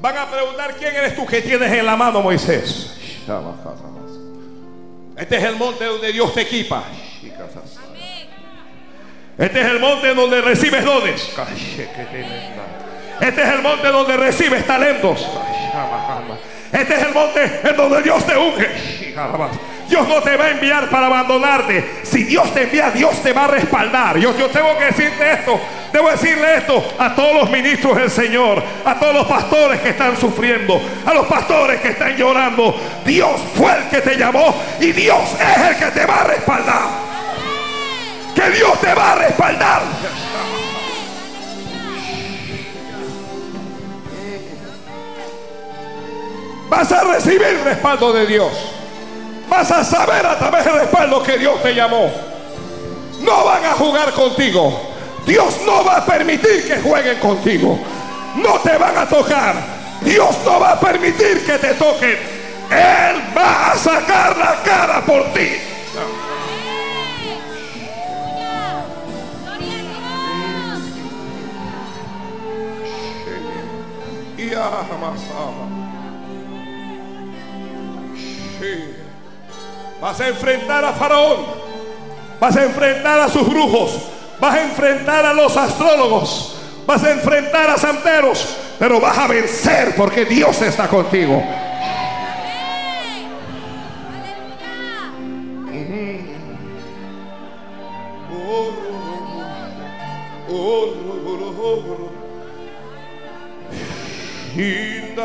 Van 0.03 0.19
a 0.19 0.29
preguntar 0.29 0.75
quién 0.75 0.97
eres 0.97 1.15
tú 1.15 1.25
que 1.25 1.41
tienes 1.41 1.71
en 1.71 1.87
la 1.87 1.97
mano, 1.97 2.21
Moisés. 2.23 2.93
Este 5.17 5.37
es 5.37 5.45
el 5.45 5.55
monte 5.55 5.85
donde 5.85 6.13
Dios 6.13 6.35
te 6.35 6.41
equipa. 6.41 6.83
Este 9.39 9.61
es 9.61 9.67
el 9.69 9.79
monte 9.79 10.13
donde 10.13 10.41
recibes 10.41 10.85
dones. 10.85 11.33
Este 13.21 13.43
es 13.43 13.49
el 13.49 13.63
monte 13.63 13.89
donde 13.89 14.17
recibes 14.17 14.67
talentos. 14.67 15.25
Este 16.73 16.95
es 16.97 17.03
el 17.03 17.15
monte 17.15 17.61
en 17.63 17.77
donde 17.77 18.03
Dios 18.03 18.27
te 18.27 18.37
unge. 18.37 19.15
Dios 19.93 20.09
no 20.09 20.23
te 20.23 20.39
va 20.39 20.47
a 20.47 20.51
enviar 20.53 20.89
para 20.89 21.05
abandonarte. 21.05 22.01
Si 22.03 22.25
Dios 22.25 22.55
te 22.55 22.63
envía, 22.63 22.91
Dios 22.91 23.23
te 23.23 23.35
va 23.35 23.45
a 23.45 23.49
respaldar. 23.49 24.17
Yo, 24.17 24.35
yo 24.39 24.49
tengo 24.49 24.79
que 24.79 24.87
decirte 24.87 25.33
esto. 25.33 25.61
Debo 25.93 26.11
decirle 26.11 26.57
esto 26.57 26.83
a 26.99 27.15
todos 27.15 27.35
los 27.35 27.51
ministros 27.51 27.99
del 27.99 28.11
Señor, 28.11 28.63
a 28.87 28.99
todos 28.99 29.13
los 29.13 29.27
pastores 29.27 29.83
que 29.83 29.91
están 29.91 30.17
sufriendo, 30.17 30.81
a 31.05 31.13
los 31.13 31.27
pastores 31.27 31.79
que 31.83 31.89
están 31.89 32.17
llorando. 32.17 32.75
Dios 33.05 33.39
fue 33.55 33.71
el 33.77 33.89
que 33.91 34.01
te 34.01 34.17
llamó 34.17 34.55
y 34.81 34.93
Dios 34.93 35.21
es 35.39 35.69
el 35.69 35.77
que 35.77 35.91
te 35.91 36.07
va 36.07 36.23
a 36.23 36.25
respaldar. 36.25 36.83
Que 38.35 38.49
Dios 38.49 38.81
te 38.81 38.95
va 38.95 39.13
a 39.13 39.15
respaldar. 39.17 39.83
Vas 46.71 46.93
a 46.93 47.05
recibir 47.05 47.61
respaldo 47.63 48.15
de 48.15 48.27
Dios. 48.27 48.72
Vas 49.53 49.71
a 49.71 49.85
saber 49.85 50.25
a 50.25 50.39
través 50.39 50.65
del 50.65 50.73
respaldo 50.77 51.23
que 51.23 51.37
Dios 51.37 51.63
te 51.63 51.75
llamó. 51.75 52.11
No 53.21 53.45
van 53.45 53.63
a 53.67 53.73
jugar 53.73 54.11
contigo. 54.15 54.81
Dios 55.27 55.61
no 55.67 55.85
va 55.85 55.99
a 55.99 56.07
permitir 56.07 56.67
que 56.67 56.81
jueguen 56.81 57.19
contigo. 57.19 57.79
No 58.37 58.59
te 58.61 58.79
van 58.79 58.97
a 58.97 59.07
tocar. 59.07 59.55
Dios 60.01 60.35
no 60.47 60.59
va 60.59 60.73
a 60.73 60.81
permitir 60.81 61.45
que 61.45 61.59
te 61.59 61.75
toquen. 61.75 62.17
Él 62.71 63.23
va 63.37 63.73
a 63.73 63.77
sacar 63.77 64.39
la 64.39 64.57
cara 64.65 65.03
por 65.05 65.23
ti. 65.35 65.51
Sí. 78.59 78.92
Vas 80.03 80.21
a 80.21 80.29
enfrentar 80.29 80.85
a 80.85 80.93
Faraón. 80.95 81.47
Vas 82.41 82.57
a 82.57 82.65
enfrentar 82.65 83.21
a 83.21 83.29
sus 83.29 83.49
brujos. 83.49 84.01
Vas 84.41 84.57
a 84.57 84.63
enfrentar 84.65 85.25
a 85.25 85.33
los 85.33 85.57
astrólogos. 85.57 86.57
Vas 86.85 87.05
a 87.05 87.13
enfrentar 87.13 87.71
a 87.71 87.79
santeros. 87.79 88.57
Pero 88.81 89.01
vas 89.01 89.17
a 89.17 89.29
vencer 89.29 89.95
porque 89.97 90.25
Dios 90.25 90.61
está 90.61 90.89
contigo. 90.89 91.41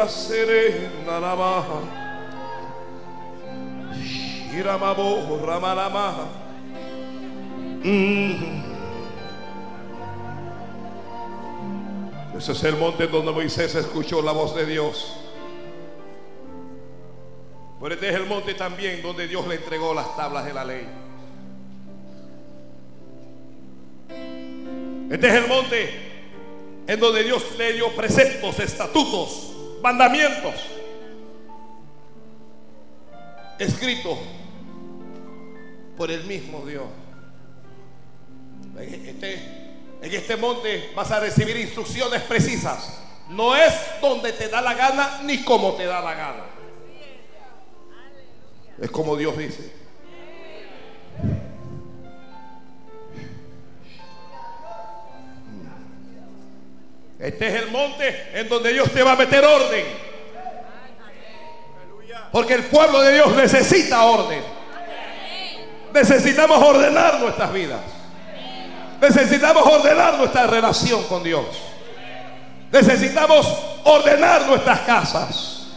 Serena. 0.07 2.06
Ese 12.35 12.51
es 12.51 12.63
el 12.63 12.75
monte 12.77 13.05
donde 13.07 13.31
Moisés 13.31 13.75
escuchó 13.75 14.19
la 14.21 14.31
voz 14.31 14.55
de 14.55 14.65
Dios. 14.65 15.15
Pero 17.79 17.93
este 17.93 18.09
es 18.09 18.15
el 18.15 18.25
monte 18.25 18.55
también 18.55 19.03
donde 19.03 19.27
Dios 19.27 19.45
le 19.47 19.55
entregó 19.55 19.93
las 19.93 20.15
tablas 20.15 20.45
de 20.45 20.53
la 20.53 20.65
ley. 20.65 20.87
Este 25.11 25.27
es 25.27 25.33
el 25.35 25.47
monte 25.47 25.89
en 26.87 26.99
donde 26.99 27.23
Dios 27.23 27.43
le 27.59 27.73
dio 27.73 27.95
preceptos, 27.95 28.59
estatutos, 28.59 29.53
mandamientos, 29.83 30.55
escritos 33.59 34.17
por 35.97 36.11
el 36.11 36.23
mismo 36.25 36.65
Dios. 36.65 36.85
En 38.77 39.07
este, 39.07 39.33
en 40.01 40.13
este 40.13 40.37
monte 40.37 40.91
vas 40.95 41.09
a 41.11 41.19
recibir 41.19 41.57
instrucciones 41.57 42.21
precisas. 42.21 43.01
No 43.29 43.55
es 43.55 43.73
donde 43.99 44.31
te 44.31 44.47
da 44.47 44.61
la 44.61 44.75
gana 44.75 45.21
ni 45.23 45.43
como 45.43 45.73
te 45.73 45.85
da 45.85 46.01
la 46.01 46.13
gana. 46.13 46.43
Es 48.79 48.91
como 48.91 49.17
Dios 49.17 49.35
dice. 49.35 49.73
Este 57.19 57.47
es 57.47 57.63
el 57.63 57.71
monte 57.71 58.39
en 58.39 58.47
donde 58.47 58.71
Dios 58.71 58.91
te 58.91 59.01
va 59.01 59.13
a 59.13 59.15
meter 59.15 59.43
orden. 59.43 59.85
Porque 62.31 62.53
el 62.53 62.65
pueblo 62.65 63.01
de 63.01 63.15
Dios 63.15 63.35
necesita 63.35 64.03
orden. 64.03 64.56
Necesitamos 65.93 66.61
ordenar 66.61 67.19
nuestras 67.19 67.51
vidas. 67.53 67.81
Necesitamos 69.01 69.65
ordenar 69.65 70.17
nuestra 70.17 70.47
relación 70.47 71.03
con 71.03 71.23
Dios. 71.23 71.45
Necesitamos 72.71 73.47
ordenar 73.83 74.45
nuestras 74.47 74.81
casas. 74.81 75.67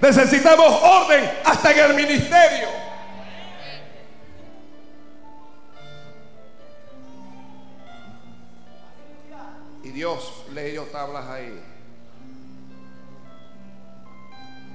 Necesitamos 0.00 0.66
orden 0.82 1.30
hasta 1.44 1.72
en 1.72 1.78
el 1.90 1.94
ministerio. 1.94 2.68
Y 9.82 9.88
Dios 9.88 10.44
le 10.52 10.72
dio 10.72 10.84
tablas 10.84 11.26
ahí. 11.26 11.60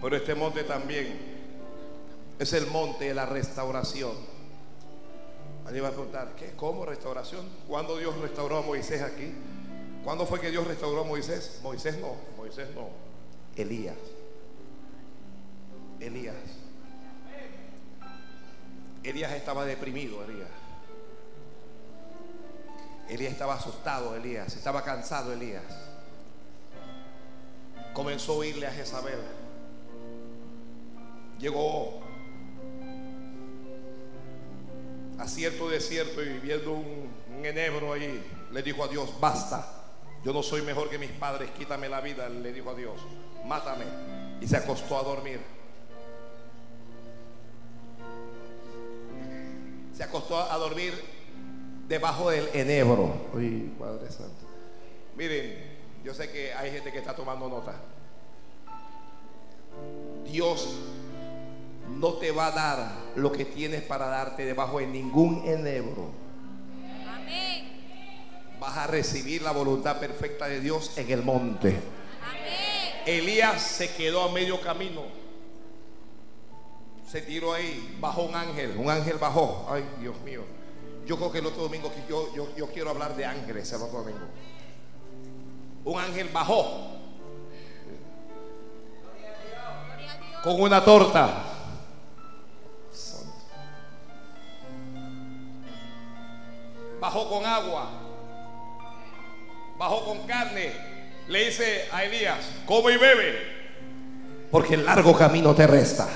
Pero 0.01 0.15
este 0.15 0.35
monte 0.35 0.63
también 0.63 1.19
es 2.37 2.53
el 2.53 2.67
monte 2.67 3.05
de 3.05 3.13
la 3.13 3.25
restauración. 3.25 4.28
Alguien 5.69 5.85
va 5.85 5.89
a 5.89 5.91
preguntar, 5.91 6.33
¿qué? 6.35 6.53
¿Cómo 6.55 6.83
restauración? 6.83 7.47
¿Cuándo 7.67 7.95
Dios 7.95 8.17
restauró 8.17 8.57
a 8.57 8.61
Moisés 8.63 9.03
aquí? 9.03 9.31
¿Cuándo 10.03 10.25
fue 10.25 10.41
que 10.41 10.49
Dios 10.49 10.65
restauró 10.65 11.01
a 11.01 11.03
Moisés? 11.03 11.59
Moisés 11.61 11.99
no, 11.99 12.15
Moisés 12.35 12.69
no. 12.73 12.89
Elías. 13.55 13.95
Elías. 15.99 16.33
Elías 19.03 19.31
estaba 19.33 19.63
deprimido, 19.63 20.23
Elías. 20.23 20.49
Elías 23.07 23.31
estaba 23.31 23.53
asustado, 23.53 24.15
Elías. 24.15 24.55
Estaba 24.55 24.83
cansado, 24.83 25.33
Elías. 25.33 25.61
Comenzó 27.93 28.31
a 28.31 28.37
oírle 28.37 28.65
a 28.65 28.71
Jezabel. 28.71 29.19
Llegó 31.37 32.08
cierto 35.29 35.69
desierto 35.69 36.23
y 36.23 36.39
viendo 36.39 36.73
un, 36.73 37.09
un 37.37 37.45
enebro 37.45 37.93
ahí, 37.93 38.23
le 38.51 38.63
dijo 38.63 38.83
a 38.83 38.87
Dios, 38.87 39.19
basta. 39.19 39.75
Yo 40.23 40.33
no 40.33 40.43
soy 40.43 40.61
mejor 40.61 40.89
que 40.89 40.97
mis 40.97 41.11
padres, 41.11 41.49
quítame 41.57 41.87
la 41.87 42.01
vida, 42.01 42.27
le 42.27 42.51
dijo 42.51 42.71
a 42.71 42.75
Dios, 42.75 42.99
mátame. 43.45 43.85
Y 44.41 44.47
se 44.47 44.57
acostó 44.57 44.97
a 44.97 45.03
dormir. 45.03 45.39
Se 49.95 50.03
acostó 50.03 50.39
a 50.39 50.57
dormir 50.57 50.93
debajo 51.87 52.29
del 52.29 52.47
enebro. 52.53 53.27
Uy, 53.33 53.71
Padre 53.79 54.09
Santo. 54.11 54.45
Miren, 55.17 55.77
yo 56.03 56.13
sé 56.13 56.29
que 56.31 56.53
hay 56.53 56.71
gente 56.71 56.91
que 56.91 56.99
está 56.99 57.13
tomando 57.15 57.49
nota. 57.49 57.75
Dios 60.25 60.75
no 61.97 62.13
te 62.13 62.31
va 62.31 62.47
a 62.47 62.51
dar 62.51 62.91
lo 63.15 63.31
que 63.31 63.45
tienes 63.45 63.81
para 63.81 64.07
darte 64.07 64.45
debajo 64.45 64.79
de 64.79 64.87
ningún 64.87 65.43
enebro. 65.45 66.09
Amén. 67.07 67.67
Vas 68.59 68.77
a 68.77 68.87
recibir 68.87 69.41
la 69.41 69.51
voluntad 69.51 69.99
perfecta 69.99 70.47
de 70.47 70.59
Dios 70.59 70.97
en 70.97 71.11
el 71.11 71.23
monte. 71.23 71.69
Amén. 72.21 72.93
Elías 73.05 73.61
se 73.61 73.93
quedó 73.93 74.23
a 74.23 74.31
medio 74.31 74.61
camino. 74.61 75.03
Se 77.09 77.21
tiró 77.21 77.53
ahí, 77.53 77.97
bajó 77.99 78.23
un 78.23 78.35
ángel, 78.35 78.77
un 78.77 78.89
ángel 78.89 79.17
bajó. 79.17 79.67
Ay, 79.69 79.83
Dios 79.99 80.19
mío. 80.21 80.43
Yo 81.07 81.17
creo 81.17 81.31
que 81.31 81.39
el 81.39 81.47
otro 81.47 81.63
domingo 81.63 81.91
yo, 82.07 82.33
yo, 82.35 82.55
yo 82.55 82.67
quiero 82.67 82.91
hablar 82.91 83.15
de 83.15 83.25
ángeles 83.25 83.71
el 83.73 83.81
otro 83.81 83.99
domingo. 83.99 84.27
Un 85.85 85.99
ángel 85.99 86.29
bajó 86.29 86.99
Gloria 89.01 90.13
a 90.13 90.17
Dios. 90.17 90.41
con 90.43 90.61
una 90.61 90.85
torta. 90.85 91.58
Bajó 96.99 97.29
con 97.29 97.45
agua. 97.45 97.89
Bajó 99.77 100.05
con 100.05 100.27
carne. 100.27 100.73
Le 101.27 101.45
dice 101.45 101.87
a 101.91 102.03
Elías, 102.03 102.39
come 102.65 102.93
y 102.93 102.97
bebe. 102.97 103.59
Porque 104.51 104.73
el 104.73 104.85
largo 104.85 105.15
camino 105.17 105.53
te 105.53 105.67
resta. 105.67 106.07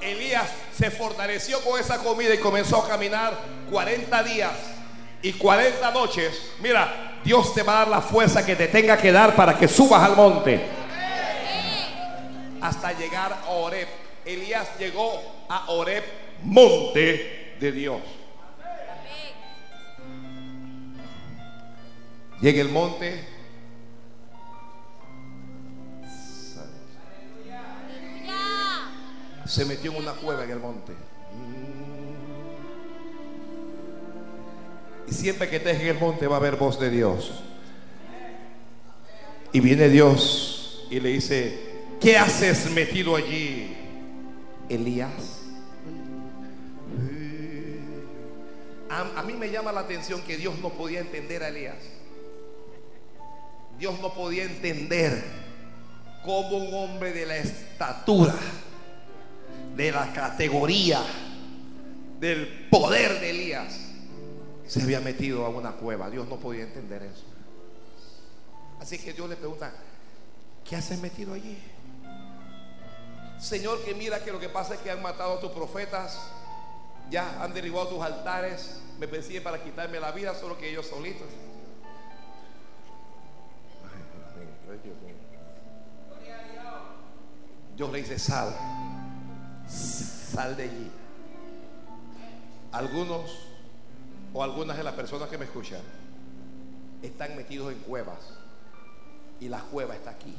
Elías 0.00 0.50
se 0.76 0.90
fortaleció 0.90 1.60
con 1.60 1.78
esa 1.78 1.98
comida 1.98 2.34
y 2.34 2.38
comenzó 2.38 2.82
a 2.82 2.88
caminar 2.88 3.32
40 3.70 4.22
días 4.24 4.52
y 5.22 5.32
40 5.32 5.90
noches. 5.92 6.50
Mira, 6.60 7.20
Dios 7.24 7.54
te 7.54 7.62
va 7.62 7.76
a 7.76 7.78
dar 7.80 7.88
la 7.88 8.00
fuerza 8.00 8.44
que 8.44 8.56
te 8.56 8.68
tenga 8.68 8.96
que 8.98 9.12
dar 9.12 9.34
para 9.34 9.56
que 9.56 9.68
subas 9.68 10.02
al 10.02 10.16
monte. 10.16 10.60
Hasta 12.60 12.92
llegar 12.92 13.32
a 13.32 13.50
Oreb. 13.50 13.88
Elías 14.24 14.68
llegó 14.78 15.22
a 15.48 15.70
Oreb, 15.70 16.02
monte 16.42 17.56
de 17.60 17.72
Dios. 17.72 18.00
Llega 22.40 22.60
el 22.60 22.68
monte. 22.68 23.24
Se 29.46 29.64
metió 29.64 29.92
en 29.92 29.98
una 29.98 30.12
cueva 30.12 30.44
en 30.44 30.50
el 30.50 30.58
monte. 30.58 30.92
Y 35.06 35.12
siempre 35.12 35.48
que 35.48 35.56
estés 35.56 35.80
en 35.80 35.88
el 35.88 35.98
monte 35.98 36.26
va 36.26 36.36
a 36.36 36.38
haber 36.38 36.56
voz 36.56 36.80
de 36.80 36.90
Dios. 36.90 37.42
Y 39.52 39.60
viene 39.60 39.88
Dios 39.88 40.86
y 40.90 40.98
le 40.98 41.10
dice, 41.10 41.58
¿qué 42.00 42.18
haces 42.18 42.70
metido 42.72 43.14
allí, 43.14 43.76
Elías? 44.68 45.42
A, 48.90 49.20
a 49.20 49.22
mí 49.22 49.34
me 49.34 49.50
llama 49.50 49.70
la 49.72 49.80
atención 49.80 50.20
que 50.22 50.36
Dios 50.36 50.58
no 50.60 50.70
podía 50.70 51.00
entender 51.00 51.42
a 51.44 51.48
Elías. 51.48 51.93
Dios 53.78 54.00
no 54.00 54.14
podía 54.14 54.44
entender 54.44 55.22
cómo 56.24 56.56
un 56.56 56.74
hombre 56.74 57.12
de 57.12 57.26
la 57.26 57.36
estatura, 57.36 58.34
de 59.76 59.92
la 59.92 60.12
categoría, 60.12 61.02
del 62.20 62.68
poder 62.70 63.20
de 63.20 63.30
Elías, 63.30 63.80
se 64.66 64.82
había 64.82 65.00
metido 65.00 65.44
a 65.44 65.50
una 65.50 65.72
cueva. 65.72 66.08
Dios 66.08 66.26
no 66.28 66.36
podía 66.36 66.62
entender 66.62 67.02
eso. 67.02 67.24
Así 68.80 68.98
que 68.98 69.12
Dios 69.12 69.28
le 69.28 69.36
pregunta, 69.36 69.72
¿qué 70.64 70.76
haces 70.76 71.00
metido 71.00 71.34
allí? 71.34 71.58
Señor, 73.38 73.84
que 73.84 73.94
mira 73.94 74.24
que 74.24 74.32
lo 74.32 74.40
que 74.40 74.48
pasa 74.48 74.74
es 74.74 74.80
que 74.80 74.90
han 74.90 75.02
matado 75.02 75.34
a 75.34 75.40
tus 75.40 75.50
profetas, 75.50 76.18
ya 77.10 77.42
han 77.42 77.52
derribado 77.52 77.88
tus 77.88 78.02
altares, 78.02 78.80
me 78.98 79.06
persiguen 79.06 79.42
para 79.42 79.62
quitarme 79.62 80.00
la 80.00 80.12
vida, 80.12 80.34
solo 80.34 80.56
que 80.56 80.70
ellos 80.70 80.86
solitos. 80.86 81.28
Dios 87.76 87.90
le 87.90 87.98
dice, 87.98 88.18
sal, 88.18 88.54
sal 89.68 90.56
de 90.56 90.62
allí. 90.64 90.90
Algunos 92.70 93.30
o 94.32 94.42
algunas 94.42 94.76
de 94.76 94.84
las 94.84 94.94
personas 94.94 95.28
que 95.28 95.38
me 95.38 95.44
escuchan 95.44 95.80
están 97.02 97.36
metidos 97.36 97.72
en 97.72 97.78
cuevas 97.80 98.18
y 99.40 99.48
la 99.48 99.60
cueva 99.60 99.94
está 99.94 100.10
aquí. 100.10 100.34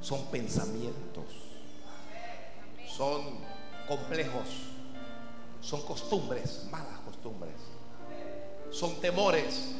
Son 0.00 0.26
pensamientos, 0.26 1.24
son 2.86 3.22
complejos, 3.88 4.46
son 5.60 5.82
costumbres, 5.82 6.68
malas 6.70 6.98
costumbres, 7.00 7.54
son 8.70 9.00
temores. 9.00 9.74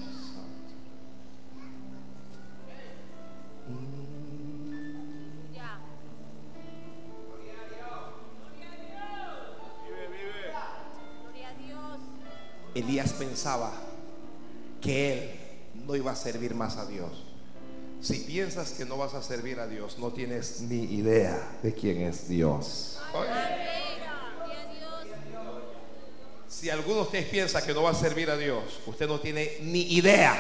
Elías 12.75 13.13
pensaba 13.13 13.73
que 14.81 15.13
él 15.13 15.31
no 15.87 15.97
iba 15.97 16.13
a 16.13 16.17
servir 16.17 16.55
más 16.55 16.77
a 16.77 16.87
Dios. 16.87 17.25
Si 18.01 18.21
piensas 18.21 18.73
que 18.73 18.85
no 18.85 18.97
vas 18.97 19.15
a 19.15 19.23
servir 19.23 19.59
a 19.59 19.67
Dios, 19.67 19.99
no 19.99 20.13
tienes 20.13 20.61
ni 20.61 20.85
idea 20.85 21.59
de 21.63 21.75
quién 21.75 22.03
es 22.03 22.29
Dios. 22.29 22.99
Si 26.49 26.71
alguno 26.71 26.97
de 26.97 27.03
ustedes 27.03 27.27
piensa 27.27 27.65
que 27.65 27.75
no 27.75 27.83
va 27.83 27.91
a 27.91 27.95
servir 27.95 28.31
a 28.31 28.37
Dios, 28.37 28.81
usted 28.87 29.09
no 29.09 29.21
tiene 29.21 29.59
ni 29.63 29.83
idea 29.95 30.35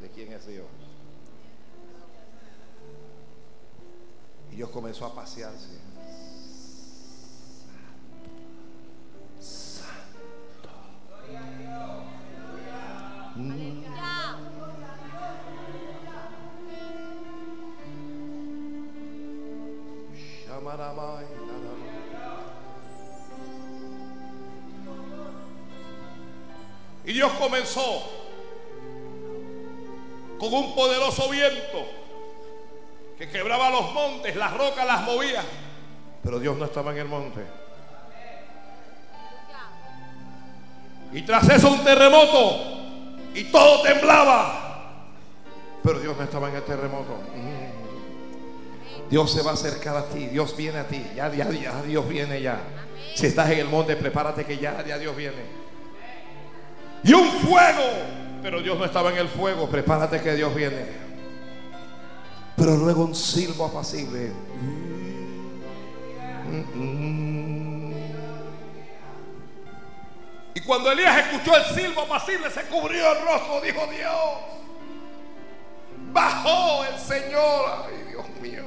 de 0.00 0.08
quién 0.10 0.32
es 0.32 0.46
Dios. 0.46 0.66
Y 4.50 4.56
Dios 4.56 4.70
comenzó 4.70 5.06
a 5.06 5.14
pasearse. 5.14 5.91
Y 27.04 27.12
Dios 27.14 27.32
comenzó 27.32 28.02
con 30.38 30.52
un 30.52 30.74
poderoso 30.74 31.28
viento 31.30 31.86
que 33.16 33.28
quebraba 33.28 33.70
los 33.70 33.92
montes, 33.92 34.36
las 34.36 34.56
rocas 34.56 34.86
las 34.86 35.02
movía. 35.02 35.42
Pero 36.22 36.38
Dios 36.38 36.56
no 36.56 36.66
estaba 36.66 36.92
en 36.92 36.98
el 36.98 37.08
monte. 37.08 37.40
Y 41.12 41.22
tras 41.22 41.48
eso 41.48 41.70
un 41.70 41.84
terremoto 41.84 42.71
y 43.34 43.44
todo 43.44 43.82
temblaba. 43.82 45.06
Pero 45.82 46.00
Dios 46.00 46.16
no 46.16 46.24
estaba 46.24 46.48
en 46.48 46.56
el 46.56 46.62
terremoto. 46.62 47.18
Mm. 47.34 49.10
Dios 49.10 49.30
se 49.30 49.42
va 49.42 49.50
a 49.50 49.54
acercar 49.54 49.96
a 49.96 50.06
ti, 50.06 50.26
Dios 50.28 50.56
viene 50.56 50.78
a 50.78 50.86
ti, 50.88 51.04
ya, 51.14 51.30
ya, 51.34 51.50
ya 51.50 51.82
Dios 51.82 52.08
viene 52.08 52.40
ya. 52.40 52.60
Si 53.14 53.26
estás 53.26 53.50
en 53.50 53.58
el 53.58 53.68
monte, 53.68 53.94
prepárate 53.96 54.44
que 54.44 54.56
ya, 54.56 54.82
ya 54.86 54.96
Dios 54.98 55.14
viene. 55.14 55.62
Y 57.04 57.12
un 57.12 57.28
fuego, 57.30 57.82
pero 58.42 58.62
Dios 58.62 58.78
no 58.78 58.84
estaba 58.84 59.10
en 59.10 59.18
el 59.18 59.28
fuego, 59.28 59.68
prepárate 59.68 60.20
que 60.20 60.34
Dios 60.34 60.54
viene. 60.54 60.86
Pero 62.56 62.76
luego 62.76 63.04
un 63.04 63.14
silbo 63.14 63.66
apacible. 63.66 64.30
Mm, 66.48 66.78
mm. 66.78 67.41
Y 70.62 70.64
cuando 70.64 70.92
Elías 70.92 71.18
escuchó 71.18 71.56
el 71.56 71.64
silbo 71.74 72.02
apacible, 72.02 72.48
se 72.50 72.62
cubrió 72.62 73.12
el 73.12 73.24
rostro, 73.24 73.60
dijo 73.60 73.84
Dios. 73.88 74.12
Bajó 76.12 76.84
el 76.84 76.98
Señor. 76.98 77.84
Ay, 77.86 78.04
Dios 78.10 78.28
mío. 78.40 78.62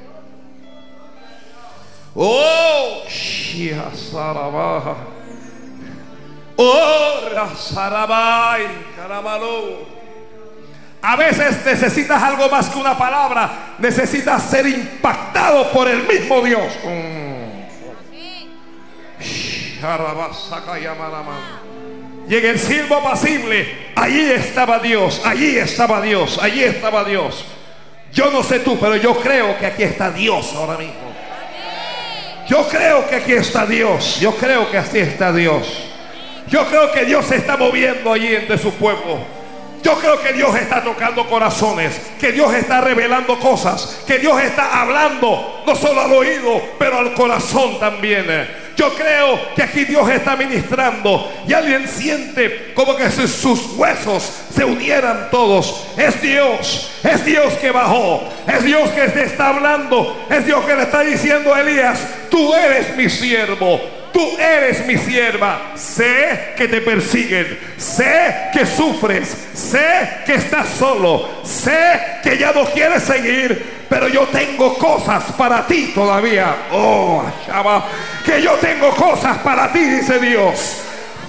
Oh, 2.16 3.04
Shia 3.08 3.92
Sarabaja. 3.94 4.96
Oh, 6.58 7.56
Sarabai. 7.56 8.68
A 11.02 11.16
veces 11.16 11.66
necesitas 11.66 12.22
algo 12.22 12.50
más 12.50 12.70
que 12.70 12.78
una 12.78 12.98
palabra. 12.98 13.76
Necesitas 13.78 14.44
ser 14.44 14.66
impactado 14.66 15.72
por 15.72 15.88
el 15.88 16.04
mismo 16.04 16.42
Dios. 16.42 16.74
Amén. 16.84 17.70
Y 22.28 22.36
en 22.36 22.46
el 22.46 22.60
silbo 22.60 22.96
apacible, 22.96 23.92
allí 23.96 24.32
estaba 24.32 24.80
Dios, 24.80 25.22
allí 25.24 25.58
estaba 25.58 26.02
Dios, 26.02 26.40
allí 26.42 26.64
estaba 26.64 27.04
Dios. 27.04 27.46
Yo 28.12 28.32
no 28.32 28.42
sé 28.44 28.60
tú, 28.60 28.80
pero 28.80 28.96
yo 28.96 29.16
creo 29.20 29.58
que 29.60 29.66
aquí 29.66 29.84
está 29.84 30.10
Dios 30.10 30.54
ahora 30.56 30.78
mismo. 30.78 31.14
Yo 32.48 32.68
creo 32.68 33.08
que 33.08 33.16
aquí 33.16 33.34
está 33.34 33.66
Dios, 33.66 34.20
yo 34.20 34.36
creo 34.36 34.70
que 34.72 34.78
así 34.78 35.00
está 35.00 35.34
Dios. 35.34 35.68
Yo 36.48 36.66
creo 36.68 36.92
que 36.92 37.06
Dios 37.06 37.26
se 37.26 37.38
está 37.38 37.58
moviendo 37.58 38.14
allí 38.14 38.36
entre 38.36 38.58
su 38.58 38.72
pueblo. 38.74 39.20
Yo 39.84 39.96
creo 40.00 40.20
que 40.20 40.34
Dios 40.34 40.56
está 40.56 40.84
tocando 40.84 41.28
corazones, 41.28 42.00
que 42.20 42.32
Dios 42.32 42.54
está 42.56 42.82
revelando 42.82 43.40
cosas, 43.40 44.04
que 44.08 44.18
Dios 44.18 44.42
está 44.42 44.82
hablando 44.82 45.64
no 45.66 45.76
solo 45.76 46.02
al 46.02 46.12
oído, 46.12 46.60
pero 46.80 46.98
al 47.00 47.14
corazón 47.14 47.80
también. 47.80 48.26
Yo 48.76 48.94
creo 48.94 49.54
que 49.56 49.64
aquí 49.64 49.86
Dios 49.86 50.10
está 50.10 50.36
ministrando 50.36 51.32
y 51.48 51.54
alguien 51.54 51.88
siente 51.88 52.74
como 52.74 52.96
que 52.96 53.10
sus 53.10 53.78
huesos 53.78 54.30
se 54.54 54.66
unieran 54.66 55.30
todos. 55.32 55.88
Es 55.98 56.22
Dios, 56.22 56.92
es 57.04 57.26
Dios 57.26 57.54
que 57.54 57.72
bajó, 57.72 58.24
es 58.48 58.64
Dios 58.64 58.90
que 58.92 59.08
te 59.10 59.24
está 59.24 59.50
hablando, 59.50 60.26
es 60.30 60.46
Dios 60.46 60.66
que 60.66 60.76
le 60.76 60.84
está 60.84 61.02
diciendo 61.02 61.54
a 61.54 61.62
Elías, 61.62 62.00
tú 62.30 62.54
eres 62.54 62.96
mi 62.98 63.10
siervo, 63.10 63.80
Tú 64.16 64.38
eres 64.40 64.86
mi 64.86 64.98
sierva. 64.98 65.74
Sé 65.76 66.54
que 66.56 66.70
te 66.70 66.80
persiguen. 66.80 67.60
Sé 67.76 68.50
que 68.54 68.66
sufres. 68.66 69.28
Sé 69.54 70.22
que 70.26 70.36
estás 70.36 70.70
solo. 70.70 71.42
Sé 71.44 72.22
que 72.24 72.38
ya 72.38 72.54
no 72.54 72.64
quieres 72.64 73.04
seguir. 73.04 73.84
Pero 73.90 74.08
yo 74.08 74.22
tengo 74.28 74.78
cosas 74.78 75.22
para 75.38 75.68
ti 75.68 75.92
todavía. 75.94 76.56
Oh, 76.72 77.26
Shaba. 77.46 77.88
Que 78.26 78.42
yo 78.42 78.54
tengo 78.54 78.92
cosas 78.92 79.40
para 79.40 79.70
ti, 79.74 79.80
dice 79.80 80.18
Dios. 80.18 80.78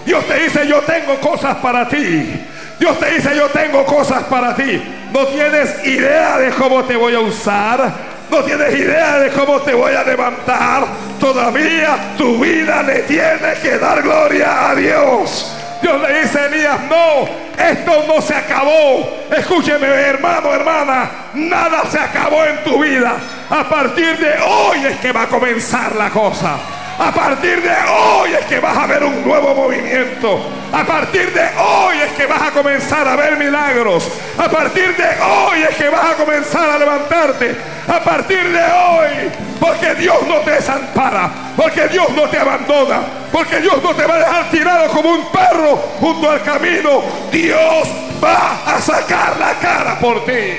Dios 0.05 0.25
te 0.29 0.45
dice, 0.45 0.69
yo 0.69 0.81
tengo 0.83 1.19
cosas 1.19 1.57
para 1.57 1.89
ti. 1.89 2.41
Dios 2.79 3.01
te 3.01 3.11
dice, 3.17 3.35
yo 3.37 3.49
tengo 3.49 3.85
cosas 3.85 4.23
para 4.31 4.55
ti. 4.55 4.81
No 5.13 5.27
tienes 5.27 5.85
idea 5.85 6.39
de 6.39 6.51
cómo 6.51 6.85
te 6.85 6.95
voy 6.95 7.17
a 7.17 7.21
usar. 7.21 8.16
No 8.31 8.43
tienes 8.43 8.75
idea 8.75 9.19
de 9.19 9.31
cómo 9.31 9.61
te 9.61 9.73
voy 9.75 9.95
a 9.95 10.03
levantar. 10.03 10.87
Todavía 11.21 12.15
tu 12.19 12.39
vida 12.39 12.83
le 12.83 13.01
tiene 13.01 13.55
que 13.63 13.79
dar 13.79 14.03
gloria 14.03 14.71
a 14.71 14.75
Dios. 14.75 15.53
Dios 15.81 16.01
le 16.01 16.23
dice 16.23 16.39
a 16.39 16.47
Elías, 16.47 16.81
no, 16.89 17.29
esto 17.63 18.05
no 18.09 18.21
se 18.21 18.35
acabó. 18.35 19.09
Escúcheme, 19.31 19.87
hermano, 19.87 20.53
hermana, 20.53 21.11
nada 21.35 21.85
se 21.91 21.99
acabó 21.99 22.45
en 22.45 22.65
tu 22.65 22.83
vida. 22.83 23.17
A 23.49 23.69
partir 23.69 24.19
de 24.19 24.35
hoy 24.41 24.87
es 24.87 24.99
que 24.99 25.13
va 25.13 25.23
a 25.23 25.29
comenzar 25.29 25.95
la 25.95 26.11
cosa. 26.11 26.57
A 26.99 27.13
partir 27.13 27.63
de 27.63 27.75
hoy 27.91 28.33
es 28.33 28.47
que 28.47 28.59
vas 28.59 28.77
a 28.77 28.87
ver 28.87 29.05
un 29.05 29.23
nuevo 29.23 29.55
movimiento. 29.55 30.41
A 30.73 30.83
partir 30.85 31.31
de 31.33 31.43
hoy 31.59 31.99
es 31.99 32.13
que 32.13 32.25
vas 32.25 32.41
a 32.41 32.51
comenzar 32.51 33.07
a 33.07 33.17
ver 33.17 33.37
milagros. 33.37 34.09
A 34.39 34.49
partir 34.49 34.97
de 34.97 35.05
hoy 35.23 35.63
es 35.69 35.77
que 35.77 35.91
vas 35.91 36.13
a 36.13 36.15
comenzar 36.15 36.71
a 36.71 36.79
levantarte. 36.79 37.55
A 37.87 38.01
partir 38.01 38.51
de 38.51 38.63
hoy, 38.63 39.31
porque 39.61 39.95
Dios 39.95 40.17
no 40.27 40.37
te 40.37 40.53
desampara, 40.53 41.31
porque 41.55 41.87
Dios 41.89 42.09
no 42.11 42.23
te 42.31 42.39
abandona, 42.39 43.03
porque 43.31 43.61
Dios 43.61 43.83
no 43.83 43.95
te 43.95 44.07
va 44.07 44.15
a 44.15 44.19
dejar 44.19 44.51
tirado 44.51 44.89
como 44.89 45.11
un 45.11 45.31
perro 45.31 45.77
junto 46.01 46.31
al 46.31 46.43
camino. 46.43 47.03
Dios 47.31 47.89
va 48.25 48.75
a 48.75 48.81
sacar 48.81 49.37
la 49.39 49.53
cara 49.61 49.99
por 50.01 50.25
ti. 50.25 50.59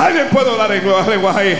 Alguien 0.00 0.28
puede 0.30 0.50
hablar 0.50 0.72
en 0.72 0.82
nuevas 0.82 1.06
lenguas 1.06 1.36
ahí. 1.36 1.58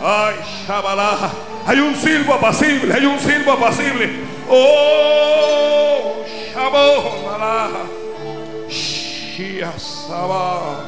Ay, 0.00 0.36
shabalá. 0.64 1.32
Hay 1.66 1.80
un 1.80 1.96
silbo 1.96 2.34
apacible, 2.34 2.94
hay 2.94 3.04
un 3.06 3.18
silbo 3.18 3.50
apacible. 3.52 4.08
Oh, 4.48 6.24
shabonala. 6.54 7.70
Shia 8.68 9.72
Saba. 9.76 10.84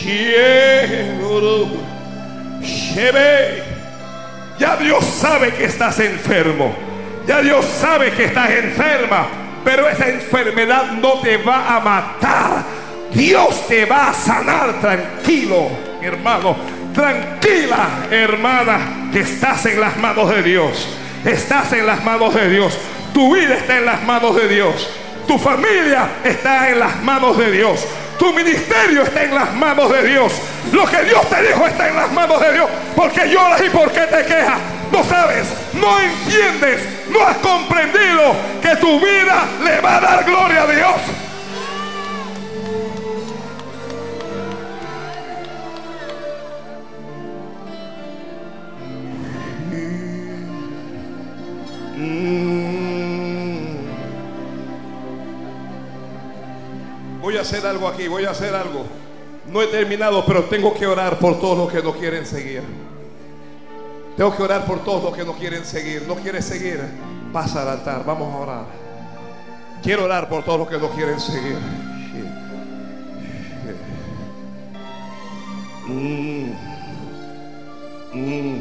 Shieluru. 0.00 0.58
Shebe. 2.60 3.62
Ya 4.58 4.76
Dios 4.76 5.04
sabe 5.04 5.54
que 5.54 5.66
estás 5.66 6.00
enfermo. 6.00 6.74
Ya 7.24 7.40
Dios 7.40 7.64
sabe 7.64 8.10
que 8.10 8.24
estás 8.24 8.50
enferma. 8.50 9.28
Pero 9.68 9.86
esa 9.86 10.08
enfermedad 10.08 10.92
no 10.92 11.20
te 11.20 11.36
va 11.36 11.76
a 11.76 11.80
matar. 11.80 12.64
Dios 13.12 13.68
te 13.68 13.84
va 13.84 14.08
a 14.08 14.14
sanar 14.14 14.80
tranquilo, 14.80 15.68
hermano. 16.00 16.56
Tranquila, 16.94 18.06
hermana, 18.10 19.10
que 19.12 19.20
estás 19.20 19.66
en 19.66 19.78
las 19.78 19.94
manos 19.98 20.30
de 20.30 20.42
Dios. 20.42 20.88
Estás 21.22 21.70
en 21.74 21.86
las 21.86 22.02
manos 22.02 22.34
de 22.34 22.48
Dios. 22.48 22.78
Tu 23.12 23.34
vida 23.34 23.56
está 23.56 23.76
en 23.76 23.84
las 23.84 24.02
manos 24.04 24.36
de 24.36 24.48
Dios. 24.48 24.88
Tu 25.26 25.38
familia 25.38 26.12
está 26.24 26.70
en 26.70 26.78
las 26.78 27.02
manos 27.02 27.36
de 27.36 27.52
Dios. 27.52 27.86
Tu 28.18 28.32
ministerio 28.32 29.02
está 29.02 29.24
en 29.24 29.34
las 29.34 29.52
manos 29.54 29.90
de 29.90 30.02
Dios. 30.08 30.32
Lo 30.72 30.84
que 30.86 31.02
Dios 31.04 31.28
te 31.30 31.42
dijo 31.42 31.66
está 31.66 31.88
en 31.88 31.96
las 31.96 32.12
manos 32.12 32.40
de 32.40 32.52
Dios. 32.52 32.68
Porque 32.96 33.28
lloras 33.28 33.60
y 33.64 33.70
por 33.70 33.92
qué 33.92 34.00
te 34.02 34.24
quejas. 34.24 34.58
No 34.90 35.04
sabes, 35.04 35.46
no 35.74 36.00
entiendes, 36.00 36.80
no 37.10 37.22
has 37.22 37.36
comprendido 37.38 38.34
que 38.62 38.74
tu 38.76 38.98
vida 38.98 39.44
le 39.62 39.80
va 39.80 39.96
a 39.96 40.00
dar 40.00 40.24
gloria 40.24 40.62
a 40.62 40.66
Dios. 40.66 41.00
Voy 57.28 57.36
a 57.36 57.42
hacer 57.42 57.66
algo 57.66 57.86
aquí, 57.86 58.08
voy 58.08 58.24
a 58.24 58.30
hacer 58.30 58.54
algo. 58.54 58.86
No 59.52 59.60
he 59.60 59.66
terminado, 59.66 60.24
pero 60.24 60.44
tengo 60.44 60.72
que 60.72 60.86
orar 60.86 61.18
por 61.18 61.38
todos 61.38 61.58
los 61.58 61.70
que 61.70 61.82
no 61.82 61.92
quieren 61.92 62.24
seguir. 62.24 62.62
Tengo 64.16 64.34
que 64.34 64.42
orar 64.42 64.64
por 64.64 64.82
todos 64.82 65.04
los 65.04 65.14
que 65.14 65.26
no 65.26 65.34
quieren 65.34 65.62
seguir. 65.62 66.04
¿No 66.08 66.14
quieres 66.14 66.46
seguir? 66.46 66.80
Pasa 67.30 67.60
al 67.60 67.68
altar, 67.68 68.02
vamos 68.06 68.32
a 68.32 68.38
orar. 68.38 68.64
Quiero 69.82 70.06
orar 70.06 70.26
por 70.26 70.42
todos 70.42 70.60
los 70.60 70.68
que 70.68 70.78
no 70.78 70.88
quieren 70.88 71.20
seguir. 71.20 71.58
Mm. 75.86 76.52
Mm. 78.14 78.60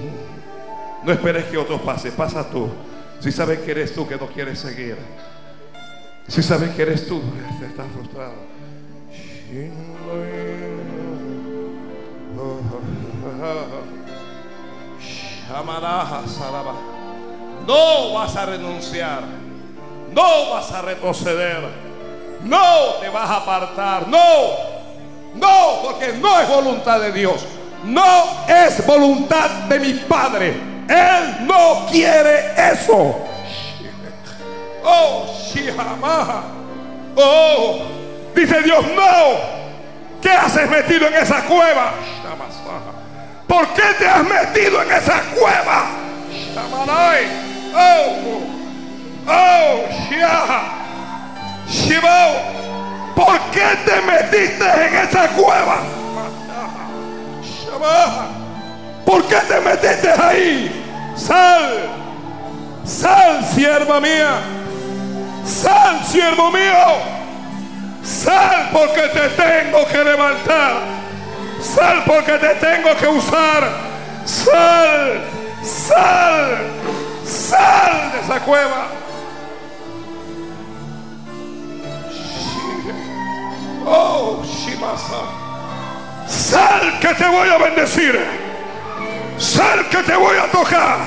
No 1.05 1.13
esperes 1.13 1.45
que 1.45 1.57
otros 1.57 1.79
pasen, 1.83 2.11
pasa 2.11 2.49
tú. 2.49 2.67
Si 3.21 3.31
sabes 3.31 3.59
que 3.59 3.71
eres 3.71 3.93
tú 3.93 4.05
que 4.05 4.17
no 4.17 4.27
quieres 4.27 4.59
seguir. 4.59 4.97
Si 6.27 6.43
sabes 6.43 6.71
que 6.71 6.81
eres 6.81 7.07
tú 7.07 7.21
que 7.61 7.65
estás 7.65 7.87
frustrado. 7.93 8.56
No 17.65 18.13
vas 18.13 18.35
a 18.35 18.45
renunciar. 18.45 19.21
No 20.11 20.49
vas 20.49 20.71
a 20.71 20.81
retroceder. 20.81 21.63
No 22.43 22.95
te 22.99 23.09
vas 23.09 23.29
a 23.29 23.37
apartar. 23.37 24.07
No. 24.07 24.77
No, 25.35 25.81
porque 25.83 26.13
no 26.13 26.39
es 26.39 26.49
voluntad 26.49 26.99
de 26.99 27.11
Dios. 27.13 27.45
No 27.85 28.45
es 28.47 28.85
voluntad 28.85 29.49
de 29.69 29.79
mi 29.79 29.93
Padre. 29.93 30.49
Él 30.89 31.47
no 31.47 31.85
quiere 31.89 32.53
eso. 32.71 33.15
Oh, 34.83 35.25
Shihamaha. 35.53 36.43
Oh, 37.15 37.96
dice 38.37 38.61
Dios, 38.61 38.85
no. 38.95 39.57
¿Qué 40.21 40.31
haces 40.31 40.69
metido 40.69 41.07
en 41.07 41.15
esa 41.15 41.43
cueva? 41.43 41.91
¿Por 43.47 43.67
qué 43.69 43.83
te 43.97 44.07
has 44.07 44.23
metido 44.23 44.81
en 44.81 44.91
esa 44.91 45.21
cueva? 45.35 45.85
Oh, 47.75 48.41
oh. 49.27 49.97
Shibao. 51.69 52.57
¿Por 53.15 53.39
qué 53.51 53.65
te 53.85 54.01
metiste 54.01 54.63
en 54.63 54.95
esa 54.95 55.27
cueva? 55.29 55.77
¿Por 59.05 59.23
qué 59.27 59.35
te 59.47 59.59
metiste 59.61 60.09
ahí? 60.09 61.13
Sal. 61.15 61.89
Sal, 62.85 63.45
sierva 63.53 63.99
mía. 63.99 64.39
Sal, 65.45 66.05
siervo 66.05 66.51
mío. 66.51 67.17
Sal 68.07 68.69
porque 68.71 69.01
te 69.09 69.27
tengo 69.29 69.85
que 69.85 70.01
levantar. 70.01 70.75
Sal 71.61 72.03
porque 72.05 72.37
te 72.37 72.55
tengo 72.55 72.95
que 72.95 73.05
usar. 73.05 73.69
Sal, 74.25 75.21
sal, 75.61 76.57
sal 77.25 78.11
de 78.13 78.19
esa 78.21 78.39
cueva. 78.45 78.87
Oh, 83.85 84.41
Shimasa. 84.45 85.21
Sal 86.27 86.99
que 87.01 87.13
te 87.13 87.27
voy 87.27 87.49
a 87.49 87.57
bendecir. 87.57 88.25
Sal 89.37 89.85
que 89.89 90.03
te 90.03 90.15
voy 90.15 90.37
a 90.37 90.49
tocar. 90.49 90.99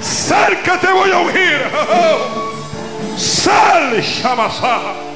Sal 0.00 0.60
que 0.60 0.72
te 0.72 0.92
voy 0.92 1.12
a 1.12 1.18
ungir. 1.18 1.70
Sal, 3.16 4.00
Shamasa. 4.00 5.09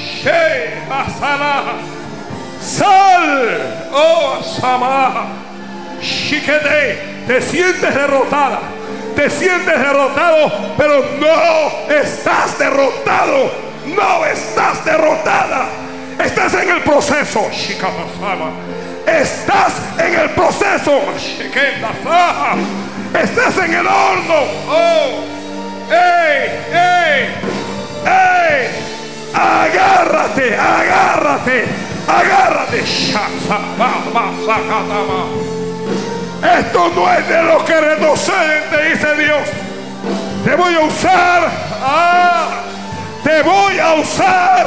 She. 0.00 0.70
Sal, 2.60 3.90
oh, 3.92 4.42
Sama. 4.42 5.26
Shikete. 6.00 7.26
Te 7.26 7.42
sientes 7.42 7.94
derrotada. 7.94 8.60
Te 9.14 9.28
sientes 9.28 9.78
derrotado, 9.78 10.50
pero 10.76 11.04
no 11.18 11.94
estás 11.94 12.58
derrotado. 12.58 13.50
No 13.86 14.24
estás 14.24 14.84
derrotada. 14.84 15.66
Estás 16.18 16.54
en 16.54 16.70
el 16.70 16.82
proceso. 16.82 17.48
Shikamasama. 17.50 18.50
Estás 19.06 19.72
en 19.98 20.14
el 20.14 20.30
proceso. 20.30 21.02
Shikendasa. 21.18 22.56
Estás 23.20 23.58
en 23.58 23.74
el 23.74 23.86
horno. 23.86 24.44
Oh. 24.68 25.24
¡Ey! 25.90 26.50
¡Ey! 26.72 27.28
¡Ey! 28.06 28.99
Agárrate, 29.34 30.56
agárrate, 30.56 31.64
agárrate. 32.08 32.80
Esto 36.58 36.92
no 36.94 37.12
es 37.12 37.28
de 37.28 37.42
los 37.42 37.62
que 37.64 37.80
retroceden, 37.80 38.62
te 38.70 38.90
dice 38.90 39.14
Dios. 39.16 39.48
Te 40.44 40.54
voy 40.56 40.74
a 40.74 40.80
usar. 40.80 41.50
Ah, 41.82 42.48
te 43.22 43.42
voy 43.42 43.78
a 43.78 43.94
usar. 43.94 44.66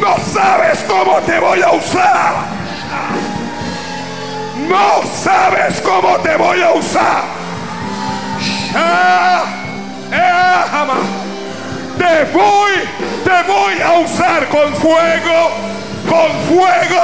No 0.00 0.16
sabes 0.32 0.78
cómo 0.88 1.18
te 1.18 1.38
voy 1.38 1.60
a 1.60 1.70
usar. 1.72 2.34
No 4.68 5.02
sabes 5.14 5.80
cómo 5.80 6.16
te 6.18 6.36
voy 6.36 6.62
a 6.62 6.70
usar. 6.72 7.22
Ehama. 10.10 11.29
Te 12.00 12.24
voy, 12.32 12.72
te 13.22 13.42
voy 13.52 13.78
a 13.84 13.98
usar 13.98 14.48
con 14.48 14.74
fuego, 14.76 15.50
con 16.08 16.30
fuego, 16.48 17.02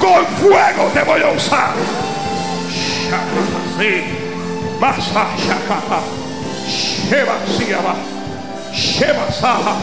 con 0.00 0.26
fuego 0.38 0.90
te 0.94 1.02
voy 1.02 1.20
a 1.20 1.28
usar. 1.28 1.72
Sí, 3.78 4.02
Masa 4.80 5.26
Shakapa, 5.36 6.00
Sheba 6.66 7.34
Siaba, 7.58 7.94
Sheba 8.72 9.30
Saha. 9.30 9.76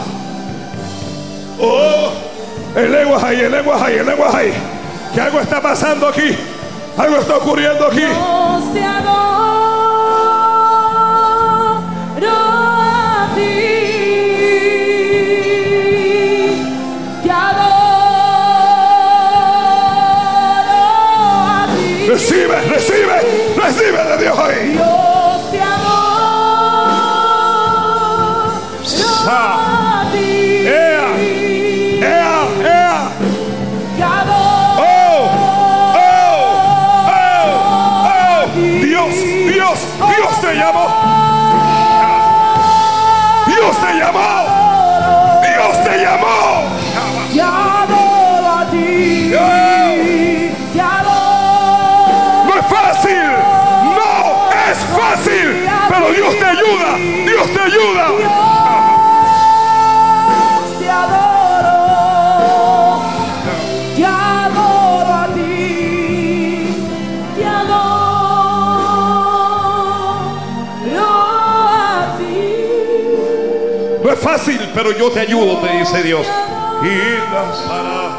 Oh, 1.60 2.10
el 2.74 2.90
lenguas 2.90 3.22
ahí, 3.22 3.40
el 3.42 3.52
lenguas 3.52 3.80
ahí, 3.80 3.94
el 3.94 4.06
lenguas 4.06 4.34
ahí. 4.34 4.52
Que 5.14 5.20
algo 5.20 5.40
está 5.40 5.62
pasando 5.62 6.08
aquí, 6.08 6.36
algo 6.98 7.18
está 7.18 7.36
ocurriendo 7.36 7.86
aquí. 7.86 8.06
Ayuda. 57.82 58.08
Dios, 60.28 60.78
te 60.78 60.90
adoro, 60.90 61.70
te 63.96 64.04
adoro 64.04 65.12
a 65.14 65.26
ti, 65.34 66.76
te 67.36 67.44
adoro 67.44 67.82
a 71.70 72.16
ti. 72.18 72.46
No 74.04 74.10
es 74.10 74.18
fácil, 74.18 74.60
pero 74.74 74.92
yo 74.96 75.10
te 75.10 75.20
ayudo, 75.20 75.58
te 75.58 75.78
dice 75.78 76.02
Dios. 76.02 76.26
Y 76.82 77.18
la 77.32 77.52
Sara. 77.54 78.18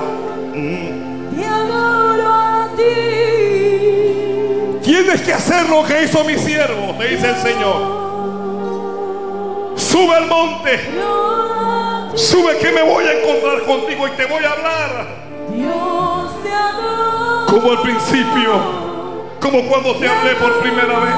Te 1.35 1.45
adoro 1.45 2.29
a 2.33 2.67
ti. 2.77 2.83
Tienes 4.83 5.21
que 5.21 5.33
hacer 5.33 5.69
lo 5.69 5.83
que 5.83 6.03
hizo 6.03 6.23
mi 6.23 6.37
siervo, 6.37 6.95
te 6.97 7.07
dice 7.09 7.29
el 7.29 7.37
Señor. 7.37 8.02
Sube 10.03 10.15
al 10.17 10.27
monte. 10.27 10.79
Sube 12.15 12.57
que 12.57 12.71
me 12.73 12.81
voy 12.83 13.05
a 13.05 13.21
encontrar 13.21 13.61
contigo 13.61 14.05
y 14.05 14.11
te 14.11 14.25
voy 14.25 14.43
a 14.43 14.51
hablar. 14.51 15.07
Dios 15.49 16.43
te 16.43 16.51
adoro. 16.51 17.45
Como 17.47 17.71
al 17.71 17.81
principio. 17.83 18.51
Como 19.39 19.65
cuando 19.69 19.95
te 19.95 20.09
hablé 20.09 20.35
por 20.35 20.59
primera 20.59 20.99
vez. 20.99 21.15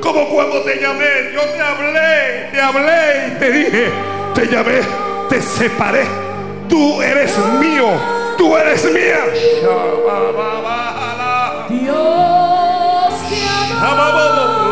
Como 0.00 0.28
cuando 0.30 0.60
te 0.62 0.80
llamé. 0.80 1.30
Yo 1.32 1.40
te 1.40 1.60
hablé, 1.60 2.48
te 2.50 2.60
hablé 2.60 3.28
y 3.28 3.38
te 3.38 3.52
dije. 3.52 3.92
Te 4.34 4.46
llamé, 4.48 4.80
te 5.28 5.40
separé. 5.40 6.04
Tú 6.68 7.00
eres 7.00 7.38
mío. 7.60 7.86
Tú 8.36 8.56
eres 8.56 8.92
mía. 8.92 9.20
Dios 11.68 13.12
te 13.30 13.44
adoro. 13.86 14.62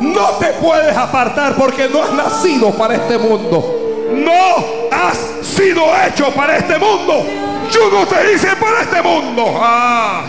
No 0.00 0.28
te 0.38 0.46
puedes 0.60 0.96
apartar 0.96 1.54
porque 1.54 1.88
no 1.88 2.02
has 2.02 2.12
nacido 2.12 2.70
para 2.72 2.94
este 2.96 3.18
mundo. 3.18 3.78
No 4.12 4.90
has 4.90 5.46
sido 5.46 5.84
hecho 6.06 6.30
para 6.32 6.56
este 6.56 6.78
mundo. 6.78 7.24
Yo 7.70 7.90
no 7.90 8.06
te 8.06 8.32
hice 8.32 8.48
para 8.56 8.82
este 8.82 9.00
mundo. 9.00 9.54
Ah. 9.60 10.24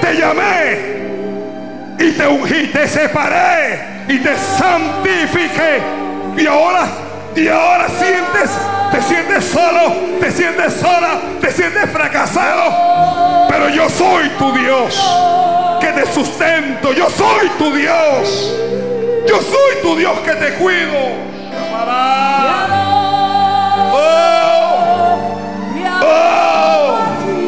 Te 0.00 0.14
llamé 0.14 0.98
y 1.98 2.12
te 2.12 2.26
ungí, 2.26 2.68
te 2.68 2.88
separé 2.88 4.04
y 4.08 4.18
te 4.18 4.36
santifiqué. 4.36 5.82
Y 6.36 6.46
ahora, 6.46 6.86
y 7.34 7.48
ahora 7.48 7.88
sientes, 7.88 8.50
te 8.90 9.02
sientes 9.02 9.44
solo, 9.44 9.92
te 10.20 10.30
sientes 10.30 10.74
sola, 10.74 11.20
te 11.40 11.50
sientes 11.52 11.90
fracasado. 11.90 13.46
Pero 13.48 13.68
yo 13.68 13.88
soy 13.88 14.28
tu 14.38 14.52
Dios 14.52 14.94
que 15.80 15.88
te 15.88 16.12
sustento. 16.12 16.92
Yo 16.92 17.08
soy 17.10 17.48
tu 17.58 17.74
Dios. 17.74 18.54
Yo 19.26 19.36
soy 19.36 19.82
tu 19.82 19.96
Dios 19.96 20.18
que 20.20 20.34
te 20.34 20.54
cuido. 20.54 21.28
Oh, 23.90 25.38
oh, 26.02 26.98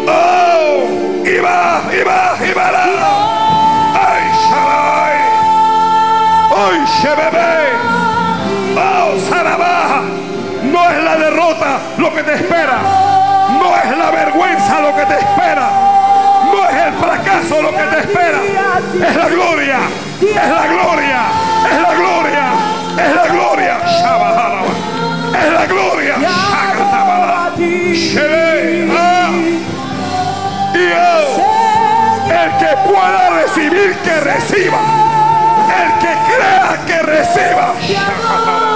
oh. 0.09 1.27
Y 1.27 1.39
va, 1.39 1.83
y 1.93 2.03
va, 2.05 2.37
y 2.45 2.53
va. 2.53 2.71
Ay, 3.95 4.23
Shaddai. 4.49 5.17
Ay, 6.57 6.79
Shebebe. 7.01 7.51
Oh. 8.77 10.10
No 10.91 10.97
es 10.97 11.05
la 11.05 11.17
derrota 11.17 11.79
lo 11.99 12.13
que 12.13 12.23
te 12.25 12.35
espera. 12.35 12.79
No 13.61 13.77
es 13.77 13.97
la 13.97 14.11
vergüenza 14.11 14.81
lo 14.81 14.97
que 14.97 15.07
te 15.07 15.19
espera. 15.19 15.71
No 16.51 16.69
es 16.69 16.87
el 16.87 16.95
fracaso 16.95 17.63
lo 17.63 17.71
que 17.71 17.83
te 17.85 18.01
espera. 18.01 18.39
Es 19.09 19.17
la 19.17 19.29
gloria. 19.29 19.79
Es 20.21 20.35
la 20.35 20.67
gloria. 20.67 21.23
Es 21.71 21.81
la 21.81 21.95
gloria. 21.95 22.53
Es 22.99 23.15
la 23.15 23.27
gloria. 23.29 23.77
Es 25.41 25.53
la 25.53 25.67
gloria. 25.67 26.15
El 32.31 32.51
que 32.59 32.77
pueda 32.89 33.31
recibir, 33.43 33.95
que 33.99 34.21
reciba. 34.21 34.81
El 35.83 35.99
que 36.01 36.13
crea, 36.27 36.81
que 36.85 37.03
reciba. 37.03 38.70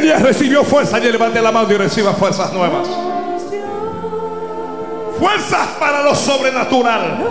Recibió 0.00 0.64
fuerza. 0.64 0.98
Y 0.98 1.10
levante 1.10 1.40
la 1.40 1.52
mano 1.52 1.70
y 1.72 1.76
reciba 1.76 2.12
fuerzas 2.12 2.52
nuevas. 2.52 2.88
Fuerzas 5.18 5.68
para 5.78 6.02
lo 6.02 6.14
sobrenatural. 6.14 7.28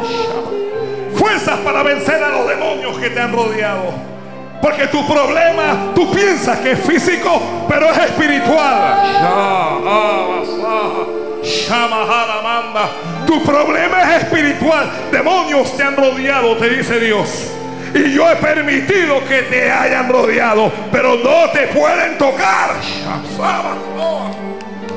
Fuerzas 1.15 1.59
para 1.59 1.83
vencer 1.83 2.23
a 2.23 2.29
los 2.29 2.47
demonios 2.47 2.97
que 2.97 3.09
te 3.09 3.19
han 3.19 3.33
rodeado. 3.33 4.09
Porque 4.61 4.87
tu 4.87 5.05
problema, 5.07 5.91
tú 5.95 6.11
piensas 6.11 6.59
que 6.59 6.71
es 6.71 6.79
físico, 6.79 7.41
pero 7.67 7.89
es 7.91 7.97
espiritual. 7.97 8.93
Tu 13.25 13.43
problema 13.43 14.01
es 14.03 14.23
espiritual. 14.23 14.89
Demonios 15.11 15.75
te 15.77 15.83
han 15.83 15.95
rodeado, 15.95 16.57
te 16.57 16.69
dice 16.69 16.99
Dios. 16.99 17.58
Y 17.93 18.13
yo 18.13 18.29
he 18.29 18.35
permitido 18.35 19.23
que 19.25 19.43
te 19.43 19.71
hayan 19.71 20.09
rodeado, 20.09 20.71
pero 20.91 21.15
no 21.15 21.49
te 21.51 21.67
pueden 21.67 22.17
tocar. 22.17 22.71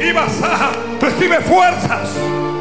Y 0.01 0.13
vas 0.13 0.43
a 0.43 0.73
recibe 1.01 1.41
fuerzas, 1.41 2.11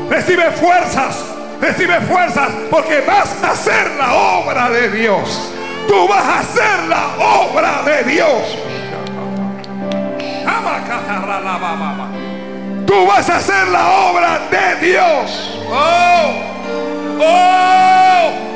recibe 0.10 0.52
fuerzas, 0.52 1.26
recibe 1.60 2.02
fuerzas, 2.02 2.49
porque 2.70 3.02
vas 3.02 3.36
a 3.44 3.52
hacer 3.52 3.91
la 3.98 4.14
obra 4.14 4.70
de 4.70 4.90
Dios. 4.90 5.53
Tú 5.88 6.08
vas 6.08 6.24
a 6.24 6.40
hacer 6.40 6.88
la 6.88 7.08
obra 7.18 7.82
de 7.84 8.03
Dios. 8.12 8.58
Tú 12.86 13.06
vas 13.06 13.30
a 13.30 13.38
hacer 13.38 13.68
la 13.70 13.90
obra 13.90 14.40
de 14.49 14.88
Dios. 14.88 15.60
Oh, 15.70 16.44
oh. 17.20 18.51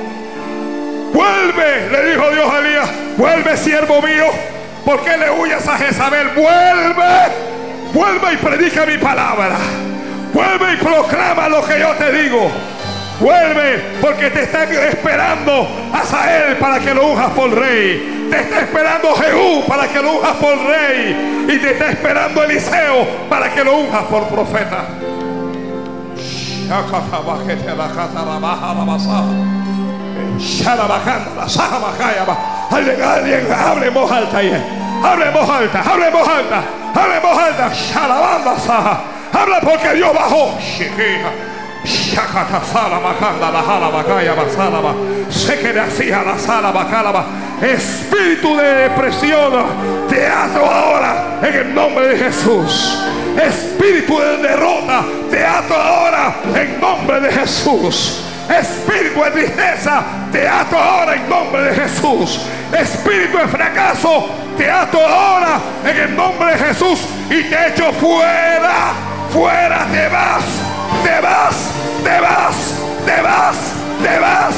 Vuelve, 1.15 1.89
le 1.89 2.11
dijo 2.11 2.29
Dios 2.29 2.51
a 2.51 2.59
Elías. 2.59 2.89
Vuelve, 3.15 3.55
siervo 3.55 4.01
mío. 4.01 4.25
¿Por 4.83 5.01
qué 5.01 5.17
le 5.17 5.31
huyas 5.31 5.65
a 5.65 5.77
Jezabel? 5.77 6.27
Vuelve. 6.35 7.31
Vuelve 7.93 8.33
y 8.33 8.37
predica 8.37 8.85
mi 8.85 8.97
palabra. 8.97 9.55
Vuelve 10.33 10.73
y 10.73 10.75
proclama 10.75 11.47
lo 11.47 11.65
que 11.65 11.79
yo 11.79 11.93
te 11.93 12.11
digo. 12.11 12.51
Vuelve 13.21 13.81
porque 14.01 14.29
te 14.29 14.43
está 14.43 14.65
esperando 14.65 15.65
Asael 15.93 16.57
para 16.57 16.79
que 16.79 16.93
lo 16.93 17.07
unjas 17.07 17.29
por 17.29 17.49
rey. 17.49 18.27
Te 18.29 18.41
está 18.41 18.59
esperando 18.59 19.15
Jehú 19.15 19.63
para 19.69 19.87
que 19.87 20.01
lo 20.01 20.17
unjas 20.17 20.35
por 20.35 20.57
rey. 20.65 21.47
Y 21.47 21.57
te 21.59 21.71
está 21.71 21.91
esperando 21.91 22.43
Eliseo 22.43 23.07
para 23.29 23.53
que 23.53 23.63
lo 23.63 23.77
unjas 23.77 24.03
por 24.03 24.27
profeta. 24.27 24.83
Alguien, 32.71 33.01
alguien, 33.01 33.47
hable 33.51 33.87
en 33.87 33.93
voz 33.93 34.11
alta. 34.11 34.39
Hable 35.03 35.29
voz 35.31 35.49
alta, 35.49 35.81
hable 35.81 36.07
en 36.07 36.13
voz 36.13 36.27
alta, 36.27 36.63
hable 36.95 37.19
voz 37.19 37.37
alta. 37.37 37.71
Shalabanda 37.73 38.59
saha. 38.59 39.15
Habla 39.35 39.59
porque 39.59 39.93
Dios 39.95 40.13
bajó. 40.13 40.57
Se 45.29 45.59
que 45.59 45.79
hacía 45.79 46.23
la 46.23 46.37
sala 46.37 46.71
bacalaba. 46.71 47.25
Espíritu 47.61 48.55
de 48.55 48.89
depresión, 48.89 49.53
te 50.09 50.27
ato 50.27 50.65
ahora 50.65 51.39
en 51.41 51.53
el 51.53 51.75
nombre 51.75 52.07
de 52.07 52.17
Jesús. 52.17 53.03
Espíritu 53.41 54.19
de 54.19 54.37
derrota, 54.37 55.03
te 55.29 55.45
ato 55.45 55.75
ahora 55.75 56.35
en 56.55 56.79
nombre 56.79 57.19
de 57.19 57.31
Jesús. 57.31 58.24
Espíritu 58.49 59.23
de 59.23 59.31
tristeza, 59.31 60.03
te 60.31 60.47
ato 60.47 60.77
ahora 60.77 61.15
en 61.15 61.27
nombre 61.29 61.63
de 61.63 61.75
Jesús. 61.75 62.41
Espíritu 62.77 63.37
de 63.37 63.47
fracaso, 63.47 64.29
te 64.57 64.69
ato 64.69 64.99
ahora 64.99 65.59
en 65.83 65.97
el 65.97 66.15
nombre 66.15 66.51
de 66.51 66.57
Jesús 66.57 66.99
y 67.29 67.43
te 67.43 67.67
echo 67.69 67.91
fuera, 67.93 68.93
fuera, 69.31 69.85
te 69.91 70.07
vas, 70.09 70.43
te 71.03 71.21
vas, 71.21 71.55
te 72.03 72.19
vas, 72.21 73.05
te 73.05 73.21
vas, 73.21 73.55
te 74.03 74.19
vas. 74.19 74.55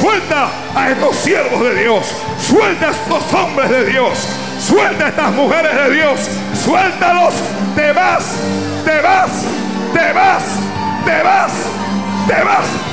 Suelta 0.00 0.48
a 0.74 0.90
estos 0.90 1.16
siervos 1.16 1.60
de 1.60 1.74
Dios, 1.82 2.06
suelta 2.40 2.88
a 2.88 2.90
estos 2.90 3.34
hombres 3.34 3.70
de 3.70 3.84
Dios, 3.86 4.18
suelta 4.58 5.06
a 5.06 5.08
estas 5.08 5.32
mujeres 5.32 5.74
de 5.74 5.90
Dios, 5.94 6.20
suéltalos, 6.64 7.34
te 7.74 7.92
vas, 7.92 8.24
te 8.84 9.00
vas, 9.00 9.30
te 9.92 10.12
vas, 10.12 10.42
te 11.04 11.22
vas, 11.22 11.52
te 12.26 12.44
vas. 12.44 12.87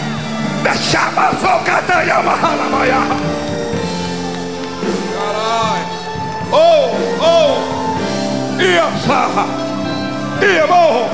Oh. 6.51 6.91
Oh. 7.21 7.57
Y 8.59 10.57
abajo. 10.57 11.09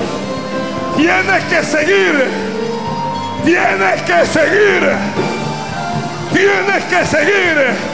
Tienes 0.96 1.44
que 1.46 1.64
seguir. 1.64 2.30
Tienes 3.44 4.02
que 4.04 4.26
seguir. 4.26 4.92
Tienes 6.34 6.84
que 6.86 7.06
seguir. 7.06 7.92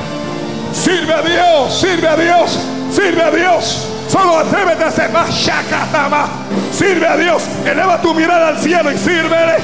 Sirve 0.74 1.14
a 1.14 1.22
Dios, 1.22 1.80
sirve 1.80 2.08
a 2.08 2.16
Dios, 2.16 2.60
sirve 2.92 3.24
a 3.24 3.32
Dios. 3.32 3.88
Solo 4.10 4.38
atrévete 4.40 4.84
a 4.84 4.88
hacer 4.88 5.10
más. 5.12 5.30
Sirve 6.72 7.08
a 7.08 7.18
Dios. 7.18 7.44
Eleva 7.66 8.02
tu 8.02 8.14
mirada 8.14 8.50
al 8.50 8.58
cielo 8.60 8.92
y 8.92 8.98
sírvele. 8.98 9.58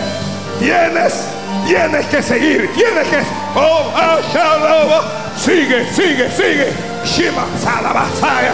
Tienes, 0.60 1.28
tienes 1.66 2.06
que 2.08 2.22
seguir. 2.22 2.70
Tienes 2.74 3.08
que. 3.08 3.20
Oh, 3.56 3.92
ashalaba. 3.96 5.04
Sigue, 5.38 5.86
sigue, 5.92 6.30
sigue. 6.32 6.74
Shima 7.06 7.46
salabasaya. 7.62 8.54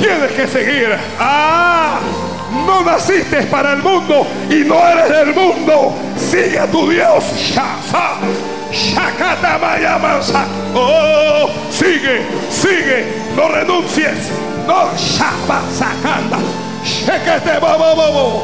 Tienes 0.00 0.32
que 0.32 0.46
seguir. 0.46 0.96
Ah, 1.18 1.98
no 2.66 2.82
naciste 2.82 3.42
para 3.44 3.72
el 3.72 3.82
mundo 3.82 4.26
y 4.48 4.64
no 4.64 4.76
eres 4.88 5.08
del 5.08 5.34
mundo. 5.34 5.94
Sigue 6.16 6.58
a 6.58 6.66
tu 6.66 6.88
Dios. 6.88 7.24
Shasa. 7.36 8.18
Shakatamayamasa. 8.72 10.44
Oh, 10.74 11.50
sigue, 11.70 12.22
sigue. 12.50 13.04
No 13.34 13.48
renuncies. 13.48 14.30
No 14.66 14.88
shaba 14.96 15.60
babo. 17.60 18.42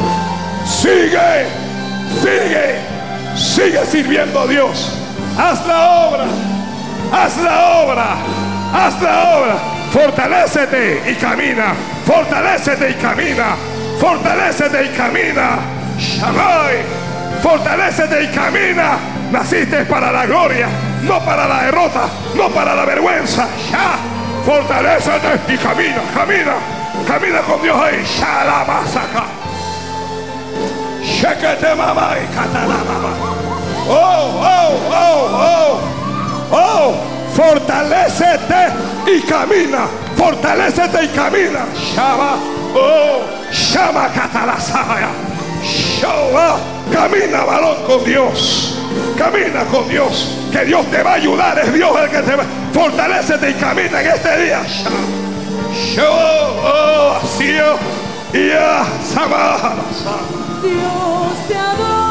Sigue, 0.65 1.47
sigue, 2.20 2.95
sigue 3.37 3.85
sirviendo 3.87 4.41
a 4.41 4.47
Dios. 4.47 4.93
Haz 5.39 5.67
la 5.67 5.91
obra, 6.07 6.25
haz 7.13 7.37
la 7.39 7.83
obra, 7.83 8.17
haz 8.73 9.03
la 9.03 9.37
obra. 9.37 9.55
Fortalécete 9.93 11.03
y 11.11 11.15
camina. 11.15 11.75
Fortalécete 12.05 12.91
y 12.91 12.95
camina. 12.95 13.57
Fortalécete 14.01 14.85
y 14.85 14.89
camina. 14.89 15.59
Shamay. 15.99 16.77
Fortalécete 17.43 18.25
y 18.25 18.29
camina. 18.29 18.99
Naciste 19.31 19.85
para 19.87 20.13
la 20.13 20.25
gloria, 20.25 20.69
no 21.03 21.19
para 21.25 21.49
la 21.49 21.65
derrota, 21.65 22.09
no 22.35 22.49
para 22.51 22.75
la 22.75 22.85
vergüenza. 22.85 23.49
Ya. 23.71 23.97
Fortalécete 24.45 25.53
y 25.55 25.57
camina, 25.59 26.01
camina. 26.15 26.55
Camina 27.07 27.41
con 27.41 27.63
Dios 27.63 27.77
ahí. 27.79 28.05
Shalamasaka. 28.05 29.25
Shekete 29.25 29.45
mamá 29.45 29.45
y 29.45 29.45
katalama. 29.45 29.45
Oh, 33.89 34.43
oh, 34.43 34.73
oh, 34.91 35.28
oh. 35.33 35.97
Oh, 36.51 36.95
fortalécete 37.35 38.73
y 39.07 39.20
camina. 39.23 39.87
Fortalécete 40.16 41.05
y 41.05 41.09
camina. 41.09 41.66
Shaba. 41.95 42.37
Oh, 42.74 43.23
Shama 43.53 44.09
katalasaya. 44.12 45.11
Shaba. 45.62 46.59
Camina, 46.93 47.45
varón, 47.45 47.77
con 47.87 48.05
Dios. 48.05 48.78
Camina 49.16 49.65
con 49.65 49.89
Dios. 49.89 50.39
Que 50.53 50.65
Dios 50.65 50.87
te 50.87 51.03
va 51.03 51.12
a 51.12 51.15
ayudar. 51.15 51.59
Es 51.59 51.73
Dios 51.73 51.91
el 52.01 52.11
que 52.11 52.19
te 52.19 52.37
va. 52.37 52.45
Fortalécete 52.73 53.51
y 53.51 53.55
camina 53.55 54.01
en 54.01 54.07
este 54.09 54.45
día. 54.45 54.62
Shaba. 55.73 56.11
Oh, 56.65 57.19
así. 57.23 57.55
Ya. 58.33 58.85
Sama. 59.03 60.45
Dios 60.62 61.49
te 61.49 61.55
adoro 61.55 62.06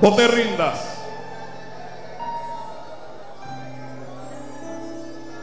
No 0.00 0.14
te 0.14 0.28
rindas. 0.28 0.78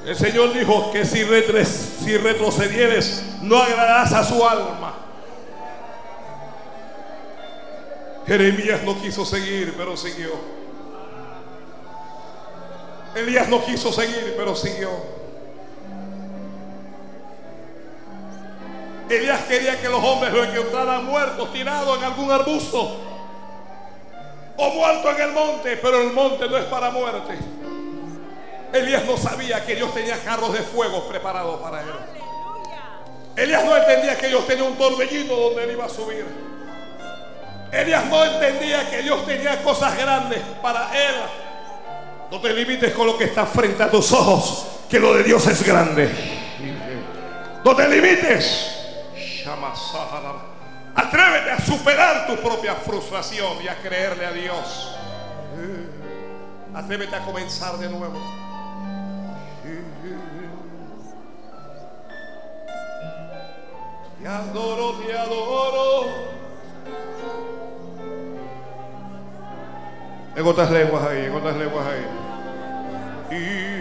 El 0.06 0.16
Señor 0.16 0.54
dijo 0.54 0.92
que 0.92 1.06
si, 1.06 1.24
retrocedieres, 1.24 3.24
no 3.42 3.58
agradarás 3.58 4.14
a 4.14 4.24
su 4.24 4.48
alma. 4.48 4.94
Jeremías 8.28 8.84
no 8.84 9.02
quiso 9.02 9.26
seguir, 9.26 9.74
pero 9.78 9.96
siguió. 9.96 10.32
Elías 13.16 13.48
no 13.48 13.64
quiso 13.64 13.94
seguir, 13.94 14.34
pero 14.38 14.56
siguió. 14.56 14.90
Elías 19.10 19.42
quería 19.44 19.80
que 19.80 19.88
los 19.88 20.04
hombres 20.04 20.34
lo 20.34 20.44
encontraran 20.44 21.06
muertos, 21.06 21.54
tirados 21.54 21.98
en 21.98 22.04
algún 22.04 22.32
arbusto 22.32 23.13
o 24.58 24.70
muerto 24.70 25.12
en 25.12 25.22
el 25.22 25.32
monte, 25.32 25.78
pero 25.78 26.02
el 26.02 26.14
monte 26.14 26.48
no 26.48 26.58
es 26.58 26.66
para 26.66 26.92
muerte. 26.92 27.38
Elías 28.74 29.06
no 29.06 29.18
sabía 29.18 29.64
que 29.66 29.76
Dios 29.76 29.94
tenía 29.94 30.18
carros 30.24 30.54
de 30.54 30.60
fuego 30.60 31.08
preparados 31.08 31.60
para 31.62 31.82
él. 31.82 31.88
Elías 33.36 33.64
no 33.66 33.76
entendía 33.76 34.18
que 34.18 34.28
Dios 34.28 34.46
tenía 34.46 34.64
un 34.64 34.76
torbellino 34.76 35.36
donde 35.36 35.64
él 35.64 35.72
iba 35.72 35.86
a 35.86 35.90
subir. 35.90 36.26
Elías 37.72 38.06
no 38.06 38.24
entendía 38.24 38.90
que 38.90 39.02
Dios 39.02 39.26
tenía 39.26 39.64
cosas 39.64 39.98
grandes 39.98 40.40
para 40.62 40.92
él. 40.96 41.16
No 42.32 42.40
te 42.40 42.54
limites 42.54 42.94
con 42.94 43.08
lo 43.08 43.18
que 43.18 43.26
está 43.26 43.46
frente 43.46 43.82
a 43.84 43.90
tus 43.90 44.12
ojos, 44.12 44.66
que 44.90 45.00
lo 45.00 45.14
de 45.14 45.24
Dios 45.24 45.46
es 45.48 45.64
grande. 45.64 46.10
No 47.64 47.76
te 47.76 47.88
limites. 47.88 48.70
Atrévete 50.96 51.52
a 51.52 51.60
superar 51.60 52.28
tu 52.28 52.36
propia 52.38 52.76
frustración 52.76 53.62
y 53.64 53.68
a 53.68 53.76
creerle 53.82 54.26
a 54.26 54.32
Dios. 54.32 54.96
Atrévete 56.74 57.16
a 57.16 57.20
comenzar 57.26 57.78
de 57.78 57.90
nuevo. 57.90 58.20
Te 64.22 64.28
adoro, 64.28 64.94
te 65.00 65.18
adoro. 65.18 66.06
En 70.36 70.48
otras 70.48 70.72
lenguas 70.72 71.04
ahí, 71.06 71.26
en 71.26 71.36
otras 71.36 71.56
lenguas 71.58 71.86
ahí. 71.88 72.06
Y- 73.38 73.74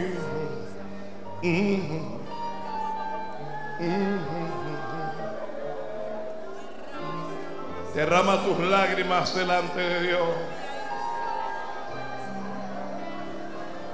Mm. 1.44 2.12
Derrama 7.94 8.42
tus 8.42 8.58
lágrimas 8.60 9.34
delante 9.34 9.80
de 9.80 10.00
Dios. 10.08 10.28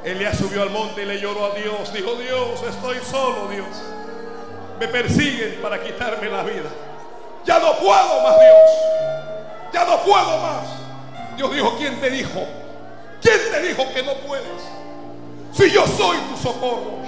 Elías 0.05 0.39
subió 0.39 0.63
al 0.63 0.71
monte 0.71 1.03
y 1.03 1.07
le 1.07 1.21
lloró 1.21 1.47
a 1.47 1.55
Dios. 1.57 1.93
Dijo, 1.93 2.15
Dios, 2.15 2.63
estoy 2.63 2.99
solo, 2.99 3.49
Dios. 3.49 3.67
Me 4.79 4.87
persiguen 4.87 5.59
para 5.61 5.83
quitarme 5.83 6.29
la 6.29 6.45
vida. 6.45 6.71
Ya 7.45 7.59
no 7.59 7.77
puedo 7.79 8.23
más, 8.23 8.37
Dios. 8.39 9.73
Ya 9.73 9.85
no 9.85 9.99
puedo 10.03 10.39
más. 10.39 10.69
Dios 11.37 11.53
dijo, 11.53 11.77
¿quién 11.79 12.01
te 12.01 12.11
dijo? 12.11 12.47
¿Quién 13.21 13.39
te 13.51 13.61
dijo 13.63 13.85
que 13.93 14.03
no 14.05 14.15
puedes? 14.15 14.47
Si 15.53 15.71
yo 15.71 15.85
soy 15.87 16.19
tu 16.19 16.37
socorro. 16.37 16.99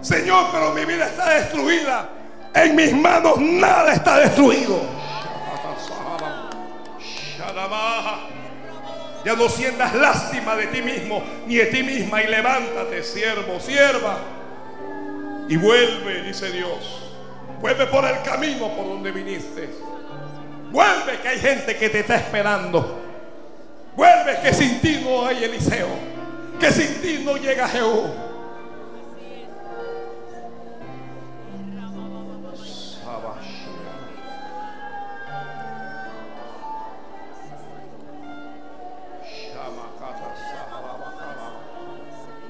Señor, 0.00 0.46
pero 0.52 0.70
mi 0.70 0.84
vida 0.84 1.06
está 1.06 1.30
destruida. 1.30 2.08
En 2.56 2.74
mis 2.74 2.92
manos 2.94 3.38
nada 3.38 3.92
está 3.92 4.18
destruido. 4.18 4.80
Ya 9.24 9.34
no 9.34 9.48
sientas 9.48 9.94
lástima 9.94 10.56
de 10.56 10.68
ti 10.68 10.80
mismo 10.80 11.22
ni 11.46 11.56
de 11.56 11.66
ti 11.66 11.82
misma 11.82 12.22
y 12.22 12.28
levántate, 12.28 13.02
siervo, 13.02 13.60
sierva. 13.60 14.18
Y 15.48 15.56
vuelve, 15.56 16.22
dice 16.22 16.50
Dios. 16.50 17.12
Vuelve 17.60 17.86
por 17.88 18.06
el 18.06 18.22
camino 18.22 18.74
por 18.74 18.86
donde 18.86 19.12
viniste. 19.12 19.68
Vuelve 20.70 21.20
que 21.20 21.28
hay 21.28 21.38
gente 21.38 21.76
que 21.76 21.90
te 21.90 22.00
está 22.00 22.16
esperando. 22.16 23.02
Vuelve 23.94 24.40
que 24.42 24.54
sin 24.54 24.80
ti 24.80 25.02
no 25.04 25.26
hay 25.26 25.44
Eliseo. 25.44 25.88
Que 26.58 26.72
sin 26.72 27.02
ti 27.02 27.22
no 27.22 27.36
llega 27.36 27.68
Jehú. 27.68 28.25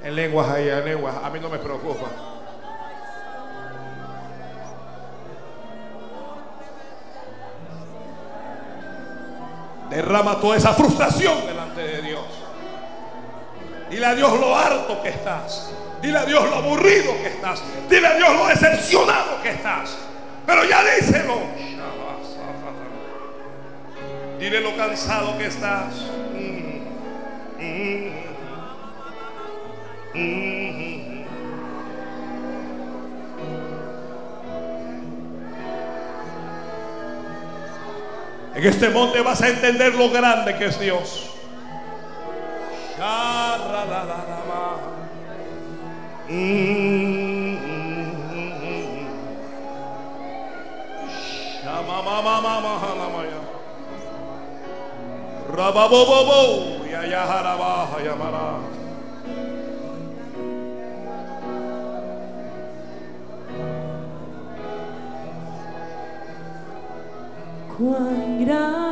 En 0.06 0.14
lenguas 0.14 0.48
ahí, 0.48 0.68
en 0.68 0.84
lenguas. 0.84 1.16
A 1.20 1.28
mí 1.30 1.40
no 1.40 1.48
me 1.48 1.58
preocupa. 1.58 2.06
Derrama 9.90 10.40
toda 10.40 10.56
esa 10.56 10.74
frustración 10.74 11.44
delante 11.44 11.80
de 11.80 12.02
Dios. 12.02 12.24
Dile 13.90 14.06
a 14.06 14.14
Dios 14.14 14.38
lo 14.38 14.54
harto 14.54 15.02
que 15.02 15.08
estás. 15.08 15.72
Dile 16.00 16.18
a 16.18 16.24
Dios 16.24 16.50
lo 16.50 16.54
aburrido 16.54 17.12
que 17.20 17.26
estás. 17.26 17.60
Dile 17.90 18.06
a 18.06 18.14
Dios 18.14 18.32
lo 18.32 18.46
decepcionado 18.46 19.42
que 19.42 19.50
estás. 19.50 19.96
Pero 20.46 20.62
ya 20.66 20.84
díselo. 20.84 21.40
Dile 24.38 24.60
lo 24.60 24.76
cansado 24.76 25.36
que 25.36 25.46
estás. 25.46 25.94
Mm, 26.32 27.60
mm. 27.60 28.26
En 38.55 38.64
este 38.64 38.88
monte 38.88 39.20
vas 39.20 39.43
a 39.43 39.48
entender 39.48 39.94
lo 39.94 40.09
grande 40.10 40.56
que 40.56 40.64
es 40.66 40.80
Dios. 40.80 41.26
Cuán 67.86 68.44
grande 68.44 68.86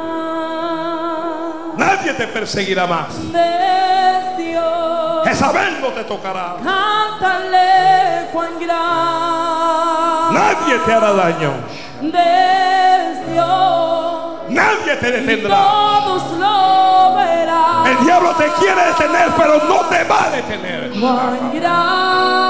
Nadie 1.77 2.15
te 2.15 2.29
perseguirá 2.29 2.87
más. 2.87 3.09
es 3.09 4.37
Dios. 4.37 5.25
Jezabel 5.25 5.81
no 5.81 5.89
te 5.89 6.05
tocará. 6.05 6.55
Cántale 6.63 8.29
cuán 8.33 8.53
grande 8.61 10.39
Nadie 10.39 10.79
te 10.87 10.93
hará 10.93 11.13
daño. 11.13 11.55
es 12.03 13.33
Dios. 13.33 14.51
Nadie 14.51 14.97
te 15.01 15.11
detendrá. 15.11 15.57
Todos 15.57 16.31
lo 16.39 17.17
verán. 17.17 17.87
El 17.89 18.05
diablo 18.05 18.31
te 18.37 18.47
quiere 18.61 18.85
detener, 18.87 19.29
pero 19.37 19.55
no 19.65 19.81
te 19.89 20.05
va 20.05 20.25
a 20.27 20.31
detener. 20.31 20.93
Cuán 21.01 21.51
grande 21.53 22.45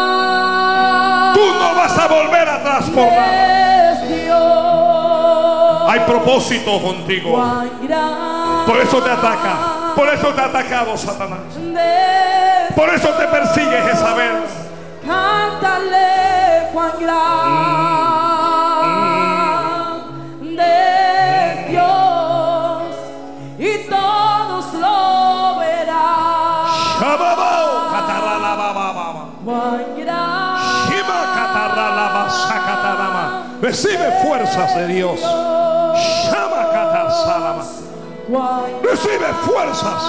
Tú 1.41 1.47
no 1.59 1.75
vas 1.75 1.99
a 1.99 2.07
volver 2.07 2.49
es 2.49 2.63
Dios. 2.93 3.74
Hay 5.95 6.01
propósito 6.01 6.83
contigo. 6.83 7.41
Por 8.67 8.77
eso 8.79 9.01
te 9.01 9.11
ataca. 9.11 9.95
Por 9.95 10.09
eso 10.09 10.27
te 10.35 10.41
ha 10.41 10.47
atacado 10.47 10.97
Satanás. 10.97 11.39
Por 12.75 12.89
eso 12.89 13.11
te 13.11 13.29
persigue 13.29 13.81
Jezabel. 13.81 14.43
Cántale 15.07 16.69
cuán 16.73 16.91
grande 17.01 17.23
es 21.53 21.69
Dios 21.69 22.83
y 23.61 23.89
todos 23.89 24.75
lo 24.75 25.59
verán. 25.61 26.67
Recibe 33.63 34.11
fuerzas 34.25 34.75
de 34.75 34.87
Dios. 34.89 35.21
Recibe 38.83 39.27
fuerzas. 39.45 40.03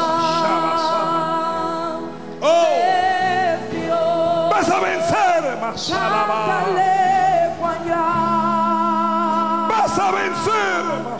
Oh, 2.41 4.49
vas 4.49 4.69
a 4.69 4.79
vencer. 4.79 5.57
Vas 9.67 9.99
a 9.99 10.11
vencer. 10.11 11.14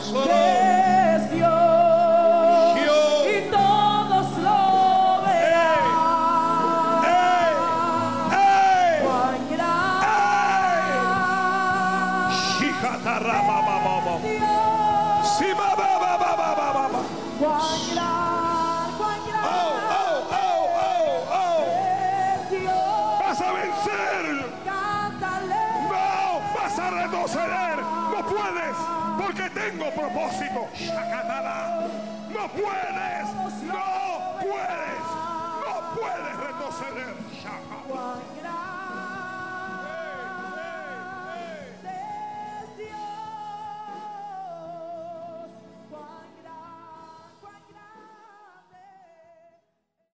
Propósito. 30.26 30.68
No 32.30 32.48
puedes, 32.50 33.34
no 33.64 33.80
puedes, 34.40 35.06
no 35.66 35.76
puedes 35.96 36.38
retroceder. 36.38 37.16